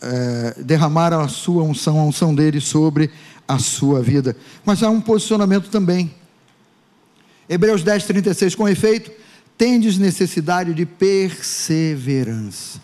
é, 0.00 0.54
derramar 0.62 1.12
a 1.12 1.26
sua 1.26 1.64
unção, 1.64 1.98
a 1.98 2.04
unção 2.04 2.32
dele 2.34 2.60
sobre 2.60 3.10
a 3.46 3.58
sua 3.58 4.02
vida. 4.02 4.36
Mas 4.64 4.82
há 4.82 4.90
um 4.90 5.00
posicionamento 5.00 5.68
também. 5.68 6.14
Hebreus 7.48 7.82
10, 7.82 8.04
36, 8.04 8.54
com 8.54 8.68
efeito, 8.68 9.10
tendes 9.56 9.98
necessidade 9.98 10.72
de 10.74 10.86
perseverança. 10.86 12.80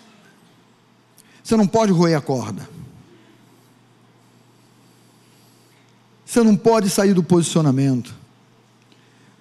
Você 1.43 1.57
não 1.57 1.67
pode 1.67 1.93
roer 1.93 2.17
a 2.17 2.21
corda. 2.21 2.69
Você 6.25 6.43
não 6.45 6.57
pode 6.57 6.89
sair 6.89 7.13
do 7.13 7.25
posicionamento. 7.25 8.15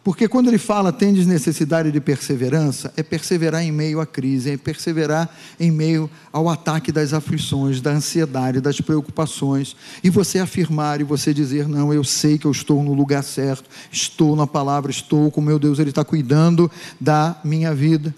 Porque 0.03 0.29
quando 0.29 0.47
ele 0.47 0.57
fala 0.57 0.93
tendes 0.93 1.25
necessidade 1.25 1.91
de 1.91 1.99
perseverança, 1.99 2.91
é 2.95 3.03
perseverar 3.03 3.63
em 3.63 3.71
meio 3.71 3.99
à 3.99 4.05
crise, 4.05 4.51
é 4.51 4.57
perseverar 4.57 5.29
em 5.59 5.69
meio 5.69 6.09
ao 6.31 6.47
ataque 6.47 6.91
das 6.91 7.13
aflições, 7.13 7.81
da 7.81 7.91
ansiedade, 7.91 8.61
das 8.61 8.79
preocupações, 8.79 9.75
e 10.01 10.09
você 10.09 10.39
afirmar 10.39 11.01
e 11.01 11.03
você 11.03 11.33
dizer: 11.33 11.67
Não, 11.67 11.93
eu 11.93 12.03
sei 12.03 12.37
que 12.37 12.45
eu 12.45 12.51
estou 12.51 12.81
no 12.81 12.93
lugar 12.93 13.23
certo, 13.23 13.69
estou 13.91 14.37
na 14.37 14.47
palavra, 14.47 14.89
estou 14.89 15.29
com 15.29 15.41
meu 15.41 15.59
Deus, 15.59 15.79
Ele 15.79 15.89
está 15.89 16.05
cuidando 16.05 16.71
da 16.99 17.37
minha 17.43 17.75
vida. 17.75 18.15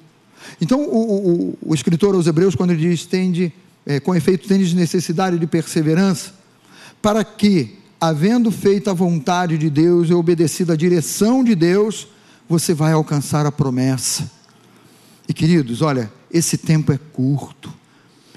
Então, 0.60 0.82
o, 0.82 1.56
o, 1.56 1.58
o 1.64 1.76
escritor 1.76 2.14
aos 2.14 2.28
Hebreus, 2.28 2.56
quando 2.56 2.72
ele 2.72 2.90
diz: 2.90 3.08
Tende, 3.08 3.52
é, 3.88 4.00
com 4.00 4.14
efeito, 4.14 4.48
tendes 4.48 4.72
necessidade 4.74 5.40
de 5.40 5.48
perseverança, 5.48 6.32
para 7.02 7.24
que 7.24 7.81
havendo 8.02 8.50
feito 8.50 8.90
a 8.90 8.94
vontade 8.94 9.60
de 9.60 9.70
Deus 9.70 10.10
e 10.10 10.14
obedecido 10.14 10.72
a 10.72 10.76
direção 10.76 11.44
de 11.44 11.54
Deus, 11.54 12.08
você 12.50 12.74
vai 12.74 12.94
alcançar 12.94 13.46
a 13.46 13.52
promessa. 13.52 14.30
E 15.30 15.34
queridos, 15.34 15.84
olha, 15.84 16.12
esse 16.32 16.58
tempo 16.58 16.92
é 16.92 16.98
curto, 16.98 17.72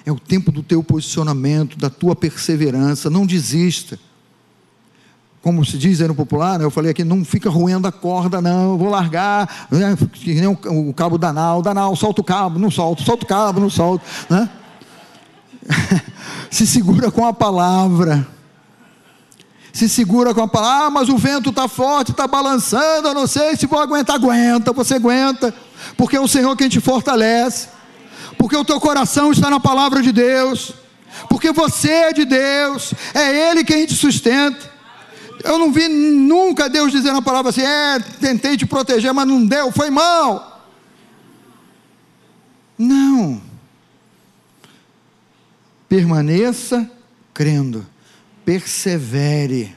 É 0.07 0.13
o 0.13 0.21
tempo 0.21 0.53
do 0.53 0.63
teu 0.63 0.85
posicionamento, 0.85 1.79
da 1.79 1.89
tua 1.89 2.15
perseverança. 2.15 3.09
Não 3.09 3.25
desista. 3.25 3.99
Como 5.41 5.65
se 5.65 5.79
diz 5.79 5.99
aí 6.03 6.09
no 6.09 6.15
popular, 6.15 6.59
né? 6.59 6.65
eu 6.67 6.71
falei 6.71 6.91
aqui, 6.91 7.03
não 7.03 7.25
fica 7.25 7.49
roendo 7.49 7.89
a 7.89 7.93
corda, 7.93 8.41
não, 8.41 8.77
vou 8.77 8.91
largar, 8.91 9.67
né? 9.71 9.97
que 10.13 10.35
nem 10.35 10.47
o, 10.47 10.59
o 10.89 10.93
cabo 10.93 11.17
danal, 11.17 11.63
danal, 11.63 11.97
solta 11.97 12.21
o 12.21 12.25
cabo, 12.25 12.59
não 12.59 12.71
solta, 12.71 13.03
solta 13.03 13.25
o 13.25 13.29
cabo, 13.29 13.61
não 13.61 13.71
solta, 13.71 14.05
né? 14.29 14.51
se 16.51 16.67
segura 16.67 17.11
com 17.11 17.25
a 17.27 17.33
palavra. 17.33 18.27
Se 19.75 19.89
segura 19.89 20.33
com 20.33 20.41
a 20.41 20.47
palavra, 20.47 20.87
ah, 20.87 20.91
mas 20.91 21.09
o 21.09 21.19
vento 21.19 21.51
está 21.51 21.67
forte, 21.67 22.13
está 22.13 22.29
balançando, 22.29 23.09
eu 23.09 23.15
não 23.15 23.27
sei 23.27 23.57
se 23.57 23.67
vou 23.67 23.81
aguentar. 23.81 24.15
Aguenta, 24.15 24.73
você 24.73 24.95
aguenta, 24.95 25.53
porque 25.97 26.17
é 26.17 26.21
o 26.21 26.29
Senhor 26.29 26.57
quem 26.57 26.69
te 26.69 26.81
fortalece, 26.81 27.69
porque 28.39 28.57
o 28.57 28.65
teu 28.65 28.79
coração 28.79 29.33
está 29.33 29.51
na 29.51 29.59
palavra 29.59 30.01
de 30.01 30.13
Deus, 30.13 30.75
porque 31.29 31.51
você 31.51 31.91
é 31.91 32.13
de 32.13 32.25
Deus, 32.25 32.95
é 33.13 33.51
Ele 33.51 33.65
quem 33.65 33.85
te 33.85 33.97
sustenta. 33.97 34.73
Eu 35.43 35.59
não 35.59 35.73
vi 35.73 35.89
nunca 35.89 36.69
Deus 36.71 36.93
dizer 36.93 37.13
na 37.13 37.21
palavra 37.21 37.51
assim: 37.51 37.63
é, 37.63 37.99
tentei 38.21 38.57
te 38.57 38.65
proteger, 38.65 39.13
mas 39.13 39.27
não 39.27 39.45
deu, 39.45 39.73
foi 39.73 39.91
mal. 39.91 40.65
Não 42.79 43.43
permaneça 45.89 46.89
crendo, 47.33 47.85
persevere, 48.45 49.75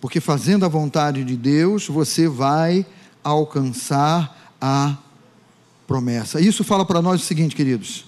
porque 0.00 0.20
fazendo 0.20 0.64
a 0.64 0.68
vontade 0.68 1.22
de 1.24 1.36
Deus, 1.36 1.86
você 1.86 2.28
vai 2.28 2.86
alcançar 3.22 4.54
a 4.60 4.96
promessa. 5.86 6.40
Isso 6.40 6.64
fala 6.64 6.84
para 6.84 7.02
nós 7.02 7.22
o 7.22 7.24
seguinte, 7.24 7.54
queridos: 7.54 8.04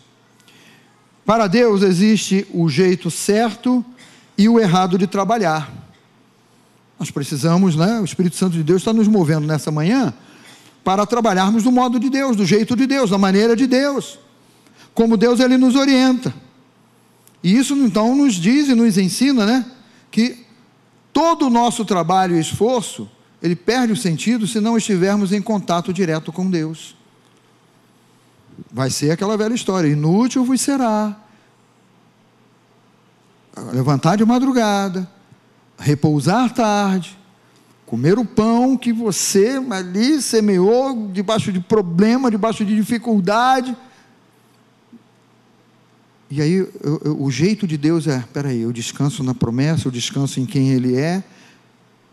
para 1.25 1.47
Deus 1.47 1.83
existe 1.83 2.47
o 2.53 2.69
jeito 2.69 3.11
certo 3.11 3.85
e 4.37 4.49
o 4.49 4.59
errado 4.59 4.99
de 4.99 5.07
trabalhar. 5.07 5.73
Nós 6.99 7.11
precisamos, 7.11 7.77
né? 7.77 8.01
O 8.01 8.05
Espírito 8.05 8.37
Santo 8.37 8.53
de 8.53 8.63
Deus 8.63 8.83
está 8.83 8.93
nos 8.93 9.09
movendo 9.09 9.47
nessa 9.47 9.71
manhã 9.71 10.15
para 10.83 11.07
trabalharmos 11.07 11.63
do 11.63 11.73
modo 11.73 11.99
de 11.99 12.11
Deus, 12.11 12.37
do 12.37 12.45
jeito 12.45 12.77
de 12.77 12.87
Deus, 12.87 13.11
da 13.11 13.19
maneira 13.19 13.57
de 13.57 13.67
Deus. 13.67 14.19
Como 14.93 15.17
Deus 15.17 15.41
ele 15.41 15.57
nos 15.57 15.75
orienta. 15.75 16.33
E 17.45 17.55
isso 17.55 17.75
então 17.75 18.17
nos 18.17 18.37
diz 18.37 18.71
e 18.71 18.75
nos 18.75 18.97
ensina, 18.97 19.45
né, 19.45 19.67
que 20.11 20.47
todo 21.13 21.47
o 21.47 21.51
nosso 21.51 21.85
trabalho 21.85 22.35
e 22.35 22.41
esforço, 22.41 23.07
ele 23.43 23.55
perde 23.55 23.93
o 23.93 23.97
sentido 23.97 24.47
se 24.47 24.61
não 24.61 24.79
estivermos 24.79 25.31
em 25.31 25.43
contato 25.43 25.93
direto 25.93 26.33
com 26.33 26.49
Deus. 26.49 26.97
Vai 28.73 28.89
ser 28.89 29.11
aquela 29.11 29.37
velha 29.37 29.53
história, 29.53 29.89
inútil 29.89 30.43
vos 30.43 30.59
será. 30.59 31.15
Levantar 33.73 34.17
de 34.17 34.25
madrugada, 34.25 35.07
repousar 35.79 36.51
tarde, 36.55 37.17
comer 37.85 38.19
o 38.19 38.25
pão 38.25 38.75
que 38.75 38.91
você 38.91 39.63
ali 39.71 40.23
semeou 40.23 41.11
debaixo 41.13 41.53
de 41.53 41.61
problema, 41.61 42.31
debaixo 42.31 42.65
de 42.65 42.75
dificuldade, 42.75 43.77
e 46.37 46.43
aí 46.43 46.53
eu, 46.55 47.01
eu, 47.05 47.23
o 47.23 47.31
jeito 47.31 47.65
de 47.65 47.77
Deus 47.77 48.09
é: 48.09 48.25
peraí, 48.33 48.63
eu 48.63 48.73
descanso 48.73 49.23
na 49.23 49.33
promessa, 49.33 49.87
eu 49.87 49.93
descanso 49.93 50.41
em 50.41 50.45
quem 50.45 50.71
Ele 50.71 50.97
é, 50.97 51.23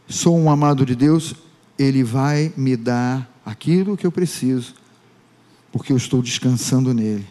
sou 0.07 0.37
um 0.37 0.47
amado 0.47 0.85
de 0.85 0.93
Deus, 0.93 1.33
Ele 1.75 2.03
vai 2.03 2.53
me 2.55 2.77
dar 2.77 3.27
aquilo 3.43 3.97
que 3.97 4.05
eu 4.05 4.11
preciso, 4.11 4.75
porque 5.71 5.91
eu 5.91 5.97
estou 5.97 6.21
descansando 6.21 6.93
nele, 6.93 7.25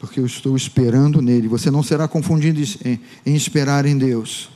porque 0.00 0.18
eu 0.18 0.26
estou 0.26 0.56
esperando 0.56 1.22
nele. 1.22 1.46
Você 1.46 1.70
não 1.70 1.84
será 1.84 2.08
confundido 2.08 2.60
em, 2.84 3.00
em 3.24 3.36
esperar 3.36 3.86
em 3.86 3.96
Deus. 3.96 4.50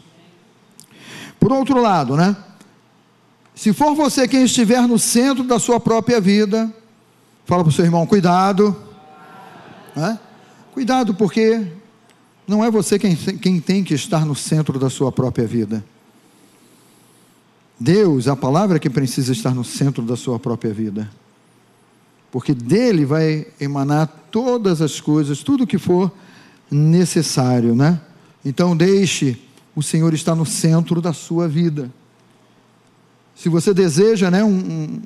Por 1.39 1.53
outro 1.53 1.81
lado, 1.81 2.17
né? 2.17 2.37
Se 3.55 3.73
for 3.73 3.95
você 3.95 4.27
quem 4.27 4.43
estiver 4.43 4.89
no 4.89 4.99
centro 4.99 5.45
da 5.45 5.61
sua 5.61 5.79
própria 5.79 6.21
vida, 6.21 6.75
fala 7.45 7.63
para 7.63 7.71
o 7.71 7.73
seu 7.73 7.85
irmão, 7.85 8.05
cuidado. 8.05 8.77
Né? 9.95 10.19
Cuidado, 10.73 11.13
porque 11.13 11.67
não 12.49 12.65
é 12.65 12.71
você 12.71 12.99
quem, 12.99 13.15
quem 13.15 13.61
tem 13.61 13.85
que 13.85 13.93
estar 13.93 14.25
no 14.25 14.35
centro 14.35 14.79
da 14.79 14.89
sua 14.89 15.13
própria 15.13 15.47
vida. 15.47 15.85
Deus, 17.79 18.27
a 18.27 18.35
palavra 18.35 18.79
que 18.79 18.89
precisa 18.89 19.33
estar 19.33 19.55
no 19.55 19.65
centro 19.65 20.03
da 20.03 20.17
sua 20.17 20.39
própria 20.39 20.73
vida. 20.73 21.11
Porque 22.31 22.55
dele 22.55 23.05
vai 23.05 23.47
emanar 23.61 24.07
todas 24.31 24.81
as 24.81 24.99
coisas, 24.99 25.43
tudo 25.43 25.67
que 25.67 25.77
for 25.77 26.11
necessário, 26.71 27.77
né? 27.77 28.01
Então 28.43 28.75
deixe 28.75 29.39
o 29.77 29.83
Senhor 29.83 30.15
estar 30.15 30.35
no 30.35 30.47
centro 30.47 31.03
da 31.03 31.13
sua 31.13 31.47
vida. 31.47 31.93
Se 33.37 33.51
você 33.51 33.75
deseja 33.75 34.31
né, 34.31 34.43
um, 34.43 35.03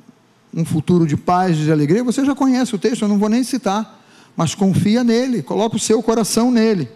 um 0.53 0.63
futuro 0.63 1.05
de 1.05 1.17
paz, 1.17 1.57
de 1.57 1.69
alegria, 1.69 2.05
você 2.05 2.23
já 2.23 2.33
conhece 2.33 2.73
o 2.73 2.79
texto, 2.79 3.01
eu 3.01 3.09
não 3.09 3.19
vou 3.19 3.27
nem 3.27 3.43
citar 3.43 3.96
mas 4.37 4.53
confia 4.53 5.03
nele, 5.03 5.41
coloca 5.41 5.75
o 5.75 5.79
seu 5.79 6.01
coração 6.03 6.51
nele. 6.51 6.87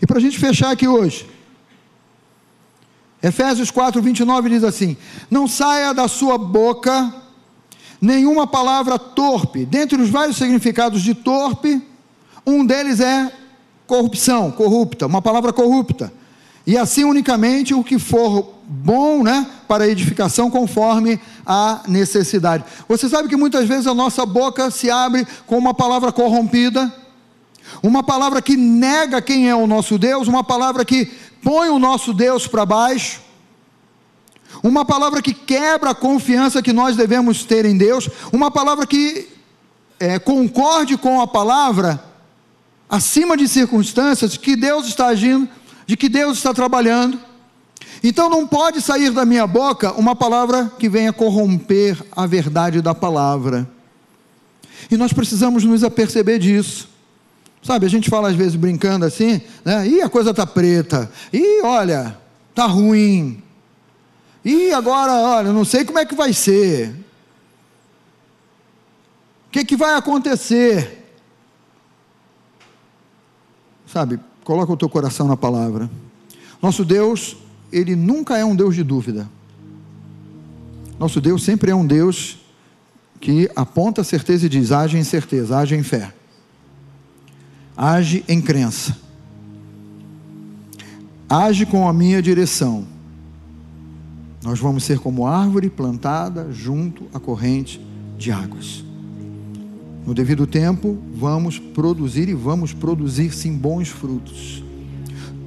E 0.00 0.06
para 0.06 0.18
a 0.18 0.20
gente 0.20 0.38
fechar 0.38 0.70
aqui 0.70 0.86
hoje, 0.86 1.28
Efésios 3.20 3.72
4, 3.72 4.00
29 4.00 4.48
diz 4.48 4.62
assim: 4.62 4.96
Não 5.28 5.48
saia 5.48 5.92
da 5.92 6.06
sua 6.06 6.38
boca 6.38 7.12
nenhuma 8.00 8.46
palavra 8.46 8.96
torpe. 8.96 9.66
Dentre 9.66 10.00
os 10.00 10.08
vários 10.08 10.36
significados 10.36 11.02
de 11.02 11.14
torpe, 11.14 11.82
um 12.46 12.64
deles 12.64 13.00
é 13.00 13.32
corrupção, 13.84 14.52
corrupta, 14.52 15.06
uma 15.06 15.20
palavra 15.20 15.52
corrupta. 15.52 16.12
E 16.68 16.76
assim 16.76 17.02
unicamente 17.02 17.72
o 17.72 17.82
que 17.82 17.98
for 17.98 18.56
bom, 18.66 19.22
né, 19.22 19.46
para 19.66 19.88
edificação 19.88 20.50
conforme 20.50 21.18
a 21.46 21.80
necessidade. 21.88 22.62
Você 22.86 23.08
sabe 23.08 23.26
que 23.26 23.36
muitas 23.36 23.66
vezes 23.66 23.86
a 23.86 23.94
nossa 23.94 24.26
boca 24.26 24.70
se 24.70 24.90
abre 24.90 25.26
com 25.46 25.56
uma 25.56 25.72
palavra 25.72 26.12
corrompida, 26.12 26.94
uma 27.82 28.02
palavra 28.02 28.42
que 28.42 28.54
nega 28.54 29.22
quem 29.22 29.48
é 29.48 29.54
o 29.54 29.66
nosso 29.66 29.96
Deus, 29.96 30.28
uma 30.28 30.44
palavra 30.44 30.84
que 30.84 31.10
põe 31.42 31.70
o 31.70 31.78
nosso 31.78 32.12
Deus 32.12 32.46
para 32.46 32.66
baixo, 32.66 33.22
uma 34.62 34.84
palavra 34.84 35.22
que 35.22 35.32
quebra 35.32 35.92
a 35.92 35.94
confiança 35.94 36.60
que 36.60 36.74
nós 36.74 36.96
devemos 36.96 37.44
ter 37.44 37.64
em 37.64 37.78
Deus, 37.78 38.10
uma 38.30 38.50
palavra 38.50 38.86
que 38.86 39.26
é, 39.98 40.18
concorde 40.18 40.98
com 40.98 41.18
a 41.22 41.26
palavra, 41.26 41.98
acima 42.90 43.38
de 43.38 43.48
circunstâncias, 43.48 44.36
que 44.36 44.54
Deus 44.54 44.86
está 44.86 45.06
agindo, 45.06 45.48
de 45.88 45.96
que 45.96 46.08
Deus 46.10 46.36
está 46.36 46.52
trabalhando. 46.52 47.18
Então 48.04 48.28
não 48.28 48.46
pode 48.46 48.82
sair 48.82 49.10
da 49.10 49.24
minha 49.24 49.46
boca 49.46 49.90
uma 49.94 50.14
palavra 50.14 50.70
que 50.78 50.86
venha 50.86 51.14
corromper 51.14 51.98
a 52.12 52.26
verdade 52.26 52.82
da 52.82 52.94
palavra. 52.94 53.66
E 54.90 54.98
nós 54.98 55.14
precisamos 55.14 55.64
nos 55.64 55.82
aperceber 55.82 56.38
disso. 56.38 56.90
Sabe, 57.62 57.86
a 57.86 57.88
gente 57.88 58.10
fala 58.10 58.28
às 58.28 58.36
vezes 58.36 58.54
brincando 58.54 59.06
assim, 59.06 59.40
né? 59.64 59.88
Ih, 59.88 60.02
a 60.02 60.10
coisa 60.10 60.34
tá 60.34 60.46
preta. 60.46 61.10
Ih, 61.32 61.62
olha, 61.62 62.16
tá 62.54 62.66
ruim. 62.66 63.42
Ih, 64.44 64.72
agora, 64.72 65.12
olha, 65.12 65.52
não 65.54 65.64
sei 65.64 65.86
como 65.86 65.98
é 65.98 66.04
que 66.04 66.14
vai 66.14 66.34
ser. 66.34 66.90
O 69.46 69.50
que, 69.50 69.64
que 69.64 69.76
vai 69.76 69.94
acontecer? 69.94 71.06
Sabe, 73.86 74.20
Coloca 74.48 74.72
o 74.72 74.76
teu 74.78 74.88
coração 74.88 75.28
na 75.28 75.36
palavra. 75.36 75.90
Nosso 76.62 76.82
Deus, 76.82 77.36
ele 77.70 77.94
nunca 77.94 78.38
é 78.38 78.42
um 78.46 78.56
Deus 78.56 78.74
de 78.74 78.82
dúvida. 78.82 79.28
Nosso 80.98 81.20
Deus 81.20 81.44
sempre 81.44 81.70
é 81.70 81.74
um 81.74 81.86
Deus 81.86 82.38
que 83.20 83.50
aponta 83.54 84.00
a 84.00 84.04
certeza 84.04 84.46
e 84.46 84.48
diz: 84.48 84.72
age 84.72 84.96
em 84.96 85.04
certeza, 85.04 85.58
age 85.58 85.74
em 85.74 85.82
fé, 85.82 86.14
age 87.76 88.24
em 88.26 88.40
crença, 88.40 88.96
age 91.28 91.66
com 91.66 91.86
a 91.86 91.92
minha 91.92 92.22
direção. 92.22 92.86
Nós 94.42 94.58
vamos 94.58 94.82
ser 94.82 94.98
como 94.98 95.26
árvore 95.26 95.68
plantada 95.68 96.50
junto 96.50 97.04
à 97.12 97.20
corrente 97.20 97.78
de 98.16 98.32
águas. 98.32 98.87
No 100.08 100.14
devido 100.14 100.46
tempo, 100.46 100.96
vamos 101.14 101.58
produzir 101.58 102.30
e 102.30 102.32
vamos 102.32 102.72
produzir 102.72 103.30
sim 103.30 103.54
bons 103.54 103.90
frutos. 103.90 104.64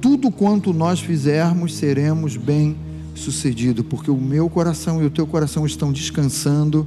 Tudo 0.00 0.30
quanto 0.30 0.72
nós 0.72 1.00
fizermos, 1.00 1.74
seremos 1.74 2.36
bem 2.36 2.76
sucedidos, 3.12 3.84
porque 3.84 4.08
o 4.08 4.16
meu 4.16 4.48
coração 4.48 5.02
e 5.02 5.04
o 5.04 5.10
teu 5.10 5.26
coração 5.26 5.66
estão 5.66 5.90
descansando 5.90 6.86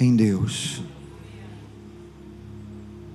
em 0.00 0.16
Deus. 0.16 0.80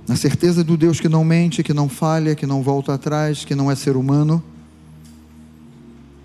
Na 0.07 0.15
certeza 0.15 0.63
do 0.63 0.77
Deus 0.77 0.99
que 0.99 1.09
não 1.09 1.25
mente, 1.25 1.63
que 1.63 1.73
não 1.73 1.89
falha, 1.89 2.36
que 2.36 2.45
não 2.45 2.61
volta 2.61 2.93
atrás, 2.93 3.43
que 3.43 3.55
não 3.55 3.71
é 3.71 3.73
ser 3.73 3.95
humano, 3.95 4.43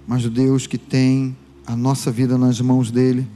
mas 0.07 0.25
do 0.25 0.31
Deus 0.31 0.67
que 0.67 0.77
tem 0.77 1.35
a 1.67 1.75
nossa 1.75 2.11
vida 2.11 2.37
nas 2.37 2.61
mãos 2.61 2.91
dele. 2.91 3.27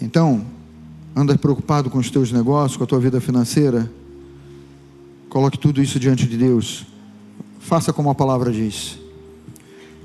Então, 0.00 0.55
Anda 1.18 1.38
preocupado 1.38 1.88
com 1.88 1.96
os 1.96 2.10
teus 2.10 2.30
negócios, 2.30 2.76
com 2.76 2.84
a 2.84 2.86
tua 2.86 3.00
vida 3.00 3.22
financeira? 3.22 3.90
Coloque 5.30 5.56
tudo 5.56 5.82
isso 5.82 5.98
diante 5.98 6.26
de 6.26 6.36
Deus. 6.36 6.84
Faça 7.58 7.90
como 7.90 8.10
a 8.10 8.14
palavra 8.14 8.52
diz. 8.52 8.98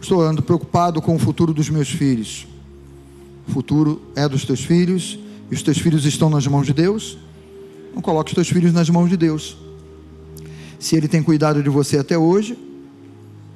Estou 0.02 0.22
andando 0.22 0.42
preocupado 0.42 1.02
com 1.02 1.14
o 1.14 1.20
futuro 1.20 1.54
dos 1.54 1.70
meus 1.70 1.90
filhos. 1.90 2.48
O 3.46 3.52
futuro 3.52 4.02
é 4.16 4.26
dos 4.26 4.46
teus 4.46 4.62
filhos 4.62 5.20
e 5.52 5.54
os 5.54 5.62
teus 5.62 5.80
filhos 5.80 6.06
estão 6.06 6.30
nas 6.30 6.48
mãos 6.48 6.66
de 6.66 6.74
Deus. 6.74 7.18
Não 7.94 8.02
coloque 8.02 8.32
os 8.32 8.36
teus 8.36 8.48
filhos 8.48 8.72
nas 8.72 8.90
mãos 8.90 9.10
de 9.10 9.18
Deus. 9.18 9.58
Se 10.80 10.96
Ele 10.96 11.10
tem 11.10 11.22
cuidado 11.22 11.62
de 11.62 11.70
você 11.70 11.98
até 11.98 12.18
hoje, 12.18 12.58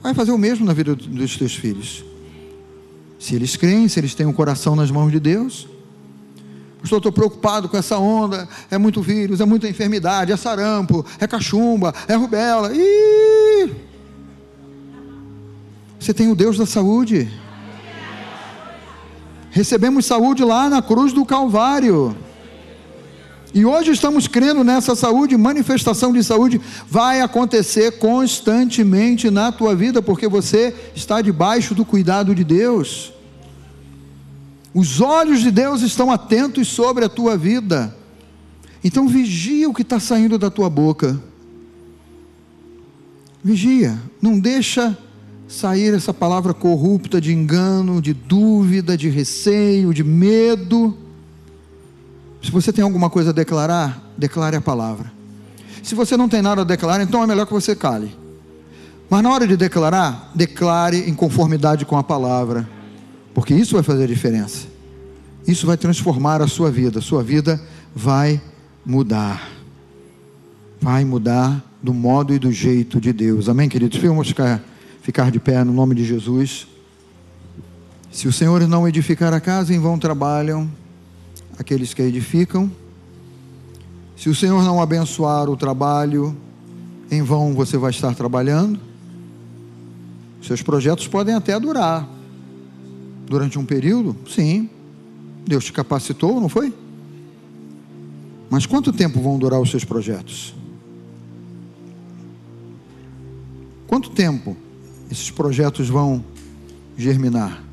vai 0.03 0.13
fazer 0.13 0.33
o 0.33 0.37
mesmo 0.37 0.65
na 0.65 0.73
vida 0.73 0.93
dos 0.93 1.37
teus 1.37 1.55
filhos. 1.55 2.03
Se 3.17 3.33
eles 3.33 3.55
creem, 3.55 3.87
se 3.87 3.97
eles 3.97 4.13
têm 4.13 4.25
o 4.25 4.29
um 4.29 4.33
coração 4.33 4.75
nas 4.75 4.91
mãos 4.91 5.09
de 5.09 5.21
Deus. 5.21 5.69
Pastor, 6.86 6.99
estou 6.99 7.11
preocupado 7.11 7.67
com 7.67 7.75
essa 7.75 7.97
onda. 7.97 8.47
É 8.69 8.77
muito 8.77 9.01
vírus, 9.01 9.41
é 9.41 9.45
muita 9.45 9.67
enfermidade, 9.67 10.31
é 10.31 10.38
sarampo, 10.38 11.03
é 11.19 11.25
cachumba, 11.25 11.91
é 12.07 12.13
rubela. 12.13 12.71
Ih! 12.75 13.73
Você 15.99 16.13
tem 16.13 16.29
o 16.29 16.36
Deus 16.36 16.59
da 16.59 16.65
saúde. 16.67 17.27
Recebemos 19.49 20.05
saúde 20.05 20.43
lá 20.43 20.69
na 20.69 20.79
cruz 20.79 21.11
do 21.11 21.25
Calvário. 21.25 22.15
E 23.51 23.65
hoje 23.65 23.89
estamos 23.89 24.27
crendo 24.27 24.63
nessa 24.63 24.95
saúde, 24.95 25.36
manifestação 25.36 26.13
de 26.13 26.23
saúde 26.23 26.61
vai 26.88 27.21
acontecer 27.21 27.97
constantemente 27.97 29.31
na 29.31 29.51
tua 29.51 29.75
vida, 29.75 30.03
porque 30.03 30.27
você 30.27 30.71
está 30.93 31.19
debaixo 31.19 31.73
do 31.73 31.83
cuidado 31.83 32.36
de 32.36 32.43
Deus. 32.43 33.14
Os 34.76 34.99
olhos 34.99 35.39
de 35.39 35.51
Deus 35.51 35.82
estão 35.82 36.11
atentos 36.11 36.67
sobre 36.67 37.05
a 37.05 37.09
tua 37.09 37.38
vida. 37.38 37.95
Então 38.84 39.07
vigia 39.07 39.69
o 39.69 39.73
que 39.73 39.84
está 39.84 40.01
saindo 40.01 40.38
da 40.38 40.49
tua 40.51 40.69
boca. 40.69 41.17
Vigia, 43.41 43.97
não 44.21 44.38
deixa 44.38 44.97
sair 45.47 45.93
essa 45.93 46.13
palavra 46.13 46.53
corrupta 46.53 47.21
de 47.21 47.32
engano, 47.32 48.01
de 48.01 48.13
dúvida, 48.13 48.97
de 48.97 49.07
receio, 49.07 49.93
de 49.93 50.03
medo. 50.03 50.97
Se 52.43 52.51
você 52.51 52.73
tem 52.73 52.84
alguma 52.84 53.09
coisa 53.09 53.30
a 53.30 53.34
declarar, 53.34 54.11
declare 54.17 54.57
a 54.57 54.61
palavra. 54.61 55.09
Se 55.82 55.95
você 55.95 56.17
não 56.17 56.28
tem 56.28 56.41
nada 56.41 56.63
a 56.63 56.65
declarar, 56.65 57.01
então 57.01 57.23
é 57.23 57.28
melhor 57.28 57.45
que 57.45 57.53
você 57.53 57.78
cale. 57.78 58.13
Mas 59.09 59.23
na 59.23 59.32
hora 59.32 59.47
de 59.47 59.55
declarar, 59.55 60.32
declare 60.36 61.09
em 61.09 61.13
conformidade 61.13 61.86
com 61.86 61.97
a 61.97 62.03
palavra, 62.03 62.74
porque 63.36 63.53
isso 63.53 63.73
vai 63.73 63.83
fazer 63.83 64.05
a 64.05 64.07
diferença. 64.07 64.65
Isso 65.45 65.67
vai 65.67 65.75
transformar 65.75 66.41
a 66.41 66.47
sua 66.47 66.71
vida. 66.71 66.99
A 66.99 67.01
sua 67.01 67.21
vida 67.21 67.61
vai 67.93 68.41
mudar. 68.86 69.51
Vai 70.79 71.03
mudar 71.03 71.61
do 71.83 71.93
modo 71.93 72.33
e 72.33 72.39
do 72.39 72.49
jeito 72.49 72.99
de 72.99 73.11
Deus. 73.11 73.49
Amém, 73.49 73.67
queridos? 73.67 73.99
Vamos 73.99 74.29
ficar, 74.29 74.63
ficar 75.01 75.29
de 75.29 75.39
pé 75.39 75.65
no 75.65 75.73
nome 75.73 75.93
de 75.93 76.05
Jesus. 76.05 76.65
Se 78.09 78.25
o 78.25 78.31
Senhor 78.31 78.65
não 78.69 78.88
edificar 78.88 79.33
a 79.33 79.41
casa, 79.41 79.73
em 79.73 79.79
vão 79.79 79.99
trabalham 79.99 80.71
aqueles 81.59 81.93
que 81.93 82.01
edificam. 82.01 82.71
Se 84.15 84.29
o 84.29 84.36
Senhor 84.36 84.63
não 84.63 84.81
abençoar 84.81 85.49
o 85.49 85.57
trabalho, 85.57 86.36
em 87.11 87.21
vão 87.21 87.53
você 87.53 87.77
vai 87.77 87.91
estar 87.91 88.15
trabalhando. 88.15 88.79
Seus 90.41 90.61
projetos 90.61 91.05
podem 91.05 91.36
até 91.36 91.59
durar. 91.59 92.14
Durante 93.28 93.57
um 93.57 93.65
período, 93.65 94.15
sim. 94.28 94.69
Deus 95.45 95.65
te 95.65 95.73
capacitou, 95.73 96.39
não 96.39 96.49
foi? 96.49 96.73
Mas 98.49 98.65
quanto 98.65 98.93
tempo 98.93 99.21
vão 99.21 99.38
durar 99.38 99.59
os 99.59 99.69
seus 99.69 99.84
projetos? 99.84 100.55
Quanto 103.88 104.09
tempo 104.09 104.55
esses 105.11 105.30
projetos 105.30 105.88
vão 105.88 106.23
germinar 106.97 107.63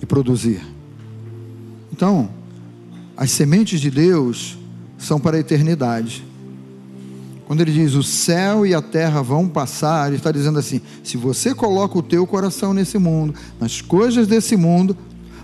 e 0.00 0.06
produzir? 0.06 0.62
Então, 1.92 2.30
as 3.16 3.30
sementes 3.30 3.80
de 3.80 3.90
Deus 3.90 4.58
são 4.98 5.20
para 5.20 5.36
a 5.36 5.40
eternidade. 5.40 6.24
Quando 7.50 7.62
ele 7.62 7.72
diz 7.72 7.94
o 7.94 8.02
céu 8.04 8.64
e 8.64 8.72
a 8.72 8.80
terra 8.80 9.22
vão 9.22 9.48
passar, 9.48 10.06
ele 10.06 10.18
está 10.18 10.30
dizendo 10.30 10.56
assim: 10.56 10.80
se 11.02 11.16
você 11.16 11.52
coloca 11.52 11.98
o 11.98 12.02
teu 12.02 12.24
coração 12.24 12.72
nesse 12.72 12.96
mundo, 12.96 13.34
nas 13.58 13.80
coisas 13.80 14.28
desse 14.28 14.56
mundo, 14.56 14.96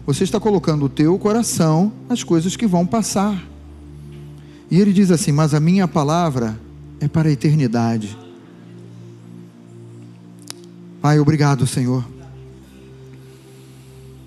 você 0.06 0.22
está 0.22 0.38
colocando 0.38 0.84
o 0.84 0.88
teu 0.88 1.18
coração 1.18 1.90
nas 2.08 2.22
coisas 2.22 2.54
que 2.54 2.64
vão 2.64 2.86
passar. 2.86 3.44
E 4.70 4.80
ele 4.80 4.92
diz 4.92 5.10
assim: 5.10 5.32
mas 5.32 5.52
a 5.52 5.58
minha 5.58 5.88
palavra 5.88 6.56
é 7.00 7.08
para 7.08 7.28
a 7.28 7.32
eternidade. 7.32 8.16
Pai, 11.02 11.18
obrigado, 11.18 11.66
Senhor 11.66 12.04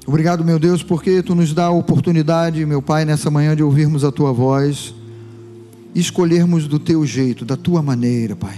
Obrigado, 0.05 0.43
meu 0.43 0.59
Deus, 0.59 0.83
porque 0.83 1.23
tu 1.23 1.33
nos 1.33 1.53
dá 1.53 1.67
a 1.67 1.71
oportunidade, 1.71 2.65
meu 2.65 2.81
Pai, 2.81 3.05
nessa 3.05 3.31
manhã 3.31 3.55
de 3.55 3.63
ouvirmos 3.63 4.03
a 4.03 4.11
tua 4.11 4.33
voz 4.33 4.93
escolhermos 5.95 6.67
do 6.67 6.79
teu 6.79 7.05
jeito, 7.05 7.45
da 7.45 7.57
tua 7.57 7.81
maneira, 7.81 8.35
Pai. 8.35 8.57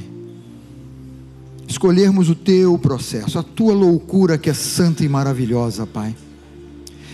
Escolhermos 1.68 2.30
o 2.30 2.36
teu 2.36 2.78
processo, 2.78 3.40
a 3.40 3.44
tua 3.44 3.74
loucura 3.74 4.38
que 4.38 4.50
é 4.50 4.54
santa 4.54 5.04
e 5.04 5.10
maravilhosa, 5.10 5.88
Pai. 5.88 6.16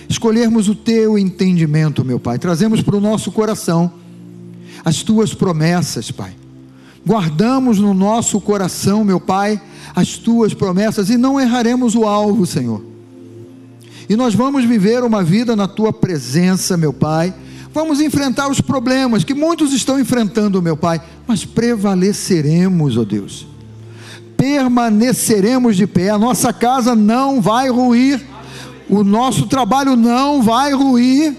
Escolhermos 0.09 0.67
o 0.69 0.75
teu 0.75 1.17
entendimento, 1.17 2.03
meu 2.03 2.19
Pai. 2.19 2.39
Trazemos 2.39 2.81
para 2.81 2.95
o 2.95 3.01
nosso 3.01 3.31
coração 3.31 3.91
as 4.83 5.03
tuas 5.03 5.33
promessas, 5.33 6.11
Pai. 6.11 6.33
Guardamos 7.05 7.79
no 7.79 7.93
nosso 7.93 8.41
coração, 8.41 9.03
meu 9.03 9.19
Pai, 9.19 9.61
as 9.95 10.17
tuas 10.17 10.53
promessas 10.53 11.09
e 11.09 11.17
não 11.17 11.39
erraremos 11.39 11.95
o 11.95 12.05
alvo, 12.05 12.45
Senhor 12.45 12.97
e 14.09 14.15
nós 14.15 14.33
vamos 14.33 14.63
viver 14.63 15.03
uma 15.03 15.21
vida 15.21 15.55
na 15.55 15.67
tua 15.67 15.91
presença, 15.91 16.77
meu 16.77 16.93
Pai. 16.93 17.33
Vamos 17.77 18.01
enfrentar 18.01 18.49
os 18.49 18.59
problemas 18.59 19.23
que 19.23 19.35
muitos 19.35 19.71
estão 19.71 19.99
enfrentando, 19.99 20.63
meu 20.63 20.75
Pai, 20.75 20.99
mas 21.27 21.45
prevaleceremos, 21.45 22.97
ó 22.97 23.01
oh 23.01 23.05
Deus. 23.05 23.45
Permaneceremos 24.35 25.77
de 25.77 25.85
pé. 25.85 26.09
A 26.09 26.17
nossa 26.17 26.51
casa 26.51 26.95
não 26.95 27.39
vai 27.39 27.69
ruir. 27.69 28.19
O 28.89 29.03
nosso 29.03 29.45
trabalho 29.45 29.95
não 29.95 30.41
vai 30.41 30.73
ruir. 30.73 31.37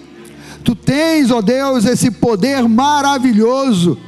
Tu 0.63 0.77
tens, 0.77 1.33
ó 1.33 1.39
oh 1.39 1.43
Deus, 1.43 1.85
esse 1.85 2.09
poder 2.09 2.69
maravilhoso 2.69 3.99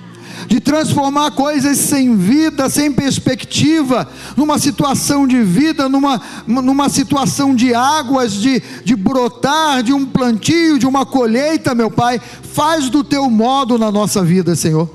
de 0.47 0.61
transformar 0.61 1.31
coisas 1.33 1.79
sem 1.79 2.17
vida, 2.17 2.69
sem 2.69 2.93
perspectiva, 2.93 4.09
numa 4.37 4.59
situação 4.59 5.27
de 5.27 5.43
vida, 5.43 5.89
numa, 5.89 6.21
numa 6.47 6.89
situação 6.89 7.55
de 7.55 7.75
águas, 7.75 8.35
de, 8.35 8.63
de 8.85 8.97
brotar, 8.97 9.83
de 9.83 9.93
um 9.93 10.05
plantio, 10.07 10.79
de 10.79 10.87
uma 10.87 11.05
colheita, 11.07 11.75
meu 11.75 11.91
Pai. 11.91 12.21
Faz 12.53 12.89
do 12.89 13.05
teu 13.05 13.29
modo 13.31 13.79
na 13.79 13.91
nossa 13.91 14.23
vida, 14.23 14.55
Senhor. 14.57 14.89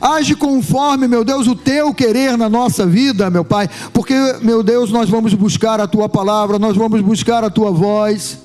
Age 0.00 0.36
conforme, 0.36 1.08
meu 1.08 1.24
Deus, 1.24 1.46
o 1.46 1.56
teu 1.56 1.92
querer 1.92 2.38
na 2.38 2.48
nossa 2.48 2.86
vida, 2.86 3.28
meu 3.30 3.44
Pai, 3.44 3.68
porque, 3.92 4.14
meu 4.40 4.62
Deus, 4.62 4.90
nós 4.90 5.08
vamos 5.08 5.34
buscar 5.34 5.80
a 5.80 5.86
tua 5.86 6.08
palavra, 6.08 6.58
nós 6.58 6.76
vamos 6.76 7.00
buscar 7.00 7.42
a 7.42 7.50
tua 7.50 7.70
voz. 7.70 8.43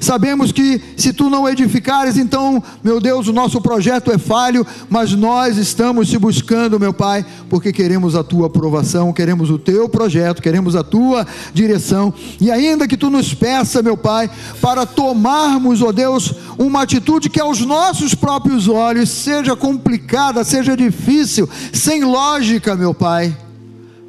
Sabemos 0.00 0.52
que 0.52 0.80
se 0.96 1.12
tu 1.12 1.30
não 1.30 1.48
edificares, 1.48 2.16
então, 2.16 2.62
meu 2.82 3.00
Deus, 3.00 3.28
o 3.28 3.32
nosso 3.32 3.60
projeto 3.60 4.10
é 4.10 4.18
falho, 4.18 4.66
mas 4.88 5.12
nós 5.12 5.56
estamos 5.56 6.08
te 6.08 6.18
buscando, 6.18 6.80
meu 6.80 6.92
Pai, 6.92 7.24
porque 7.48 7.72
queremos 7.72 8.14
a 8.14 8.24
tua 8.24 8.46
aprovação, 8.46 9.12
queremos 9.12 9.50
o 9.50 9.58
teu 9.58 9.88
projeto, 9.88 10.42
queremos 10.42 10.76
a 10.76 10.82
tua 10.82 11.26
direção. 11.52 12.12
E 12.40 12.50
ainda 12.50 12.88
que 12.88 12.96
tu 12.96 13.10
nos 13.10 13.34
peça, 13.34 13.82
meu 13.82 13.96
Pai, 13.96 14.30
para 14.60 14.86
tomarmos, 14.86 15.82
ó 15.82 15.92
Deus, 15.92 16.34
uma 16.58 16.82
atitude 16.82 17.30
que 17.30 17.40
aos 17.40 17.60
nossos 17.60 18.14
próprios 18.14 18.68
olhos 18.68 19.08
seja 19.08 19.56
complicada, 19.56 20.44
seja 20.44 20.76
difícil, 20.76 21.48
sem 21.72 22.04
lógica, 22.04 22.74
meu 22.74 22.94
Pai, 22.94 23.36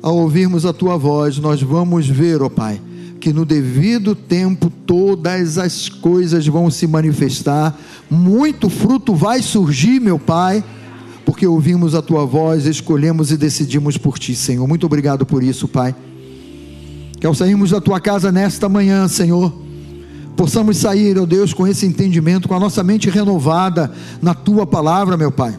ao 0.02 0.16
ouvirmos 0.18 0.66
a 0.66 0.74
tua 0.74 0.98
voz, 0.98 1.38
nós 1.38 1.62
vamos 1.62 2.08
ver, 2.08 2.42
ó 2.42 2.50
Pai 2.50 2.80
que 3.26 3.34
no 3.34 3.44
devido 3.44 4.14
tempo 4.14 4.70
todas 4.70 5.58
as 5.58 5.90
coisas 5.90 6.46
vão 6.46 6.70
se 6.70 6.86
manifestar, 6.86 7.76
muito 8.08 8.70
fruto 8.70 9.16
vai 9.16 9.42
surgir, 9.42 10.00
meu 10.00 10.20
Pai, 10.20 10.64
porque 11.26 11.48
ouvimos 11.48 11.96
a 11.96 12.04
tua 12.04 12.24
voz, 12.24 12.68
escolhemos 12.68 13.32
e 13.32 13.38
decidimos 13.38 13.98
por 13.98 14.20
ti, 14.20 14.36
Senhor. 14.36 14.68
Muito 14.68 14.86
obrigado 14.86 15.26
por 15.26 15.42
isso, 15.42 15.68
Pai. 15.68 15.96
Que 17.20 17.26
ao 17.26 17.34
sairmos 17.34 17.72
da 17.72 17.82
tua 17.82 18.00
casa 18.00 18.32
nesta 18.32 18.70
manhã, 18.70 19.08
Senhor, 19.08 19.52
possamos 20.38 20.78
sair, 20.78 21.18
ó 21.18 21.24
oh 21.24 21.26
Deus, 21.26 21.52
com 21.52 21.66
esse 21.66 21.88
entendimento, 21.88 22.48
com 22.48 22.54
a 22.54 22.60
nossa 22.60 22.84
mente 22.84 23.10
renovada 23.10 23.92
na 24.22 24.36
tua 24.36 24.68
palavra, 24.68 25.18
meu 25.18 25.32
Pai. 25.32 25.58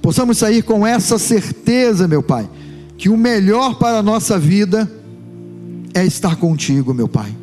Possamos 0.00 0.38
sair 0.38 0.62
com 0.62 0.86
essa 0.86 1.18
certeza, 1.18 2.08
meu 2.08 2.22
Pai, 2.22 2.48
que 2.96 3.10
o 3.10 3.16
melhor 3.18 3.74
para 3.74 3.98
a 3.98 4.02
nossa 4.02 4.38
vida 4.38 4.90
é 5.96 6.04
estar 6.04 6.36
contigo, 6.36 6.92
meu 6.92 7.08
Pai. 7.08 7.34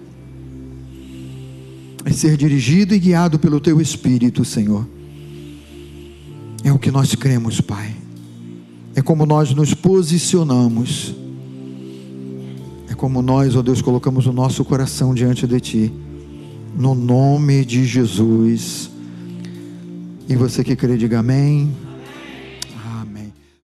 É 2.05 2.11
ser 2.11 2.37
dirigido 2.37 2.93
e 2.93 2.99
guiado 2.99 3.39
pelo 3.39 3.59
Teu 3.59 3.81
Espírito, 3.81 4.45
Senhor. 4.45 4.87
É 6.63 6.71
o 6.71 6.77
que 6.77 6.91
nós 6.91 7.15
cremos, 7.15 7.59
Pai. 7.59 7.95
é 8.95 9.01
como 9.01 9.25
nós 9.25 9.51
nos 9.55 9.73
posicionamos, 9.73 11.15
é 12.87 12.93
como 12.93 13.23
nós, 13.23 13.55
ó 13.55 13.63
Deus, 13.63 13.81
colocamos 13.81 14.27
o 14.27 14.31
nosso 14.31 14.63
coração 14.63 15.15
diante 15.15 15.47
de 15.47 15.59
Ti, 15.59 15.93
no 16.77 16.93
nome 16.93 17.65
de 17.65 17.85
Jesus. 17.85 18.91
E 20.29 20.35
você 20.35 20.63
que 20.63 20.75
crê, 20.75 20.95
diga 20.95 21.19
amém. 21.19 21.71